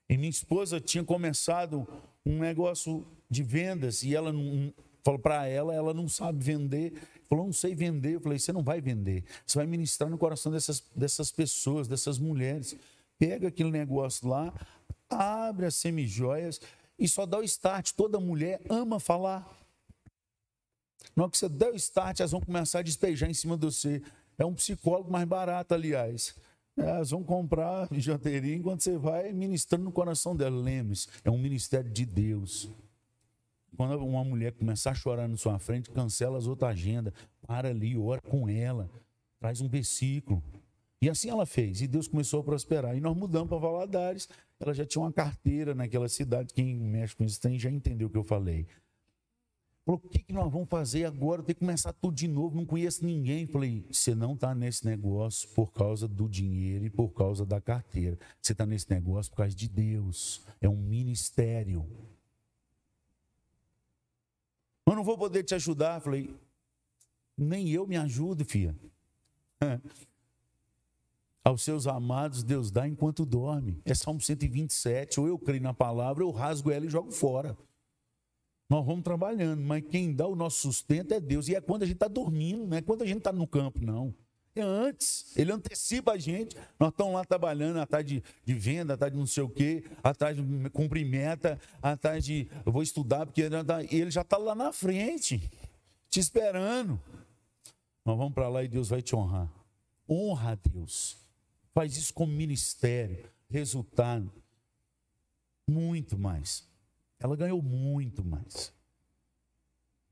e 0.07 0.17
minha 0.17 0.29
esposa 0.29 0.79
tinha 0.79 1.03
começado 1.03 1.87
um 2.25 2.39
negócio 2.39 3.07
de 3.29 3.41
vendas 3.41 4.03
e 4.03 4.15
ela 4.15 4.33
não, 4.33 4.73
Falou 5.03 5.19
para 5.19 5.47
ela, 5.47 5.73
ela 5.73 5.93
não 5.93 6.07
sabe 6.07 6.43
vender. 6.43 6.93
Falou, 7.27 7.45
não 7.45 7.53
sei 7.53 7.73
vender. 7.73 8.15
Eu 8.15 8.21
falei, 8.21 8.37
você 8.37 8.51
não 8.51 8.61
vai 8.61 8.81
vender. 8.81 9.23
Você 9.45 9.57
vai 9.57 9.65
ministrar 9.65 10.09
no 10.09 10.17
coração 10.17 10.51
dessas, 10.51 10.83
dessas 10.95 11.31
pessoas, 11.31 11.87
dessas 11.87 12.19
mulheres. 12.19 12.75
Pega 13.19 13.49
aquele 13.49 13.69
negócio 13.69 14.27
lá, 14.27 14.53
abre 15.09 15.65
as 15.65 15.75
semijoias 15.75 16.59
e 16.97 17.07
só 17.07 17.25
dá 17.25 17.37
o 17.37 17.43
start. 17.43 17.91
Toda 17.91 18.19
mulher 18.19 18.61
ama 18.69 18.99
falar. 18.99 19.47
Na 21.15 21.23
hora 21.23 21.31
que 21.31 21.37
você 21.37 21.49
der 21.49 21.71
o 21.71 21.75
start, 21.75 22.21
elas 22.21 22.31
vão 22.31 22.41
começar 22.41 22.79
a 22.79 22.81
despejar 22.81 23.29
em 23.29 23.33
cima 23.33 23.57
de 23.57 23.65
você. 23.65 24.01
É 24.37 24.45
um 24.45 24.53
psicólogo 24.53 25.11
mais 25.11 25.27
barato, 25.27 25.73
aliás. 25.73 26.33
Elas 26.77 27.09
vão 27.09 27.21
comprar 27.21 27.87
bijuteria 27.91 28.55
enquanto 28.55 28.81
você 28.81 28.97
vai 28.97 29.33
ministrando 29.33 29.83
no 29.83 29.91
coração 29.91 30.33
dela. 30.33 30.57
Lembre-se, 30.57 31.09
é 31.23 31.29
um 31.29 31.37
ministério 31.37 31.91
de 31.91 32.05
Deus. 32.05 32.69
Quando 33.75 33.97
uma 34.03 34.23
mulher 34.23 34.53
começar 34.53 34.91
a 34.91 34.95
chorar 34.95 35.27
na 35.27 35.37
sua 35.37 35.59
frente, 35.59 35.89
cancela 35.89 36.37
as 36.37 36.47
outras 36.47 36.71
agendas, 36.71 37.13
para 37.45 37.69
ali, 37.69 37.97
ora 37.97 38.21
com 38.21 38.47
ela, 38.47 38.89
traz 39.39 39.61
um 39.61 39.67
versículo. 39.67 40.41
E 41.01 41.09
assim 41.09 41.29
ela 41.29 41.45
fez, 41.45 41.81
e 41.81 41.87
Deus 41.87 42.07
começou 42.07 42.41
a 42.41 42.43
prosperar. 42.43 42.95
E 42.95 42.99
nós 42.99 43.15
mudamos 43.15 43.47
para 43.47 43.57
Valadares, 43.57 44.27
ela 44.59 44.73
já 44.73 44.85
tinha 44.85 45.01
uma 45.01 45.13
carteira 45.13 45.73
naquela 45.73 46.09
cidade, 46.09 46.53
quem 46.53 46.75
mexe 46.75 47.15
com 47.15 47.23
isso 47.23 47.39
tem 47.39 47.57
já 47.57 47.69
entendeu 47.69 48.07
o 48.07 48.11
que 48.11 48.17
eu 48.17 48.23
falei. 48.23 48.67
Falou, 49.85 50.01
o 50.03 50.09
que, 50.09 50.19
que 50.19 50.33
nós 50.33 50.51
vamos 50.51 50.69
fazer 50.69 51.05
agora? 51.05 51.41
Tem 51.41 51.55
que 51.55 51.61
começar 51.61 51.93
tudo 51.93 52.13
de 52.13 52.27
novo, 52.27 52.55
não 52.55 52.65
conheço 52.65 53.03
ninguém. 53.03 53.47
Falei, 53.47 53.87
você 53.91 54.13
não 54.13 54.33
está 54.33 54.53
nesse 54.53 54.85
negócio 54.85 55.49
por 55.49 55.71
causa 55.71 56.07
do 56.07 56.29
dinheiro 56.29 56.85
e 56.85 56.89
por 56.89 57.09
causa 57.09 57.45
da 57.45 57.59
carteira. 57.59 58.19
Você 58.39 58.51
está 58.51 58.65
nesse 58.65 58.87
negócio 58.91 59.31
por 59.31 59.37
causa 59.37 59.55
de 59.55 59.67
Deus. 59.67 60.45
É 60.61 60.69
um 60.69 60.75
ministério. 60.75 61.89
Eu 64.85 64.95
não 64.95 65.03
vou 65.03 65.17
poder 65.17 65.43
te 65.43 65.55
ajudar. 65.55 66.01
Falei, 66.01 66.35
nem 67.35 67.69
eu 67.69 67.87
me 67.87 67.97
ajudo, 67.97 68.45
filha. 68.45 68.75
Aos 71.49 71.63
seus 71.63 71.87
amados, 71.87 72.43
Deus 72.43 72.69
dá 72.69 72.87
enquanto 72.87 73.25
dorme. 73.25 73.81
É 73.83 73.95
Salmo 73.95 74.21
127. 74.21 75.19
Ou 75.19 75.27
eu 75.27 75.39
creio 75.39 75.63
na 75.63 75.73
palavra, 75.73 76.23
eu 76.23 76.29
rasgo 76.29 76.69
ela 76.69 76.85
e 76.85 76.89
jogo 76.89 77.11
fora. 77.11 77.57
Nós 78.69 78.85
vamos 78.85 79.03
trabalhando, 79.03 79.59
mas 79.59 79.83
quem 79.89 80.13
dá 80.13 80.27
o 80.27 80.35
nosso 80.35 80.59
sustento 80.59 81.11
é 81.11 81.19
Deus. 81.19 81.47
E 81.47 81.55
é 81.55 81.59
quando 81.59 81.81
a 81.81 81.85
gente 81.87 81.95
está 81.95 82.07
dormindo, 82.07 82.67
não 82.67 82.77
é 82.77 82.83
quando 82.83 83.01
a 83.01 83.05
gente 83.07 83.17
está 83.17 83.33
no 83.33 83.47
campo, 83.47 83.83
não. 83.83 84.13
É 84.55 84.61
antes, 84.61 85.35
ele 85.35 85.51
antecipa 85.51 86.11
a 86.11 86.17
gente. 86.19 86.55
Nós 86.79 86.91
estamos 86.91 87.15
lá 87.15 87.25
trabalhando 87.25 87.79
atrás 87.79 88.05
de, 88.05 88.23
de 88.45 88.53
venda, 88.53 88.93
atrás 88.93 89.11
de 89.11 89.17
não 89.17 89.25
sei 89.25 89.41
o 89.41 89.49
quê, 89.49 89.85
atrás 90.03 90.37
de 90.37 90.69
cumprir 90.69 91.03
meta, 91.03 91.59
atrás 91.81 92.23
de 92.23 92.47
eu 92.63 92.71
vou 92.71 92.83
estudar, 92.83 93.25
porque 93.25 93.41
ele, 93.41 93.63
tá, 93.63 93.79
já 94.09 94.21
está 94.21 94.37
lá 94.37 94.53
na 94.53 94.71
frente, 94.71 95.49
te 96.11 96.19
esperando. 96.19 97.01
Nós 98.05 98.15
vamos 98.15 98.35
para 98.35 98.47
lá 98.49 98.63
e 98.63 98.67
Deus 98.67 98.87
vai 98.87 99.01
te 99.01 99.15
honrar. 99.15 99.51
Honra 100.07 100.51
a 100.51 100.55
Deus. 100.55 101.28
Faz 101.79 101.95
isso 101.95 102.13
como 102.13 102.33
ministério. 102.33 103.23
Resultado. 103.49 104.29
Muito 105.65 106.17
mais. 106.17 106.67
Ela 107.17 107.37
ganhou 107.37 107.61
muito 107.61 108.21
mais. 108.21 108.73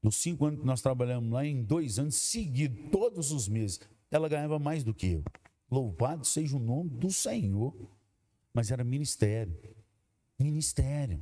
Nos 0.01 0.15
cinco 0.15 0.45
anos 0.45 0.62
que 0.62 0.65
nós 0.65 0.82
trabalhamos 0.82 1.30
lá, 1.30 1.45
em 1.45 1.62
dois 1.62 1.99
anos 1.99 2.15
seguidos, 2.15 2.89
todos 2.89 3.34
os 3.34 3.49
meses, 3.49 3.82
ela 4.10 4.30
ganhava 4.30 4.58
mais 4.58 4.82
do 4.82 4.93
que 4.93 5.08
eu. 5.08 5.25
Louvado 5.69 6.23
seja 6.23 6.56
o 6.56 6.60
nome 6.60 6.89
do 6.91 7.12
Senhor. 7.12 7.75
Mas 8.53 8.71
era 8.71 8.82
ministério. 8.82 9.53
Ministério. 10.39 11.21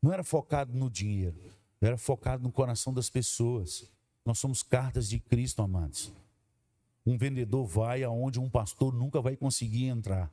Não 0.00 0.14
era 0.14 0.24
focado 0.24 0.72
no 0.72 0.88
dinheiro, 0.88 1.36
era 1.78 1.98
focado 1.98 2.42
no 2.42 2.50
coração 2.50 2.94
das 2.94 3.10
pessoas. 3.10 3.84
Nós 4.24 4.38
somos 4.38 4.62
cartas 4.62 5.10
de 5.10 5.20
Cristo, 5.20 5.60
amados. 5.60 6.10
Um 7.06 7.16
vendedor 7.16 7.66
vai 7.66 8.02
aonde 8.02 8.38
um 8.38 8.48
pastor 8.48 8.92
nunca 8.92 9.20
vai 9.20 9.36
conseguir 9.36 9.86
entrar. 9.86 10.30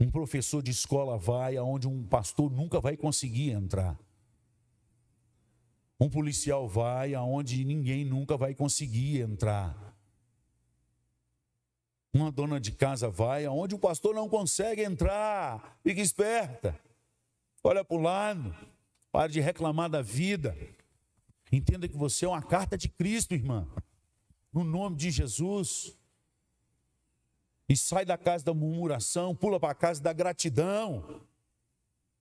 Um 0.00 0.10
professor 0.10 0.62
de 0.62 0.70
escola 0.70 1.18
vai 1.18 1.56
aonde 1.58 1.86
um 1.86 2.02
pastor 2.06 2.50
nunca 2.50 2.80
vai 2.80 2.96
conseguir 2.96 3.50
entrar. 3.50 3.98
Um 6.00 6.08
policial 6.08 6.66
vai 6.66 7.14
aonde 7.14 7.62
ninguém 7.62 8.06
nunca 8.06 8.34
vai 8.38 8.54
conseguir 8.54 9.20
entrar. 9.20 9.94
Uma 12.14 12.32
dona 12.32 12.58
de 12.58 12.72
casa 12.72 13.10
vai 13.10 13.44
aonde 13.44 13.74
o 13.74 13.78
pastor 13.78 14.14
não 14.14 14.26
consegue 14.26 14.82
entrar. 14.82 15.78
Fique 15.82 16.00
esperta. 16.00 16.74
Olha 17.62 17.84
para 17.84 17.96
o 17.96 18.00
lado. 18.00 18.56
Pare 19.12 19.30
de 19.30 19.40
reclamar 19.40 19.90
da 19.90 20.00
vida. 20.00 20.56
Entenda 21.52 21.88
que 21.88 21.96
você 21.96 22.24
é 22.24 22.28
uma 22.28 22.42
carta 22.42 22.78
de 22.78 22.88
Cristo, 22.88 23.34
irmã. 23.34 23.66
No 24.52 24.62
nome 24.62 24.96
de 24.96 25.10
Jesus. 25.10 25.96
E 27.68 27.76
sai 27.76 28.04
da 28.04 28.18
casa 28.18 28.44
da 28.44 28.54
murmuração, 28.54 29.34
pula 29.34 29.58
para 29.58 29.70
a 29.70 29.74
casa 29.74 30.02
da 30.02 30.12
gratidão. 30.12 31.22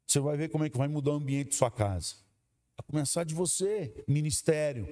Você 0.05 0.19
vai 0.19 0.37
ver 0.37 0.49
como 0.49 0.63
é 0.63 0.69
que 0.69 0.77
vai 0.77 0.87
mudar 0.87 1.11
o 1.11 1.15
ambiente 1.15 1.49
de 1.49 1.55
sua 1.55 1.71
casa. 1.71 2.15
A 2.77 2.83
começar 2.83 3.23
de 3.23 3.35
você, 3.35 4.03
ministério. 4.07 4.87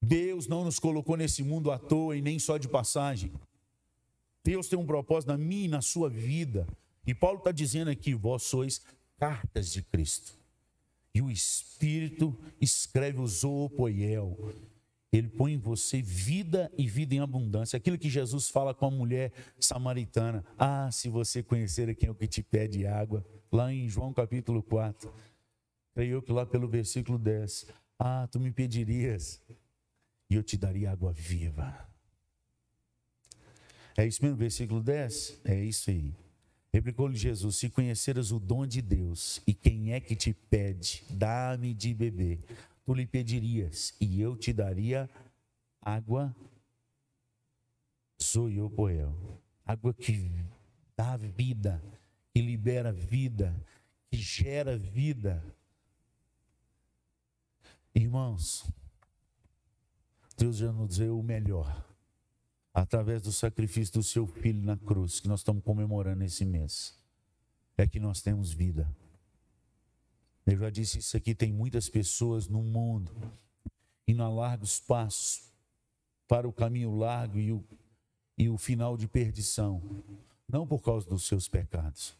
Deus 0.00 0.46
não 0.46 0.64
nos 0.64 0.78
colocou 0.78 1.16
nesse 1.16 1.42
mundo 1.42 1.70
à 1.70 1.78
toa 1.78 2.16
e 2.16 2.22
nem 2.22 2.38
só 2.38 2.56
de 2.56 2.68
passagem. 2.68 3.32
Deus 4.44 4.68
tem 4.68 4.78
um 4.78 4.86
propósito 4.86 5.28
na 5.28 5.36
minha 5.36 5.64
e 5.64 5.68
na 5.68 5.82
sua 5.82 6.08
vida. 6.08 6.66
E 7.06 7.14
Paulo 7.14 7.38
está 7.38 7.52
dizendo 7.52 7.90
aqui: 7.90 8.14
vós 8.14 8.44
sois 8.44 8.80
cartas 9.18 9.72
de 9.72 9.82
Cristo. 9.82 10.38
E 11.18 11.20
o 11.20 11.32
Espírito 11.32 12.32
escreve 12.60 13.18
o 13.18 13.26
Zoopoiel. 13.26 14.38
Ele 15.12 15.28
põe 15.28 15.54
em 15.54 15.58
você 15.58 16.00
vida 16.00 16.70
e 16.78 16.86
vida 16.86 17.12
em 17.12 17.18
abundância. 17.18 17.76
Aquilo 17.76 17.98
que 17.98 18.08
Jesus 18.08 18.48
fala 18.48 18.72
com 18.72 18.86
a 18.86 18.90
mulher 18.90 19.32
samaritana. 19.58 20.44
Ah, 20.56 20.88
se 20.92 21.08
você 21.08 21.42
conhecer 21.42 21.92
quem 21.96 22.08
é 22.08 22.12
o 22.12 22.14
que 22.14 22.28
te 22.28 22.40
pede 22.40 22.86
água. 22.86 23.26
Lá 23.50 23.72
em 23.72 23.88
João 23.88 24.12
capítulo 24.12 24.62
4. 24.62 25.12
Creio 25.92 26.12
eu 26.12 26.22
que 26.22 26.30
lá 26.30 26.46
pelo 26.46 26.68
versículo 26.68 27.18
10, 27.18 27.66
ah, 27.98 28.28
tu 28.30 28.38
me 28.38 28.52
pedirias 28.52 29.42
e 30.30 30.36
eu 30.36 30.42
te 30.44 30.56
daria 30.56 30.92
água 30.92 31.12
viva. 31.12 31.84
É 33.96 34.06
isso 34.06 34.22
mesmo, 34.22 34.36
versículo 34.36 34.80
10? 34.80 35.40
É 35.44 35.64
isso 35.64 35.90
aí. 35.90 36.14
Replicou-lhe 36.72 37.16
Jesus: 37.16 37.56
Se 37.56 37.70
conheceras 37.70 38.30
o 38.30 38.38
dom 38.38 38.66
de 38.66 38.82
Deus 38.82 39.42
e 39.46 39.54
quem 39.54 39.92
é 39.92 40.00
que 40.00 40.14
te 40.14 40.32
pede, 40.32 41.02
dá-me 41.10 41.72
de 41.74 41.94
beber, 41.94 42.40
tu 42.84 42.94
lhe 42.94 43.06
pedirias 43.06 43.94
e 44.00 44.20
eu 44.20 44.36
te 44.36 44.52
daria 44.52 45.08
água 45.80 46.34
Zoiopoel. 48.22 49.40
Água 49.64 49.92
que 49.92 50.30
dá 50.96 51.16
vida, 51.16 51.82
que 52.32 52.40
libera 52.40 52.92
vida, 52.92 53.54
que 54.10 54.16
gera 54.16 54.76
vida. 54.76 55.44
Irmãos, 57.94 58.66
Deus 60.36 60.56
já 60.56 60.72
nos 60.72 60.96
deu 60.96 61.18
o 61.18 61.22
melhor 61.22 61.87
através 62.80 63.22
do 63.22 63.32
sacrifício 63.32 63.94
do 63.94 64.02
seu 64.02 64.26
filho 64.26 64.62
na 64.62 64.76
cruz, 64.76 65.20
que 65.20 65.28
nós 65.28 65.40
estamos 65.40 65.62
comemorando 65.64 66.22
esse 66.24 66.44
mês. 66.44 66.96
É 67.76 67.86
que 67.86 68.00
nós 68.00 68.20
temos 68.22 68.52
vida. 68.52 68.90
Eu 70.46 70.56
já 70.56 70.70
disse 70.70 70.98
isso 70.98 71.16
aqui, 71.16 71.34
tem 71.34 71.52
muitas 71.52 71.88
pessoas 71.88 72.48
no 72.48 72.62
mundo 72.62 73.12
indo 74.06 74.22
a 74.22 74.28
largos 74.28 74.80
passos 74.80 75.52
para 76.26 76.48
o 76.48 76.52
caminho 76.52 76.96
largo 76.96 77.38
e 77.38 77.52
o, 77.52 77.64
e 78.36 78.48
o 78.48 78.56
final 78.56 78.96
de 78.96 79.06
perdição, 79.06 79.82
não 80.48 80.66
por 80.66 80.80
causa 80.80 81.06
dos 81.08 81.26
seus 81.26 81.48
pecados, 81.48 82.16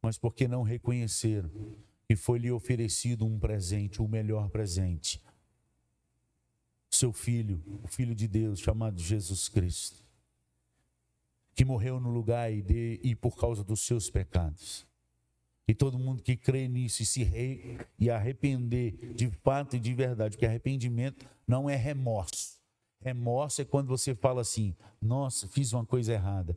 mas 0.00 0.16
porque 0.16 0.46
não 0.46 0.62
reconheceram 0.62 1.50
que 2.06 2.14
foi 2.14 2.38
lhe 2.38 2.50
oferecido 2.50 3.26
um 3.26 3.38
presente, 3.38 4.00
o 4.00 4.08
melhor 4.08 4.48
presente. 4.48 5.20
Seu 6.90 7.12
filho, 7.12 7.62
o 7.82 7.88
filho 7.88 8.14
de 8.14 8.26
Deus, 8.26 8.60
chamado 8.60 9.00
Jesus 9.00 9.48
Cristo, 9.48 10.02
que 11.54 11.64
morreu 11.64 12.00
no 12.00 12.10
lugar 12.10 12.52
e, 12.52 12.62
de, 12.62 13.00
e 13.02 13.14
por 13.14 13.36
causa 13.36 13.62
dos 13.62 13.80
seus 13.80 14.08
pecados 14.10 14.88
e 15.68 15.74
todo 15.74 15.98
mundo 15.98 16.22
que 16.22 16.34
crê 16.34 16.66
nisso 16.66 17.02
e 17.02 17.06
se 17.06 17.22
re, 17.22 17.78
e 17.98 18.08
arrepender 18.08 19.12
de 19.14 19.30
fato 19.30 19.76
e 19.76 19.78
de 19.78 19.92
verdade, 19.92 20.34
porque 20.34 20.46
arrependimento 20.46 21.28
não 21.46 21.68
é 21.68 21.76
remorso. 21.76 22.56
Remorso 23.02 23.60
é 23.60 23.66
quando 23.66 23.88
você 23.88 24.14
fala 24.14 24.40
assim: 24.40 24.74
"Nossa, 25.00 25.46
fiz 25.46 25.74
uma 25.74 25.84
coisa 25.84 26.14
errada". 26.14 26.56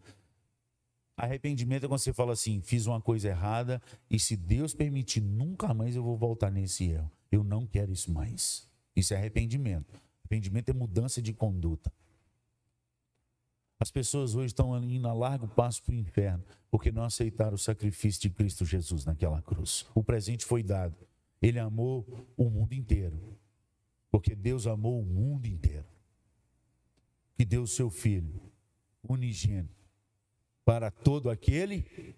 Arrependimento 1.17 1.83
é 1.83 1.87
quando 1.89 1.99
você 1.99 2.13
fala 2.13 2.31
assim: 2.31 2.61
"Fiz 2.61 2.87
uma 2.87 3.01
coisa 3.01 3.27
errada 3.27 3.81
e 4.09 4.17
se 4.17 4.37
Deus 4.37 4.73
permitir, 4.73 5.19
nunca 5.19 5.73
mais 5.73 5.93
eu 5.93 6.03
vou 6.03 6.15
voltar 6.15 6.49
nesse 6.49 6.85
erro. 6.85 7.11
Eu 7.29 7.43
não 7.43 7.67
quero 7.67 7.91
isso 7.91 8.11
mais". 8.13 8.65
Isso 8.95 9.13
é 9.13 9.17
arrependimento. 9.17 10.01
Arrependimento 10.31 10.69
é 10.69 10.73
mudança 10.73 11.21
de 11.21 11.33
conduta. 11.33 11.91
As 13.77 13.91
pessoas 13.91 14.33
hoje 14.33 14.47
estão 14.47 14.81
indo 14.81 15.05
a 15.05 15.13
largo 15.13 15.45
passo 15.45 15.83
para 15.83 15.91
o 15.91 15.97
inferno, 15.97 16.45
porque 16.69 16.89
não 16.89 17.03
aceitaram 17.03 17.55
o 17.55 17.57
sacrifício 17.57 18.21
de 18.21 18.29
Cristo 18.29 18.63
Jesus 18.63 19.03
naquela 19.03 19.41
cruz. 19.41 19.85
O 19.93 20.01
presente 20.01 20.45
foi 20.45 20.63
dado. 20.63 20.95
Ele 21.41 21.59
amou 21.59 22.07
o 22.37 22.49
mundo 22.49 22.71
inteiro, 22.71 23.19
porque 24.09 24.33
Deus 24.33 24.67
amou 24.67 25.01
o 25.01 25.05
mundo 25.05 25.47
inteiro. 25.47 25.87
Que 27.35 27.43
deu 27.43 27.63
o 27.63 27.67
seu 27.67 27.89
Filho, 27.89 28.39
unigênito, 29.03 29.83
para 30.63 30.89
todo 30.89 31.29
aquele. 31.29 32.15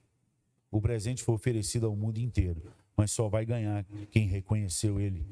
O 0.70 0.80
presente 0.80 1.24
foi 1.24 1.34
oferecido 1.34 1.88
ao 1.88 1.96
mundo 1.96 2.20
inteiro, 2.20 2.62
mas 2.96 3.10
só 3.10 3.28
vai 3.28 3.44
ganhar 3.44 3.84
quem 4.12 4.28
reconheceu 4.28 5.00
Ele 5.00 5.26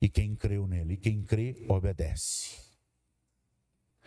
e 0.00 0.08
quem 0.08 0.34
creu 0.34 0.66
nele. 0.66 0.94
E 0.94 0.96
quem 0.96 1.22
crê, 1.22 1.64
obedece 1.68 2.66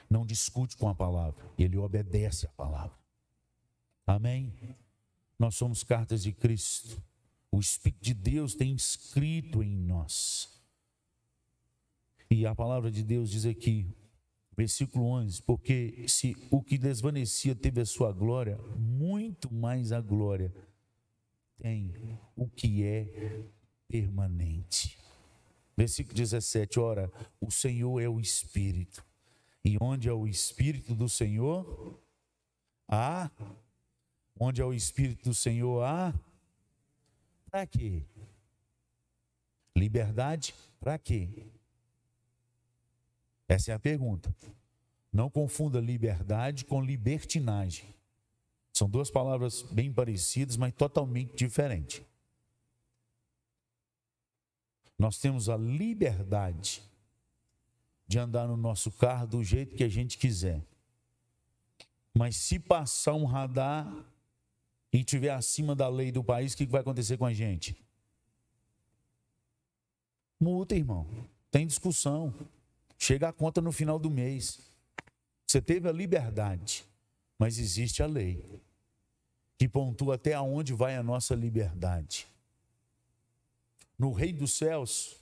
não 0.10 0.25
discute 0.25 0.75
com 0.75 0.89
a 0.89 0.95
palavra, 0.95 1.45
ele 1.58 1.78
obedece 1.78 2.47
à 2.47 2.49
palavra. 2.49 2.97
Amém? 4.08 4.52
Nós 5.38 5.56
somos 5.56 5.84
cartas 5.84 6.23
de 6.23 6.32
Cristo. 6.32 7.02
O 7.52 7.60
Espírito 7.60 8.02
de 8.02 8.13
Deus 8.13 8.56
tem 8.56 8.73
escrito 8.73 9.62
em 9.62 9.75
nós. 9.75 10.49
E 12.30 12.45
a 12.45 12.56
palavra 12.56 12.91
de 12.91 13.04
Deus 13.04 13.30
diz 13.30 13.45
aqui, 13.45 13.88
versículo 14.56 15.06
11: 15.06 15.41
Porque 15.43 16.06
se 16.08 16.36
o 16.49 16.62
que 16.62 16.78
desvanecia 16.78 17.56
teve 17.56 17.82
a 17.82 17.86
sua 17.86 18.12
glória, 18.12 18.58
muito 18.78 19.54
mais 19.54 19.91
a 19.91 20.02
glória 20.02 20.54
tem 21.60 21.93
o 22.36 22.47
que 22.47 22.84
é 22.84 23.43
permanente. 23.88 24.97
Versículo 25.80 26.13
17: 26.13 26.78
Ora, 26.78 27.10
o 27.39 27.50
Senhor 27.50 28.02
é 28.02 28.10
o 28.10 28.20
Espírito. 28.20 29.02
E 29.63 29.78
onde 29.80 30.10
é 30.10 30.12
o 30.12 30.28
Espírito 30.28 30.94
do 30.94 31.08
Senhor, 31.08 31.98
há. 32.86 33.32
Onde 34.38 34.62
é 34.62 34.65
o 34.65 34.74
Espírito 34.74 35.30
do 35.30 35.34
Senhor, 35.34 35.82
há. 35.82 36.13
Para 37.50 37.65
quê? 37.65 38.04
Liberdade 39.74 40.54
para 40.82 40.98
quê? 40.98 41.48
Essa 43.48 43.72
é 43.72 43.74
a 43.74 43.80
pergunta. 43.80 44.36
Não 45.13 45.30
confunda 45.30 45.80
liberdade 45.80 46.65
com 46.65 46.84
libertinagem. 46.84 47.96
São 48.74 48.89
duas 48.89 49.10
palavras 49.10 49.62
bem 49.62 49.94
parecidas, 49.94 50.58
mas 50.58 50.74
totalmente 50.74 51.38
diferentes. 51.38 52.02
Nós 55.00 55.18
temos 55.18 55.48
a 55.48 55.56
liberdade 55.56 56.84
de 58.06 58.20
andar 58.20 58.46
no 58.48 58.58
nosso 58.58 58.92
carro 58.92 59.26
do 59.26 59.42
jeito 59.42 59.76
que 59.76 59.84
a 59.86 59.88
gente 59.88 60.18
quiser. 60.18 60.62
Mas 62.14 62.36
se 62.36 62.60
passar 62.60 63.14
um 63.14 63.24
radar 63.24 63.88
e 64.92 64.98
estiver 64.98 65.30
acima 65.30 65.74
da 65.74 65.88
lei 65.88 66.12
do 66.12 66.22
país, 66.22 66.54
o 66.54 66.58
que 66.58 66.66
vai 66.66 66.82
acontecer 66.82 67.18
com 67.18 67.26
a 67.26 67.32
gente? 67.32 67.82
Multa, 70.38 70.76
irmão. 70.76 71.08
Tem 71.50 71.66
discussão. 71.66 72.34
Chega 72.98 73.30
a 73.30 73.34
conta 73.34 73.62
no 73.62 73.72
final 73.72 73.98
do 73.98 74.10
mês. 74.10 74.60
Você 75.48 75.62
teve 75.62 75.88
a 75.88 75.94
liberdade, 75.94 76.86
mas 77.38 77.58
existe 77.58 78.04
a 78.04 78.06
lei 78.06 78.44
que 79.58 79.68
pontua 79.68 80.16
até 80.16 80.34
aonde 80.34 80.74
vai 80.74 80.98
a 80.98 81.04
nossa 81.04 81.36
liberdade. 81.36 82.28
No 84.00 84.14
Reino 84.14 84.40
dos 84.40 84.54
Céus, 84.54 85.20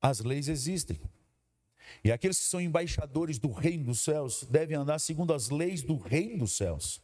as 0.00 0.20
leis 0.20 0.48
existem. 0.48 1.00
E 2.04 2.12
aqueles 2.12 2.38
que 2.38 2.44
são 2.44 2.60
embaixadores 2.60 3.38
do 3.38 3.50
reino 3.50 3.84
dos 3.84 4.00
céus 4.00 4.44
devem 4.50 4.76
andar 4.76 4.98
segundo 4.98 5.32
as 5.32 5.48
leis 5.48 5.82
do 5.82 5.96
reino 5.96 6.40
dos 6.40 6.56
céus. 6.56 7.02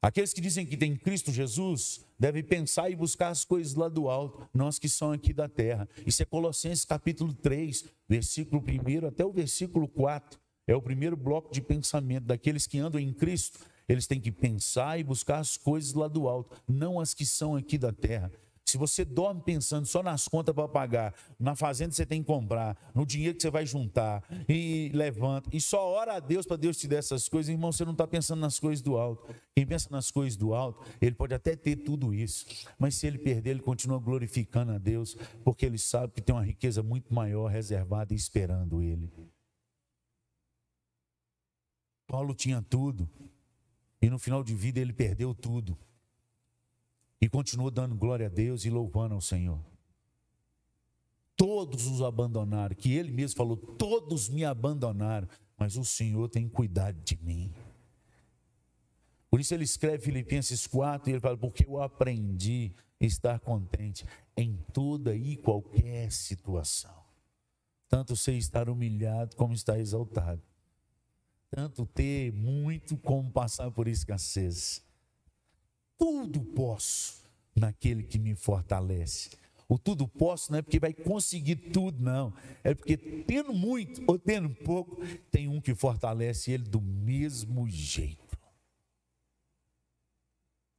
Aqueles 0.00 0.32
que 0.32 0.40
dizem 0.40 0.66
que 0.66 0.76
tem 0.76 0.94
Cristo 0.96 1.32
Jesus 1.32 2.04
devem 2.18 2.44
pensar 2.44 2.90
e 2.90 2.94
buscar 2.94 3.30
as 3.30 3.44
coisas 3.44 3.74
lá 3.74 3.88
do 3.88 4.08
alto, 4.08 4.48
nós 4.52 4.78
que 4.78 4.88
são 4.88 5.10
aqui 5.10 5.32
da 5.32 5.48
terra. 5.48 5.88
Isso 6.06 6.22
é 6.22 6.26
Colossenses 6.26 6.84
capítulo 6.84 7.32
3, 7.32 7.84
versículo 8.08 8.62
1 8.62 9.06
até 9.06 9.24
o 9.24 9.32
versículo 9.32 9.88
4. 9.88 10.38
É 10.66 10.76
o 10.76 10.82
primeiro 10.82 11.16
bloco 11.16 11.52
de 11.52 11.60
pensamento 11.60 12.24
daqueles 12.24 12.66
que 12.66 12.78
andam 12.78 13.00
em 13.00 13.12
Cristo. 13.12 13.58
Eles 13.88 14.06
têm 14.06 14.20
que 14.20 14.30
pensar 14.30 15.00
e 15.00 15.02
buscar 15.02 15.38
as 15.38 15.56
coisas 15.56 15.92
lá 15.92 16.06
do 16.06 16.28
alto, 16.28 16.62
não 16.68 17.00
as 17.00 17.14
que 17.14 17.26
são 17.26 17.56
aqui 17.56 17.76
da 17.76 17.92
terra. 17.92 18.30
Se 18.66 18.78
você 18.78 19.04
dorme 19.04 19.42
pensando 19.42 19.86
só 19.86 20.02
nas 20.02 20.26
contas 20.26 20.54
para 20.54 20.66
pagar, 20.66 21.14
na 21.38 21.54
fazenda 21.54 21.90
que 21.90 21.96
você 21.96 22.06
tem 22.06 22.22
que 22.22 22.26
comprar, 22.26 22.76
no 22.94 23.04
dinheiro 23.04 23.36
que 23.36 23.42
você 23.42 23.50
vai 23.50 23.66
juntar, 23.66 24.24
e 24.48 24.90
levanta, 24.94 25.50
e 25.52 25.60
só 25.60 25.86
ora 25.86 26.14
a 26.14 26.20
Deus 26.20 26.46
para 26.46 26.56
Deus 26.56 26.78
te 26.78 26.88
dar 26.88 26.96
essas 26.96 27.28
coisas, 27.28 27.50
irmão, 27.50 27.70
você 27.70 27.84
não 27.84 27.92
está 27.92 28.06
pensando 28.06 28.40
nas 28.40 28.58
coisas 28.58 28.82
do 28.82 28.96
alto. 28.96 29.32
Quem 29.54 29.66
pensa 29.66 29.88
nas 29.90 30.10
coisas 30.10 30.36
do 30.36 30.54
alto, 30.54 30.82
ele 31.00 31.14
pode 31.14 31.34
até 31.34 31.54
ter 31.54 31.76
tudo 31.76 32.14
isso, 32.14 32.46
mas 32.78 32.94
se 32.94 33.06
ele 33.06 33.18
perder, 33.18 33.50
ele 33.50 33.60
continua 33.60 33.98
glorificando 33.98 34.72
a 34.72 34.78
Deus, 34.78 35.14
porque 35.44 35.66
ele 35.66 35.78
sabe 35.78 36.14
que 36.14 36.22
tem 36.22 36.34
uma 36.34 36.44
riqueza 36.44 36.82
muito 36.82 37.12
maior 37.12 37.48
reservada 37.48 38.14
e 38.14 38.16
esperando 38.16 38.82
ele. 38.82 39.12
Paulo 42.06 42.34
tinha 42.34 42.62
tudo, 42.62 43.08
e 44.00 44.08
no 44.08 44.18
final 44.18 44.42
de 44.42 44.54
vida 44.54 44.80
ele 44.80 44.92
perdeu 44.92 45.34
tudo. 45.34 45.76
E 47.24 47.28
continuou 47.30 47.70
dando 47.70 47.94
glória 47.94 48.26
a 48.26 48.28
Deus 48.28 48.66
e 48.66 48.70
louvando 48.70 49.14
ao 49.14 49.20
Senhor. 49.22 49.58
Todos 51.34 51.86
os 51.86 52.02
abandonaram, 52.02 52.76
que 52.76 52.92
ele 52.92 53.10
mesmo 53.10 53.38
falou: 53.38 53.56
todos 53.56 54.28
me 54.28 54.44
abandonaram, 54.44 55.26
mas 55.56 55.74
o 55.78 55.86
Senhor 55.86 56.28
tem 56.28 56.46
cuidado 56.46 57.00
de 57.02 57.16
mim. 57.24 57.50
Por 59.30 59.40
isso 59.40 59.54
ele 59.54 59.64
escreve 59.64 60.04
Filipenses 60.04 60.66
4 60.66 61.08
e 61.08 61.12
ele 61.14 61.20
fala: 61.20 61.38
Porque 61.38 61.64
eu 61.64 61.80
aprendi 61.80 62.74
a 63.00 63.06
estar 63.06 63.40
contente 63.40 64.04
em 64.36 64.58
toda 64.70 65.16
e 65.16 65.38
qualquer 65.38 66.12
situação. 66.12 66.94
Tanto 67.88 68.14
sei 68.16 68.36
estar 68.36 68.68
humilhado 68.68 69.34
como 69.34 69.54
estar 69.54 69.78
exaltado. 69.78 70.42
Tanto 71.50 71.86
ter 71.86 72.34
muito 72.34 72.98
como 72.98 73.30
passar 73.30 73.70
por 73.70 73.88
escassez 73.88 74.84
tudo 75.98 76.40
posso 76.40 77.22
naquele 77.54 78.02
que 78.02 78.18
me 78.18 78.34
fortalece. 78.34 79.30
O 79.68 79.78
tudo 79.78 80.06
posso 80.06 80.52
não 80.52 80.58
é 80.58 80.62
porque 80.62 80.78
vai 80.78 80.92
conseguir 80.92 81.56
tudo, 81.56 82.02
não. 82.02 82.32
É 82.62 82.74
porque 82.74 82.96
tendo 82.96 83.52
muito 83.54 84.02
ou 84.06 84.18
tendo 84.18 84.50
pouco, 84.50 84.96
tem 85.30 85.48
um 85.48 85.60
que 85.60 85.74
fortalece 85.74 86.52
ele 86.52 86.64
do 86.64 86.80
mesmo 86.80 87.68
jeito. 87.68 88.38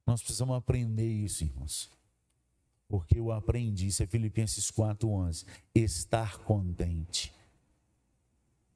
Nós 0.06 0.22
precisamos 0.22 0.56
aprender 0.56 1.08
isso, 1.08 1.44
irmãos. 1.44 1.90
Porque 2.88 3.18
eu 3.18 3.32
aprendi, 3.32 3.88
isso 3.88 4.04
é 4.04 4.08
Filipenses 4.08 4.70
4,11. 4.72 5.46
Estar 5.74 6.38
contente. 6.40 7.34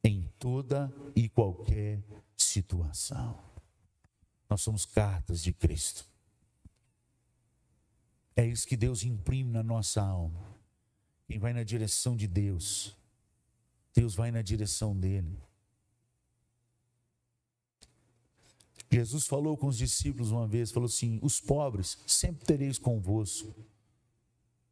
em 0.02 0.24
toda 0.40 0.92
e 1.14 1.28
qualquer 1.28 2.02
situação. 2.36 3.38
Nós 4.50 4.62
somos 4.62 4.86
cartas 4.86 5.44
de 5.44 5.52
Cristo. 5.52 6.06
É 8.40 8.46
isso 8.46 8.66
que 8.66 8.78
Deus 8.78 9.04
imprime 9.04 9.52
na 9.52 9.62
nossa 9.62 10.02
alma. 10.02 10.40
Quem 11.28 11.38
vai 11.38 11.52
na 11.52 11.62
direção 11.62 12.16
de 12.16 12.26
Deus, 12.26 12.96
Deus 13.94 14.16
vai 14.16 14.32
na 14.32 14.42
direção 14.42 14.98
dele. 14.98 15.38
Jesus 18.90 19.28
falou 19.28 19.58
com 19.58 19.68
os 19.68 19.78
discípulos 19.78 20.32
uma 20.32 20.48
vez, 20.48 20.72
falou 20.72 20.88
assim: 20.88 21.20
"Os 21.22 21.42
pobres 21.42 21.98
sempre 22.08 22.46
tereis 22.46 22.80
convosco". 22.80 23.54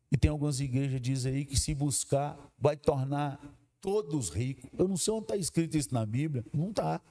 E 0.09 0.15
tem 0.15 0.31
algumas 0.31 0.61
igrejas 0.61 1.01
dizem 1.01 1.35
aí 1.35 1.45
que 1.45 1.59
se 1.59 1.75
buscar 1.75 2.39
vai 2.57 2.77
tornar 2.77 3.37
todos 3.81 4.29
ricos. 4.29 4.69
Eu 4.79 4.87
não 4.87 4.95
sei 4.95 5.11
onde 5.11 5.25
está 5.25 5.35
escrito 5.35 5.75
isso 5.75 5.93
na 5.93 6.05
Bíblia, 6.05 6.45
não 6.53 6.69
está. 6.69 7.01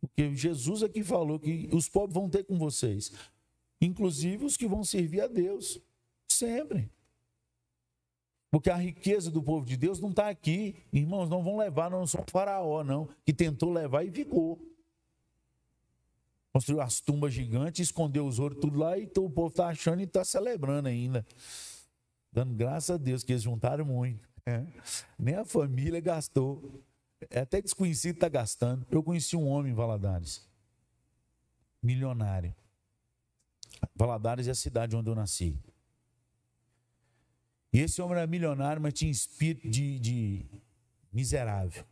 Porque 0.00 0.32
Jesus 0.36 0.84
aqui 0.84 1.02
falou 1.02 1.40
que 1.40 1.68
os 1.72 1.88
pobres 1.88 2.14
vão 2.14 2.30
ter 2.30 2.44
com 2.44 2.56
vocês, 2.56 3.10
inclusive 3.80 4.44
os 4.44 4.56
que 4.56 4.66
vão 4.66 4.84
servir 4.84 5.20
a 5.20 5.26
Deus, 5.26 5.80
sempre. 6.28 6.90
Porque 8.50 8.70
a 8.70 8.76
riqueza 8.76 9.30
do 9.30 9.42
povo 9.42 9.66
de 9.66 9.76
Deus 9.76 10.00
não 10.00 10.10
está 10.10 10.28
aqui. 10.28 10.76
Irmãos, 10.92 11.28
não 11.28 11.42
vão 11.42 11.58
levar, 11.58 11.90
não 11.90 12.06
são 12.06 12.24
faraó, 12.30 12.82
não, 12.82 13.08
que 13.24 13.32
tentou 13.32 13.72
levar 13.72 14.04
e 14.04 14.10
ficou. 14.10 14.58
Construiu 16.52 16.80
as 16.80 17.00
tumbas 17.00 17.34
gigantes, 17.34 17.88
escondeu 17.88 18.26
os 18.26 18.38
ouros 18.38 18.58
tudo 18.58 18.78
lá 18.78 18.98
e 18.98 19.04
o 19.04 19.30
povo 19.30 19.48
está 19.48 19.68
achando 19.68 20.00
e 20.00 20.04
está 20.04 20.24
celebrando 20.24 20.88
ainda. 20.88 21.26
Dando 22.32 22.54
graças 22.54 22.90
a 22.90 22.96
Deus 22.96 23.22
que 23.22 23.32
eles 23.32 23.42
juntaram 23.42 23.84
muito. 23.84 24.28
É. 24.46 24.64
Nem 25.18 25.34
a 25.34 25.44
família 25.44 26.00
gastou. 26.00 26.82
É 27.30 27.40
até 27.40 27.60
desconhecido 27.60 28.14
está 28.14 28.28
gastando. 28.28 28.86
Eu 28.90 29.02
conheci 29.02 29.36
um 29.36 29.46
homem 29.46 29.72
em 29.72 29.74
Valadares, 29.74 30.48
milionário. 31.82 32.54
Valadares 33.94 34.48
é 34.48 34.50
a 34.50 34.54
cidade 34.54 34.96
onde 34.96 35.10
eu 35.10 35.14
nasci. 35.14 35.58
E 37.72 37.80
esse 37.80 38.00
homem 38.00 38.16
era 38.16 38.26
milionário, 38.26 38.80
mas 38.80 38.94
tinha 38.94 39.10
espírito 39.10 39.68
de, 39.68 39.98
de 39.98 40.46
miserável. 41.12 41.84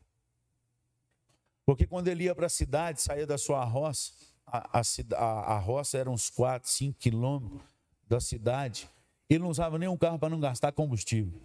Porque 1.64 1.86
quando 1.86 2.08
ele 2.08 2.24
ia 2.24 2.34
para 2.34 2.46
a 2.46 2.50
cidade, 2.50 3.02
saía 3.02 3.26
da 3.26 3.36
sua 3.36 3.64
roça, 3.64 4.12
a, 4.46 4.80
a, 5.16 5.54
a 5.54 5.58
roça 5.58 5.98
era 5.98 6.10
uns 6.10 6.30
4, 6.30 6.70
5 6.70 6.98
quilômetros 6.98 7.60
da 8.08 8.20
cidade, 8.20 8.88
ele 9.28 9.40
não 9.40 9.50
usava 9.50 9.76
nenhum 9.78 9.96
carro 9.96 10.18
para 10.18 10.28
não 10.28 10.38
gastar 10.38 10.72
combustível. 10.72 11.40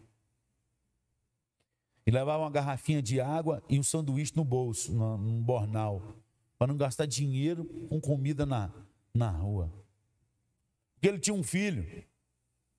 E 2.05 2.11
levava 2.11 2.43
uma 2.43 2.51
garrafinha 2.51 3.01
de 3.01 3.19
água 3.19 3.63
e 3.67 3.79
um 3.79 3.83
sanduíche 3.83 4.33
no 4.35 4.45
bolso, 4.45 4.93
num 4.93 5.41
bornal, 5.41 6.01
para 6.57 6.67
não 6.67 6.77
gastar 6.77 7.05
dinheiro 7.05 7.65
com 7.89 7.99
comida 7.99 8.45
na, 8.45 8.71
na 9.13 9.29
rua. 9.29 9.71
Porque 11.01 11.07
ele 11.07 11.19
tinha 11.19 11.33
um 11.33 11.41
filho 11.41 11.83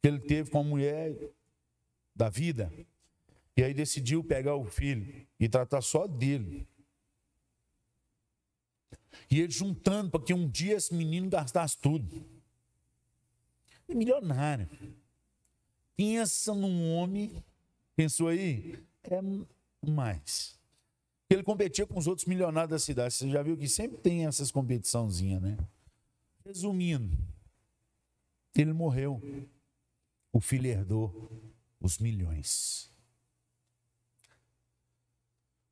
que 0.00 0.06
ele 0.06 0.20
teve 0.20 0.48
com 0.48 0.60
a 0.60 0.62
mulher 0.62 1.12
da 2.14 2.28
vida. 2.28 2.72
E 3.56 3.64
aí 3.64 3.74
decidiu 3.74 4.22
pegar 4.22 4.54
o 4.54 4.64
filho 4.64 5.26
e 5.40 5.48
tratar 5.48 5.80
só 5.80 6.06
dele. 6.06 6.64
E 9.28 9.40
ele 9.40 9.50
juntando 9.50 10.12
para 10.12 10.24
que 10.24 10.32
um 10.32 10.48
dia 10.48 10.76
esse 10.76 10.94
menino 10.94 11.28
gastasse 11.28 11.76
tudo. 11.76 12.24
E 13.88 13.94
milionário. 13.94 14.68
Pensa 15.96 16.54
num 16.54 16.94
homem, 16.94 17.42
pensou 17.96 18.28
aí, 18.28 18.78
é 19.02 19.20
mais. 19.84 20.56
Ele 21.28 21.42
competia 21.42 21.88
com 21.88 21.98
os 21.98 22.06
outros 22.06 22.28
milionários 22.28 22.70
da 22.70 22.78
cidade. 22.78 23.14
Você 23.14 23.28
já 23.28 23.42
viu 23.42 23.56
que 23.56 23.68
sempre 23.68 23.98
tem 23.98 24.26
essas 24.26 24.52
competiçãozinhas, 24.52 25.42
né? 25.42 25.58
Resumindo, 26.44 27.31
ele 28.60 28.72
morreu. 28.72 29.20
O 30.32 30.40
filho 30.40 30.66
herdou 30.66 31.30
os 31.80 31.98
milhões. 31.98 32.90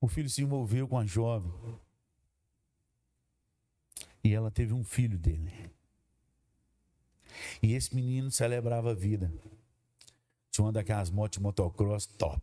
O 0.00 0.08
filho 0.08 0.30
se 0.30 0.42
envolveu 0.42 0.88
com 0.88 0.98
a 0.98 1.04
jovem. 1.04 1.52
E 4.24 4.32
ela 4.32 4.50
teve 4.50 4.72
um 4.72 4.82
filho 4.82 5.18
dele. 5.18 5.70
E 7.62 7.74
esse 7.74 7.94
menino 7.94 8.30
celebrava 8.30 8.90
a 8.90 8.94
vida. 8.94 9.32
Tinha 10.50 10.64
uma 10.64 10.72
daquelas 10.72 11.10
motos 11.10 11.38
motocross 11.38 12.06
top. 12.06 12.42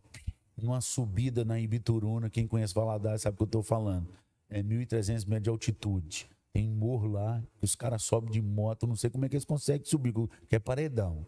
Numa 0.56 0.80
subida 0.80 1.44
na 1.44 1.60
Ibituruna, 1.60 2.30
quem 2.30 2.48
conhece 2.48 2.74
Valadares 2.74 3.22
sabe 3.22 3.34
o 3.34 3.36
que 3.38 3.42
eu 3.42 3.46
estou 3.46 3.62
falando. 3.62 4.12
É 4.48 4.62
1.300 4.62 5.26
metros 5.26 5.42
de 5.42 5.50
altitude. 5.50 6.28
Tem 6.52 6.68
morro 6.68 7.06
lá, 7.06 7.42
os 7.60 7.74
caras 7.74 8.02
sobem 8.02 8.30
de 8.30 8.40
moto, 8.40 8.86
não 8.86 8.96
sei 8.96 9.10
como 9.10 9.24
é 9.24 9.28
que 9.28 9.36
eles 9.36 9.44
conseguem 9.44 9.86
subir, 9.86 10.12
que 10.48 10.56
é 10.56 10.58
paredão. 10.58 11.26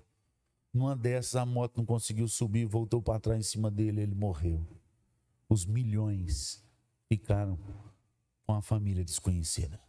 Numa 0.73 0.97
dessas, 0.97 1.37
a 1.37 1.45
moto 1.45 1.79
não 1.79 1.85
conseguiu 1.85 2.29
subir, 2.29 2.67
voltou 2.67 3.03
para 3.03 3.21
trás 3.21 3.41
em 3.41 3.49
cima 3.49 3.71
dele, 3.71 4.03
ele 4.03 4.15
morreu. 4.15 4.67
Os 5.49 5.67
milhões 5.67 6.65
ficaram 7.09 7.59
com 8.47 8.55
a 8.55 8.63
família 8.63 9.05
desconhecida. 9.05 9.81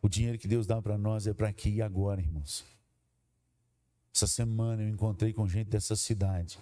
O 0.00 0.08
dinheiro 0.08 0.38
que 0.38 0.48
Deus 0.48 0.66
dá 0.66 0.82
para 0.82 0.98
nós 0.98 1.26
é 1.26 1.32
para 1.32 1.48
aqui 1.48 1.70
e 1.70 1.82
agora, 1.82 2.20
irmãos. 2.20 2.64
Essa 4.14 4.26
semana 4.26 4.82
eu 4.82 4.88
encontrei 4.88 5.32
com 5.32 5.46
gente 5.46 5.68
dessa 5.68 5.94
cidade. 5.94 6.58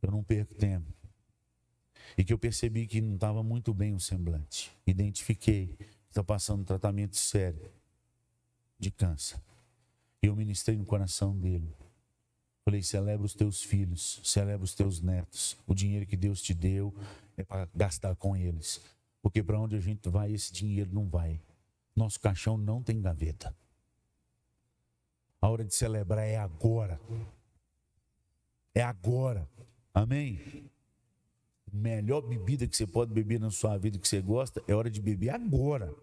Eu 0.00 0.10
não 0.10 0.22
perco 0.22 0.54
tempo. 0.54 0.95
E 2.16 2.24
que 2.24 2.32
eu 2.32 2.38
percebi 2.38 2.86
que 2.86 3.00
não 3.00 3.14
estava 3.14 3.42
muito 3.42 3.72
bem 3.72 3.94
o 3.94 4.00
semblante. 4.00 4.72
Identifiquei 4.86 5.68
que 5.78 5.84
está 6.08 6.22
passando 6.22 6.60
um 6.60 6.64
tratamento 6.64 7.16
sério 7.16 7.70
de 8.78 8.90
câncer. 8.90 9.40
E 10.22 10.26
eu 10.26 10.36
ministrei 10.36 10.76
no 10.76 10.84
coração 10.84 11.36
dele. 11.36 11.72
Falei: 12.64 12.82
celebra 12.82 13.24
os 13.24 13.34
teus 13.34 13.62
filhos, 13.62 14.20
celebra 14.24 14.64
os 14.64 14.74
teus 14.74 15.00
netos. 15.00 15.56
O 15.66 15.74
dinheiro 15.74 16.06
que 16.06 16.16
Deus 16.16 16.42
te 16.42 16.52
deu 16.52 16.94
é 17.36 17.44
para 17.44 17.68
gastar 17.74 18.16
com 18.16 18.36
eles. 18.36 18.80
Porque 19.22 19.42
para 19.42 19.58
onde 19.58 19.76
a 19.76 19.80
gente 19.80 20.08
vai, 20.08 20.32
esse 20.32 20.52
dinheiro 20.52 20.90
não 20.92 21.08
vai. 21.08 21.40
Nosso 21.94 22.20
caixão 22.20 22.56
não 22.56 22.82
tem 22.82 23.00
gaveta. 23.00 23.54
A 25.40 25.48
hora 25.48 25.64
de 25.64 25.74
celebrar 25.74 26.26
é 26.26 26.36
agora. 26.36 27.00
É 28.74 28.82
agora. 28.82 29.48
Amém? 29.94 30.68
Melhor 31.76 32.22
bebida 32.22 32.66
que 32.66 32.74
você 32.74 32.86
pode 32.86 33.12
beber 33.12 33.38
na 33.38 33.50
sua 33.50 33.76
vida 33.76 33.98
que 33.98 34.08
você 34.08 34.22
gosta 34.22 34.62
é 34.66 34.74
hora 34.74 34.90
de 34.90 35.00
beber 35.00 35.28
agora. 35.28 35.94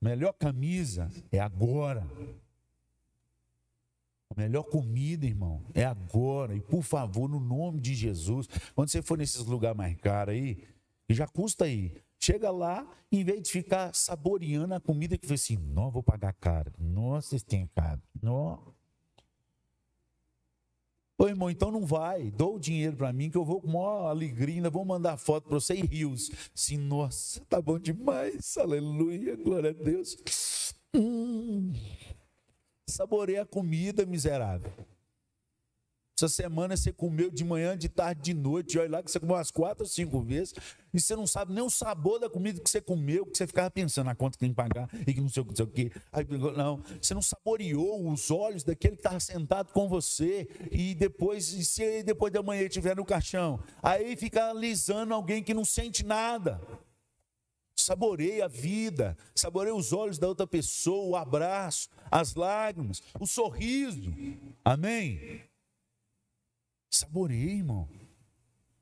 Melhor 0.00 0.32
camisa 0.32 1.08
é 1.30 1.38
agora. 1.38 2.04
Melhor 4.36 4.64
comida, 4.64 5.24
irmão, 5.24 5.64
é 5.72 5.84
agora. 5.84 6.56
E 6.56 6.60
por 6.60 6.82
favor, 6.82 7.28
no 7.28 7.38
nome 7.38 7.80
de 7.80 7.94
Jesus, 7.94 8.48
quando 8.74 8.88
você 8.88 9.00
for 9.00 9.16
nesses 9.16 9.44
lugares 9.44 9.76
mais 9.76 9.96
caros 9.98 10.34
aí, 10.34 10.66
já 11.08 11.28
custa 11.28 11.66
aí. 11.66 11.94
Chega 12.18 12.50
lá, 12.50 12.88
em 13.10 13.22
vez 13.22 13.42
de 13.42 13.50
ficar 13.50 13.94
saboreando 13.94 14.74
a 14.74 14.80
comida 14.80 15.16
que 15.16 15.26
foi 15.26 15.34
assim, 15.34 15.56
não, 15.56 15.90
vou 15.90 16.02
pagar 16.02 16.32
caro. 16.34 16.72
Nossa, 16.78 17.30
vocês 17.30 17.42
têm 17.44 17.68
caro. 17.74 18.00
Não. 18.20 18.74
Ô 21.22 21.28
irmão, 21.28 21.48
então 21.48 21.70
não 21.70 21.86
vai. 21.86 22.32
Dou 22.32 22.56
o 22.56 22.58
dinheiro 22.58 22.96
para 22.96 23.12
mim 23.12 23.30
que 23.30 23.38
eu 23.38 23.44
vou 23.44 23.60
com 23.60 23.68
maior 23.68 24.08
alegria, 24.08 24.56
ainda 24.56 24.68
vou 24.68 24.84
mandar 24.84 25.16
foto 25.16 25.44
para 25.44 25.54
você 25.54 25.72
e 25.72 25.82
rios. 25.82 26.28
Sim, 26.52 26.78
nossa, 26.78 27.40
tá 27.48 27.62
bom 27.62 27.78
demais. 27.78 28.58
Aleluia, 28.58 29.36
glória 29.36 29.70
a 29.70 29.72
Deus. 29.72 30.16
Hum, 30.92 31.72
a 33.38 33.46
comida, 33.46 34.04
miserável. 34.04 34.72
Essa 36.16 36.28
semana 36.28 36.76
você 36.76 36.92
comeu 36.92 37.30
de 37.30 37.42
manhã, 37.42 37.76
de 37.76 37.88
tarde, 37.88 38.22
de 38.22 38.34
noite. 38.34 38.78
Olha 38.78 38.90
lá 38.90 39.02
que 39.02 39.10
você 39.10 39.18
comeu 39.18 39.34
umas 39.34 39.50
quatro 39.50 39.84
ou 39.84 39.88
cinco 39.88 40.20
vezes. 40.20 40.54
E 40.92 41.00
você 41.00 41.16
não 41.16 41.26
sabe 41.26 41.52
nem 41.52 41.64
o 41.64 41.70
sabor 41.70 42.20
da 42.20 42.28
comida 42.28 42.60
que 42.60 42.68
você 42.68 42.80
comeu, 42.80 43.24
que 43.26 43.36
você 43.36 43.46
ficava 43.46 43.70
pensando 43.70 44.06
na 44.06 44.14
conta 44.14 44.36
que 44.36 44.40
tem 44.40 44.50
que 44.50 44.54
pagar 44.54 44.88
e 45.06 45.12
que 45.12 45.20
não 45.20 45.28
sei 45.28 45.42
o 45.42 45.46
que, 45.46 45.50
não 45.50 45.56
sei 45.56 45.64
o 45.64 45.68
que. 45.68 45.92
Aí, 46.12 46.26
não, 46.56 46.82
você 47.00 47.14
não 47.14 47.22
saboreou 47.22 48.08
os 48.10 48.30
olhos 48.30 48.62
daquele 48.62 48.94
que 48.94 49.00
estava 49.00 49.18
sentado 49.18 49.72
com 49.72 49.88
você. 49.88 50.48
E 50.70 50.94
depois, 50.94 51.52
e 51.54 51.64
se 51.64 52.02
depois 52.02 52.32
da 52.32 52.42
manhã 52.42 52.62
estiver 52.62 52.94
no 52.94 53.04
caixão, 53.04 53.58
aí 53.82 54.14
fica 54.14 54.50
alisando 54.50 55.14
alguém 55.14 55.42
que 55.42 55.54
não 55.54 55.64
sente 55.64 56.04
nada. 56.04 56.60
Saboreia 57.74 58.44
a 58.44 58.48
vida, 58.48 59.16
saboreia 59.34 59.74
os 59.74 59.92
olhos 59.92 60.18
da 60.18 60.28
outra 60.28 60.46
pessoa, 60.46 61.08
o 61.08 61.16
abraço, 61.16 61.88
as 62.10 62.34
lágrimas, 62.34 63.02
o 63.18 63.26
sorriso. 63.26 64.12
Amém? 64.64 65.42
Saboreie, 66.92 67.56
irmão. 67.56 67.88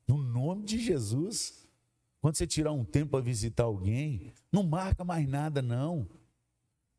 No 0.05 0.17
nome 0.17 0.65
de 0.65 0.77
Jesus. 0.77 1.65
Quando 2.19 2.35
você 2.35 2.45
tirar 2.45 2.73
um 2.73 2.83
tempo 2.83 3.11
para 3.11 3.23
visitar 3.23 3.63
alguém, 3.63 4.33
não 4.51 4.63
marca 4.63 5.03
mais 5.03 5.27
nada, 5.27 5.61
não. 5.61 6.07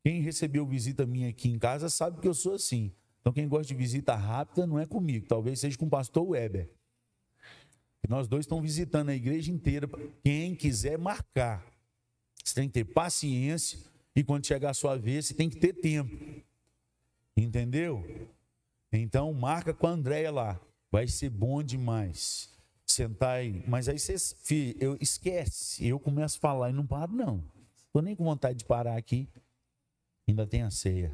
Quem 0.03 0.21
recebeu 0.21 0.65
visita 0.65 1.05
minha 1.05 1.29
aqui 1.29 1.47
em 1.47 1.57
casa 1.57 1.87
sabe 1.87 2.19
que 2.19 2.27
eu 2.27 2.33
sou 2.33 2.55
assim. 2.55 2.91
Então, 3.21 3.31
quem 3.31 3.47
gosta 3.47 3.67
de 3.67 3.75
visita 3.75 4.15
rápida 4.15 4.67
não 4.67 4.77
é 4.77 4.85
comigo, 4.85 5.25
talvez 5.25 5.61
seja 5.61 5.77
com 5.77 5.85
o 5.85 5.89
pastor 5.89 6.27
Weber. 6.27 6.69
Nós 8.09 8.27
dois 8.27 8.43
estamos 8.43 8.63
visitando 8.63 9.09
a 9.09 9.15
igreja 9.15 9.49
inteira. 9.49 9.87
Quem 10.21 10.53
quiser 10.55 10.97
marcar, 10.97 11.65
você 12.43 12.55
tem 12.55 12.67
que 12.67 12.73
ter 12.73 12.83
paciência 12.83 13.79
e 14.13 14.23
quando 14.25 14.45
chegar 14.45 14.71
a 14.71 14.73
sua 14.73 14.97
vez, 14.97 15.27
você 15.27 15.33
tem 15.33 15.49
que 15.49 15.57
ter 15.57 15.73
tempo. 15.73 16.13
Entendeu? 17.37 18.27
Então, 18.91 19.31
marca 19.31 19.73
com 19.73 19.87
a 19.87 19.91
Andréia 19.91 20.31
lá. 20.31 20.59
Vai 20.93 21.07
ser 21.07 21.31
bom 21.31 21.63
demais. 21.63 22.51
Sentar 22.85 23.37
aí. 23.37 23.63
Mas 23.67 23.89
aí 23.89 23.97
você, 23.97 24.15
filho, 24.19 24.77
eu 24.79 24.95
esquece. 25.01 25.83
Eu 25.87 25.99
começo 25.99 26.37
a 26.37 26.39
falar 26.39 26.69
e 26.69 26.73
não 26.73 26.85
paro, 26.85 27.11
não. 27.11 27.43
Tô 27.91 27.99
nem 27.99 28.15
com 28.15 28.23
vontade 28.23 28.59
de 28.59 28.65
parar 28.65 28.95
aqui. 28.95 29.27
Ainda 30.27 30.45
tem 30.45 30.61
a 30.61 30.69
ceia. 30.69 31.11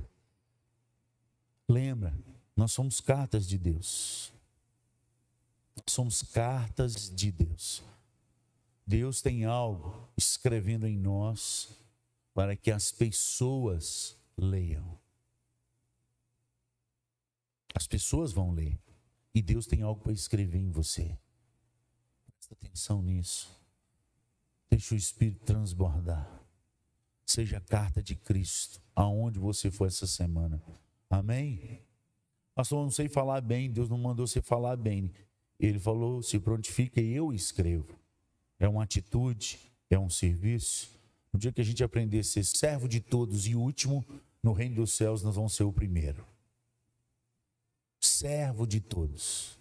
Lembra, 1.65 2.13
nós 2.57 2.73
somos 2.73 2.99
cartas 2.99 3.47
de 3.47 3.57
Deus. 3.57 4.34
Somos 5.88 6.23
cartas 6.23 7.09
de 7.09 7.32
Deus. 7.32 7.82
Deus 8.86 9.21
tem 9.21 9.45
algo 9.45 10.09
escrevendo 10.17 10.88
em 10.88 10.97
nós 10.97 11.69
para 12.34 12.53
que 12.53 12.69
as 12.69 12.91
pessoas 12.91 14.17
leiam. 14.38 14.99
As 17.73 17.88
pessoas 17.88 18.34
vão 18.34 18.51
ler. 18.51 18.77
E 19.34 19.41
Deus 19.41 19.67
tem 19.67 19.82
algo 19.82 20.01
para 20.01 20.11
escrever 20.11 20.59
em 20.59 20.71
você. 20.71 21.17
Presta 22.25 22.53
atenção 22.53 23.01
nisso. 23.01 23.49
Deixa 24.69 24.93
o 24.93 24.97
Espírito 24.97 25.45
transbordar. 25.45 26.27
Seja 27.25 27.57
a 27.57 27.61
carta 27.61 28.01
de 28.01 28.15
Cristo 28.15 28.82
aonde 28.95 29.38
você 29.39 29.69
for 29.69 29.88
essa 29.88 30.07
semana. 30.07 30.61
Amém? 31.09 31.82
Pastor, 32.55 32.80
eu 32.80 32.84
não 32.84 32.91
sei 32.91 33.07
falar 33.07 33.41
bem. 33.41 33.71
Deus 33.71 33.88
não 33.88 33.97
mandou 33.97 34.25
você 34.25 34.41
falar 34.41 34.75
bem. 34.75 35.11
Ele 35.59 35.80
falou: 35.80 36.23
se 36.23 36.39
prontifica 36.39 36.99
e 36.99 37.13
eu 37.13 37.32
escrevo. 37.32 37.97
É 38.59 38.67
uma 38.67 38.84
atitude, 38.84 39.59
é 39.89 39.97
um 39.97 40.09
serviço. 40.09 40.89
No 41.32 41.39
dia 41.39 41.51
que 41.51 41.61
a 41.61 41.63
gente 41.63 41.84
aprender 41.84 42.19
a 42.19 42.23
ser 42.23 42.43
servo 42.43 42.88
de 42.88 42.99
todos 42.99 43.47
e 43.47 43.55
último, 43.55 44.03
no 44.41 44.51
reino 44.53 44.75
dos 44.75 44.93
céus 44.93 45.21
nós 45.21 45.36
vamos 45.36 45.53
ser 45.53 45.63
o 45.63 45.71
primeiro 45.71 46.25
servo 48.20 48.67
de 48.67 48.82
todos. 48.82 49.57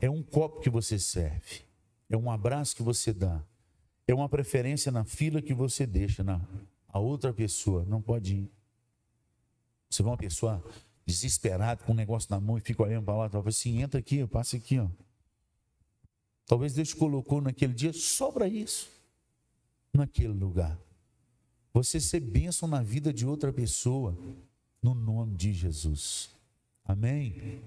É 0.00 0.10
um 0.10 0.22
copo 0.22 0.60
que 0.60 0.68
você 0.68 0.98
serve, 0.98 1.62
é 2.10 2.16
um 2.16 2.28
abraço 2.28 2.74
que 2.74 2.82
você 2.82 3.12
dá, 3.12 3.40
é 4.08 4.12
uma 4.12 4.28
preferência 4.28 4.90
na 4.90 5.04
fila 5.04 5.40
que 5.40 5.54
você 5.54 5.86
deixa 5.86 6.24
na 6.24 6.40
a 6.88 6.98
outra 6.98 7.32
pessoa 7.32 7.84
não 7.86 8.02
pode 8.02 8.34
ir. 8.34 8.50
Você 9.88 10.02
vê 10.02 10.08
uma 10.08 10.16
pessoa 10.16 10.62
desesperada 11.06 11.82
com 11.84 11.92
um 11.92 11.94
negócio 11.94 12.30
na 12.30 12.38
mão 12.38 12.58
e 12.58 12.60
fica 12.60 12.82
olhando 12.82 13.04
para 13.04 13.16
lá, 13.16 13.28
talvez 13.30 13.56
assim, 13.56 13.80
entra 13.80 13.98
aqui, 14.00 14.26
passa 14.26 14.56
aqui, 14.56 14.78
ó. 14.78 14.88
Talvez 16.44 16.74
Deus 16.74 16.88
te 16.88 16.96
colocou 16.96 17.40
naquele 17.40 17.72
dia 17.72 17.92
só 17.92 18.30
para 18.30 18.46
isso, 18.46 18.90
naquele 19.94 20.34
lugar. 20.34 20.78
Você 21.72 21.98
ser 21.98 22.20
bênção 22.20 22.68
na 22.68 22.82
vida 22.82 23.10
de 23.12 23.24
outra 23.24 23.52
pessoa, 23.52 24.14
no 24.82 24.94
nome 24.94 25.34
de 25.34 25.52
Jesus. 25.52 26.28
Amém? 26.84 27.62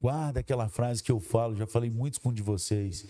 Guarda 0.00 0.40
aquela 0.40 0.68
frase 0.68 1.02
que 1.02 1.10
eu 1.10 1.20
falo, 1.20 1.54
já 1.56 1.66
falei 1.66 1.90
muitos 1.90 2.18
com 2.18 2.28
um 2.28 2.32
de 2.32 2.42
vocês. 2.42 3.06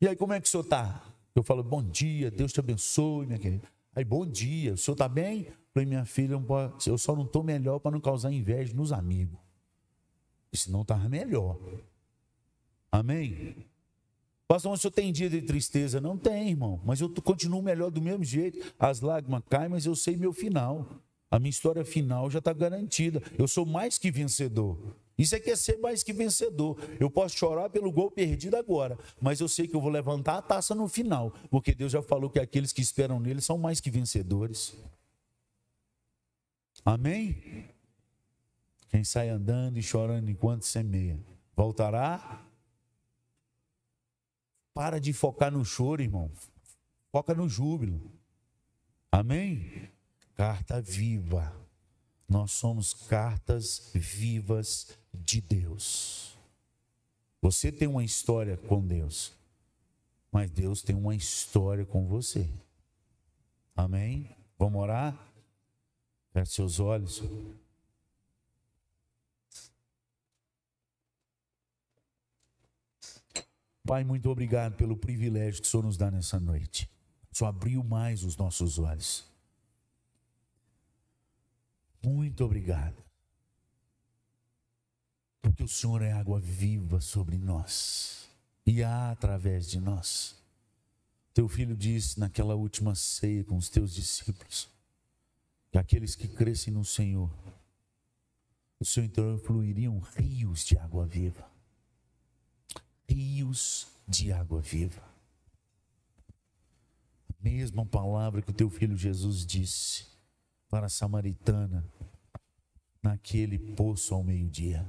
E 0.00 0.08
aí, 0.08 0.16
como 0.16 0.32
é 0.32 0.40
que 0.40 0.46
o 0.46 0.50
senhor 0.50 0.64
está? 0.64 1.02
Eu 1.34 1.42
falo, 1.42 1.62
bom 1.62 1.82
dia, 1.82 2.30
Deus 2.30 2.52
te 2.52 2.60
abençoe, 2.60 3.26
minha 3.26 3.38
querida. 3.38 3.66
Aí, 3.94 4.04
bom 4.04 4.26
dia, 4.26 4.74
o 4.74 4.76
senhor 4.76 4.94
está 4.94 5.08
bem? 5.08 5.48
Falei, 5.72 5.86
minha 5.86 6.04
filha, 6.04 6.34
eu 6.86 6.98
só 6.98 7.14
não 7.14 7.24
estou 7.24 7.42
melhor 7.42 7.78
para 7.78 7.92
não 7.92 8.00
causar 8.00 8.32
inveja 8.32 8.74
nos 8.74 8.92
amigos. 8.92 9.38
E 10.52 10.56
senão 10.56 10.82
estava 10.82 11.08
melhor. 11.08 11.58
Amém? 12.90 13.54
Pastor, 14.48 14.72
o 14.72 14.76
senhor 14.76 14.90
tem 14.90 15.12
dia 15.12 15.30
de 15.30 15.42
tristeza? 15.42 16.00
Não 16.00 16.18
tem, 16.18 16.50
irmão. 16.50 16.80
Mas 16.84 17.00
eu 17.00 17.08
continuo 17.22 17.62
melhor 17.62 17.90
do 17.90 18.02
mesmo 18.02 18.24
jeito. 18.24 18.74
As 18.78 19.00
lágrimas 19.00 19.42
caem, 19.48 19.68
mas 19.68 19.86
eu 19.86 19.94
sei 19.94 20.16
meu 20.16 20.32
final. 20.32 20.88
A 21.30 21.38
minha 21.38 21.50
história 21.50 21.84
final 21.84 22.28
já 22.28 22.40
está 22.40 22.52
garantida. 22.52 23.22
Eu 23.38 23.46
sou 23.46 23.64
mais 23.64 23.96
que 23.98 24.10
vencedor. 24.10 24.96
Isso 25.16 25.36
é 25.36 25.40
que 25.40 25.50
é 25.50 25.56
ser 25.56 25.78
mais 25.78 26.02
que 26.02 26.12
vencedor. 26.12 26.78
Eu 26.98 27.10
posso 27.10 27.36
chorar 27.36 27.68
pelo 27.68 27.92
gol 27.92 28.10
perdido 28.10 28.56
agora, 28.56 28.98
mas 29.20 29.38
eu 29.38 29.48
sei 29.48 29.68
que 29.68 29.76
eu 29.76 29.80
vou 29.80 29.90
levantar 29.90 30.38
a 30.38 30.42
taça 30.42 30.74
no 30.74 30.88
final, 30.88 31.30
porque 31.50 31.74
Deus 31.74 31.92
já 31.92 32.02
falou 32.02 32.30
que 32.30 32.40
aqueles 32.40 32.72
que 32.72 32.80
esperam 32.80 33.20
nele 33.20 33.42
são 33.42 33.58
mais 33.58 33.80
que 33.80 33.90
vencedores. 33.90 34.74
Amém? 36.84 37.68
Quem 38.88 39.04
sai 39.04 39.28
andando 39.28 39.78
e 39.78 39.82
chorando 39.82 40.30
enquanto 40.30 40.64
semeia, 40.64 41.20
voltará? 41.54 42.42
Para 44.72 44.98
de 44.98 45.12
focar 45.12 45.52
no 45.52 45.64
choro, 45.64 46.02
irmão. 46.02 46.30
Foca 47.12 47.34
no 47.34 47.46
júbilo. 47.46 48.00
Amém? 49.12 49.89
Carta 50.40 50.80
viva. 50.80 51.54
Nós 52.26 52.52
somos 52.52 52.94
cartas 52.94 53.90
vivas 53.92 54.88
de 55.12 55.38
Deus. 55.38 56.34
Você 57.42 57.70
tem 57.70 57.86
uma 57.86 58.02
história 58.02 58.56
com 58.56 58.80
Deus, 58.86 59.34
mas 60.32 60.50
Deus 60.50 60.80
tem 60.80 60.96
uma 60.96 61.14
história 61.14 61.84
com 61.84 62.06
você. 62.06 62.48
Amém? 63.76 64.34
Vamos 64.58 64.80
orar? 64.80 65.14
Feche 66.32 66.52
seus 66.52 66.80
olhos. 66.80 67.22
Pai, 73.84 74.04
muito 74.04 74.30
obrigado 74.30 74.74
pelo 74.74 74.96
privilégio 74.96 75.60
que 75.60 75.68
o 75.68 75.70
Senhor 75.70 75.82
nos 75.82 75.98
dá 75.98 76.10
nessa 76.10 76.40
noite. 76.40 76.90
Só 77.30 77.44
abriu 77.44 77.84
mais 77.84 78.24
os 78.24 78.38
nossos 78.38 78.78
olhos. 78.78 79.29
Muito 82.02 82.44
obrigado. 82.44 83.02
Porque 85.42 85.62
o 85.62 85.68
Senhor 85.68 86.02
é 86.02 86.12
água 86.12 86.40
viva 86.40 87.00
sobre 87.00 87.36
nós 87.36 88.28
e 88.66 88.82
há 88.82 89.10
através 89.10 89.68
de 89.68 89.80
nós. 89.80 90.36
Teu 91.32 91.48
filho 91.48 91.76
disse 91.76 92.18
naquela 92.18 92.54
última 92.54 92.94
ceia 92.94 93.44
com 93.44 93.56
os 93.56 93.68
teus 93.68 93.94
discípulos 93.94 94.68
que 95.70 95.78
aqueles 95.78 96.14
que 96.14 96.26
crescem 96.26 96.72
no 96.72 96.84
Senhor, 96.84 97.30
o 98.78 98.84
seu 98.84 99.04
interior 99.04 99.38
fluiriam 99.38 99.98
rios 100.16 100.64
de 100.64 100.76
água 100.76 101.06
viva. 101.06 101.48
Rios 103.08 103.86
de 104.08 104.32
água 104.32 104.60
viva. 104.60 105.02
A 107.28 107.42
mesma 107.42 107.86
palavra 107.86 108.42
que 108.42 108.50
o 108.50 108.54
teu 108.54 108.68
filho 108.68 108.96
Jesus 108.96 109.46
disse 109.46 110.06
para 110.70 110.86
a 110.86 110.88
samaritana 110.88 111.84
naquele 113.02 113.58
poço 113.58 114.14
ao 114.14 114.22
meio-dia. 114.22 114.88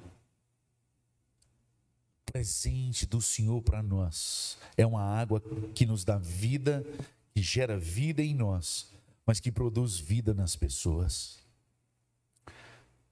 Presente 2.25 3.05
do 3.05 3.21
Senhor 3.21 3.61
para 3.61 3.81
nós 3.81 4.57
é 4.77 4.85
uma 4.85 5.01
água 5.01 5.41
que 5.73 5.85
nos 5.85 6.05
dá 6.05 6.17
vida, 6.17 6.85
que 7.33 7.41
gera 7.41 7.77
vida 7.77 8.21
em 8.21 8.33
nós, 8.35 8.93
mas 9.25 9.39
que 9.39 9.51
produz 9.51 9.97
vida 9.97 10.33
nas 10.33 10.55
pessoas. 10.55 11.39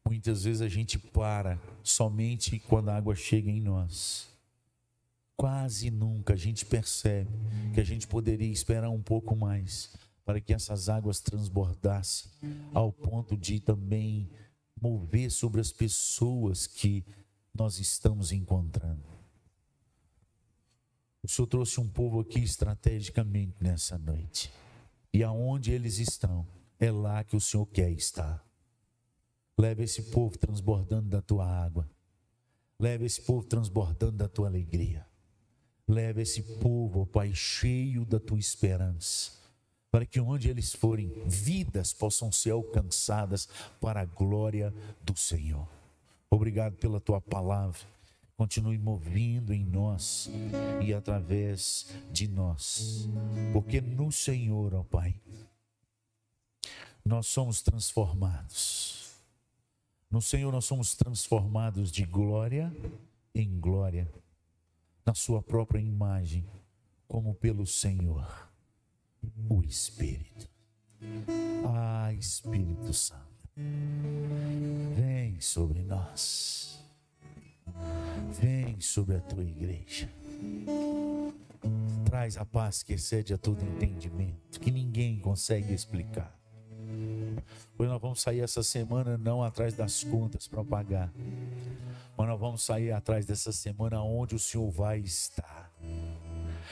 Muitas 0.06 0.44
vezes 0.44 0.62
a 0.62 0.70
gente 0.70 0.98
para 0.98 1.60
somente 1.84 2.60
quando 2.60 2.90
a 2.90 2.96
água 2.96 3.16
chega 3.16 3.50
em 3.50 3.62
nós. 3.62 4.30
Quase 5.36 5.90
nunca 5.90 6.34
a 6.34 6.38
gente 6.38 6.66
percebe 6.66 7.30
que 7.74 7.80
a 7.80 7.84
gente 7.84 8.08
poderia 8.08 8.52
esperar 8.52 8.90
um 8.90 9.02
pouco 9.02 9.36
mais 9.36 9.96
para 10.30 10.40
que 10.40 10.54
essas 10.54 10.90
águas 10.90 11.20
transbordassem 11.20 12.30
ao 12.72 12.94
ponto 12.94 13.36
de 13.36 13.60
também 13.60 14.30
mover 14.80 15.32
sobre 15.32 15.60
as 15.60 15.72
pessoas 15.72 16.68
que 16.68 17.04
nós 17.52 17.80
estamos 17.80 18.32
encontrando. 18.32 19.10
O 21.24 21.28
Senhor 21.28 21.48
trouxe 21.48 21.80
um 21.80 21.90
povo 21.90 22.20
aqui 22.20 22.44
estrategicamente 22.44 23.56
nessa 23.60 23.98
noite. 23.98 24.54
E 25.12 25.24
aonde 25.24 25.72
eles 25.72 25.98
estão, 25.98 26.46
é 26.80 26.92
lá 26.92 27.24
que 27.24 27.36
o 27.36 27.42
Senhor 27.42 27.66
quer 27.66 27.90
estar. 27.90 28.46
Leva 29.58 29.82
esse 29.82 30.12
povo 30.12 30.38
transbordando 30.38 31.10
da 31.10 31.24
tua 31.24 31.48
água. 31.48 31.90
Leva 32.80 33.04
esse 33.04 33.24
povo 33.24 33.48
transbordando 33.48 34.18
da 34.18 34.28
tua 34.28 34.48
alegria. 34.48 35.08
Leva 35.88 36.22
esse 36.22 36.44
povo, 36.60 37.08
Pai, 37.08 37.34
cheio 37.34 38.06
da 38.06 38.20
tua 38.20 38.38
esperança 38.38 39.39
para 39.92 40.06
que 40.06 40.20
onde 40.20 40.50
eles 40.50 40.74
forem, 40.74 41.12
vidas 41.26 41.94
possam 41.94 42.32
ser 42.32 42.52
alcançadas 42.52 43.48
para 43.82 44.02
a 44.02 44.06
glória 44.06 44.74
do 45.02 45.16
Senhor. 45.18 45.68
Obrigado 46.30 46.76
pela 46.76 47.00
tua 47.00 47.20
palavra. 47.20 47.80
Continue 48.38 48.78
movendo 48.78 49.54
em 49.54 49.66
nós 49.66 50.30
e 50.82 50.94
através 50.94 51.88
de 52.10 52.26
nós, 52.28 53.10
porque 53.52 53.82
no 53.82 54.14
Senhor, 54.14 54.74
ó 54.74 54.84
Pai, 54.84 55.14
nós 57.04 57.28
somos 57.28 57.62
transformados. 57.62 59.12
No 60.10 60.22
Senhor, 60.22 60.54
nós 60.54 60.66
somos 60.66 60.96
transformados 60.96 61.92
de 61.92 62.06
glória 62.06 62.74
em 63.36 63.60
glória 63.60 64.10
na 65.06 65.14
sua 65.14 65.42
própria 65.42 65.80
imagem, 65.80 66.46
como 67.08 67.34
pelo 67.34 67.66
Senhor, 67.66 68.49
o 69.50 69.62
Espírito. 69.64 70.50
Ah, 71.66 72.12
Espírito 72.14 72.94
Santo, 72.94 73.50
vem 74.96 75.40
sobre 75.40 75.82
nós, 75.84 76.84
vem 78.40 78.80
sobre 78.82 79.16
a 79.16 79.22
tua 79.22 79.44
igreja, 79.44 80.10
traz 82.06 82.38
a 82.38 82.46
paz 82.46 82.84
que 82.84 82.94
excede 82.94 83.34
a 83.34 83.38
todo 83.38 83.64
entendimento, 83.64 84.60
que 84.60 84.72
ninguém 84.72 85.20
consegue 85.20 85.74
explicar. 85.74 86.38
Pois 87.78 87.90
nós 87.90 88.02
vamos 88.02 88.22
sair 88.22 88.42
essa 88.42 88.62
semana 88.62 89.18
não 89.18 89.42
atrás 89.42 89.74
das 89.74 90.04
contas 90.04 90.48
para 90.48 90.64
pagar, 90.66 91.14
mas 92.18 92.28
nós 92.28 92.40
vamos 92.40 92.62
sair 92.62 92.92
atrás 92.92 93.26
dessa 93.26 93.54
semana 93.54 94.02
onde 94.02 94.36
o 94.36 94.40
Senhor 94.40 94.70
vai 94.70 95.00
estar. 95.00 95.72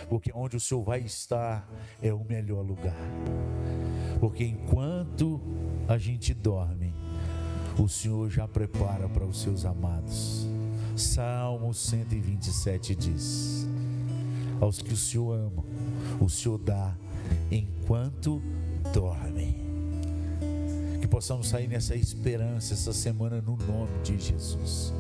Porque 0.10 0.32
onde 0.34 0.56
o 0.56 0.60
Senhor 0.60 0.84
vai 0.84 1.02
estar 1.02 1.68
é 2.02 2.14
o 2.14 2.24
melhor 2.24 2.66
lugar. 2.66 2.96
Porque 4.20 4.44
enquanto 4.44 5.40
a 5.88 5.98
gente 5.98 6.34
dorme, 6.34 6.94
o 7.78 7.88
Senhor 7.88 8.30
já 8.30 8.48
prepara 8.48 9.08
para 9.08 9.26
os 9.26 9.42
seus 9.42 9.66
amados. 9.66 10.48
Salmo 10.96 11.74
127 11.74 12.96
diz: 12.96 13.68
Aos 14.60 14.82
que 14.82 14.94
o 14.94 14.98
Senhor 14.98 15.34
ama, 15.34 15.64
o 16.20 16.30
Senhor 16.30 16.58
dá 16.58 16.96
enquanto 17.52 18.42
dorme. 18.94 19.56
Que 21.00 21.08
possamos 21.08 21.48
sair 21.48 21.68
nessa 21.68 21.96
esperança 21.96 22.74
essa 22.74 22.92
semana 22.92 23.42
no 23.42 23.56
nome 23.58 24.02
de 24.04 24.20
Jesus. 24.20 24.94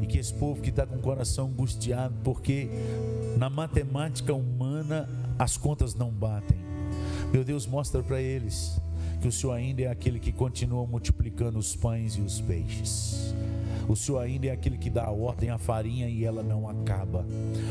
E 0.00 0.06
que 0.06 0.18
esse 0.18 0.32
povo 0.32 0.62
que 0.62 0.70
está 0.70 0.86
com 0.86 0.96
o 0.96 1.00
coração 1.00 1.48
angustiado, 1.48 2.14
porque 2.24 2.68
na 3.36 3.50
matemática 3.50 4.32
humana 4.34 5.08
as 5.38 5.56
contas 5.56 5.94
não 5.94 6.10
batem 6.10 6.60
meu 7.32 7.44
Deus, 7.44 7.64
mostra 7.64 8.02
para 8.02 8.20
eles 8.20 8.80
que 9.20 9.28
o 9.28 9.32
Senhor 9.32 9.52
ainda 9.52 9.82
é 9.82 9.86
aquele 9.86 10.18
que 10.18 10.32
continua 10.32 10.84
multiplicando 10.84 11.58
os 11.58 11.76
pães 11.76 12.14
e 12.14 12.20
os 12.20 12.40
peixes. 12.40 13.34
O 13.88 13.94
Senhor 13.94 14.18
ainda 14.18 14.46
é 14.46 14.50
aquele 14.50 14.78
que 14.78 14.90
dá 14.90 15.04
a 15.04 15.10
ordem 15.10 15.50
à 15.50 15.58
farinha 15.58 16.08
e 16.08 16.24
ela 16.24 16.42
não 16.42 16.68
acaba. 16.68 17.24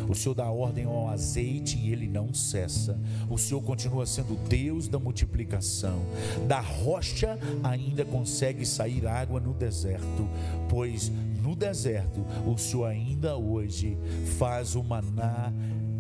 O 0.08 0.16
Senhor 0.16 0.36
dá 0.36 0.46
a 0.46 0.52
ordem 0.52 0.86
ao 0.86 1.10
azeite 1.10 1.78
e 1.78 1.92
ele 1.92 2.08
não 2.08 2.34
cessa. 2.34 2.98
O 3.30 3.38
Senhor 3.38 3.62
continua 3.62 4.06
sendo 4.06 4.36
Deus 4.48 4.88
da 4.88 5.00
multiplicação. 5.00 6.00
Da 6.48 6.60
rocha 6.62 7.38
ainda 7.64 8.06
consegue 8.06 8.66
sair 8.66 9.06
água 9.08 9.40
no 9.40 9.54
deserto, 9.54 10.28
pois 10.70 11.12
no 11.40 11.56
deserto 11.56 12.26
o 12.46 12.58
Senhor 12.58 12.86
ainda 12.86 13.36
hoje 13.36 13.98
faz 14.38 14.76
o 14.76 14.84
maná 14.84 15.52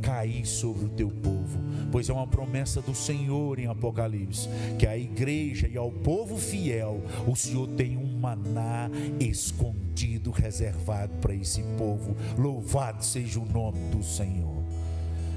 cair 0.02 0.46
sobre 0.46 0.86
o 0.86 0.90
teu 0.90 1.10
povo, 1.10 1.60
pois 1.92 2.10
é 2.10 2.14
uma 2.14 2.28
promessa 2.28 2.82
do 2.82 2.96
Senhor 2.96 3.60
em 3.60 3.68
Apocalipse, 3.68 4.48
que 4.78 4.88
a 4.88 4.98
igreja 4.98 5.68
e 5.68 5.78
ao 5.78 5.92
povo 5.92 6.38
fiel, 6.38 7.02
o 7.28 7.36
Senhor 7.36 7.68
tem 7.70 7.98
um 7.98 8.20
maná 8.20 8.90
escondido, 9.20 10.32
reservado 10.32 11.14
para 11.22 11.34
esse 11.34 11.62
povo. 11.78 12.16
Louvado 12.38 13.04
seja 13.04 13.40
o 13.40 13.46
nome 13.46 13.80
do 13.92 14.04
Senhor. 14.04 14.64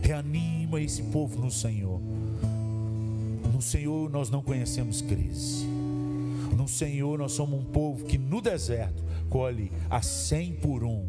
Reanima 0.02 0.80
esse 0.80 1.02
povo 1.02 1.38
no 1.40 1.50
Senhor. 1.50 2.00
No 3.52 3.60
Senhor 3.60 4.10
nós 4.10 4.30
não 4.30 4.42
conhecemos 4.42 5.02
crise. 5.02 5.71
No 6.56 6.68
Senhor 6.68 7.18
nós 7.18 7.32
somos 7.32 7.60
um 7.60 7.64
povo 7.64 8.04
que 8.04 8.18
no 8.18 8.40
deserto 8.40 9.02
colhe 9.28 9.72
a 9.88 10.02
cem 10.02 10.52
por 10.52 10.84
um 10.84 11.06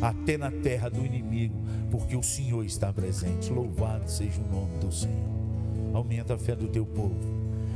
até 0.00 0.36
na 0.36 0.50
terra 0.50 0.88
do 0.88 1.04
inimigo, 1.04 1.56
porque 1.90 2.16
o 2.16 2.22
Senhor 2.22 2.64
está 2.64 2.92
presente. 2.92 3.50
Louvado 3.50 4.10
seja 4.10 4.40
o 4.40 4.52
nome 4.52 4.78
do 4.78 4.92
Senhor. 4.92 5.36
Aumenta 5.94 6.34
a 6.34 6.38
fé 6.38 6.54
do 6.54 6.68
teu 6.68 6.84
povo. 6.84 7.16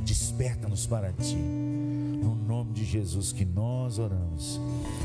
Desperta-nos 0.04 0.86
para 0.86 1.12
ti. 1.12 1.36
No 1.36 2.34
nome 2.34 2.72
de 2.72 2.84
Jesus 2.84 3.32
que 3.32 3.44
nós 3.44 3.98
oramos. 3.98 4.60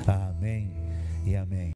Amém 0.06 0.72
e 1.26 1.36
amém. 1.36 1.74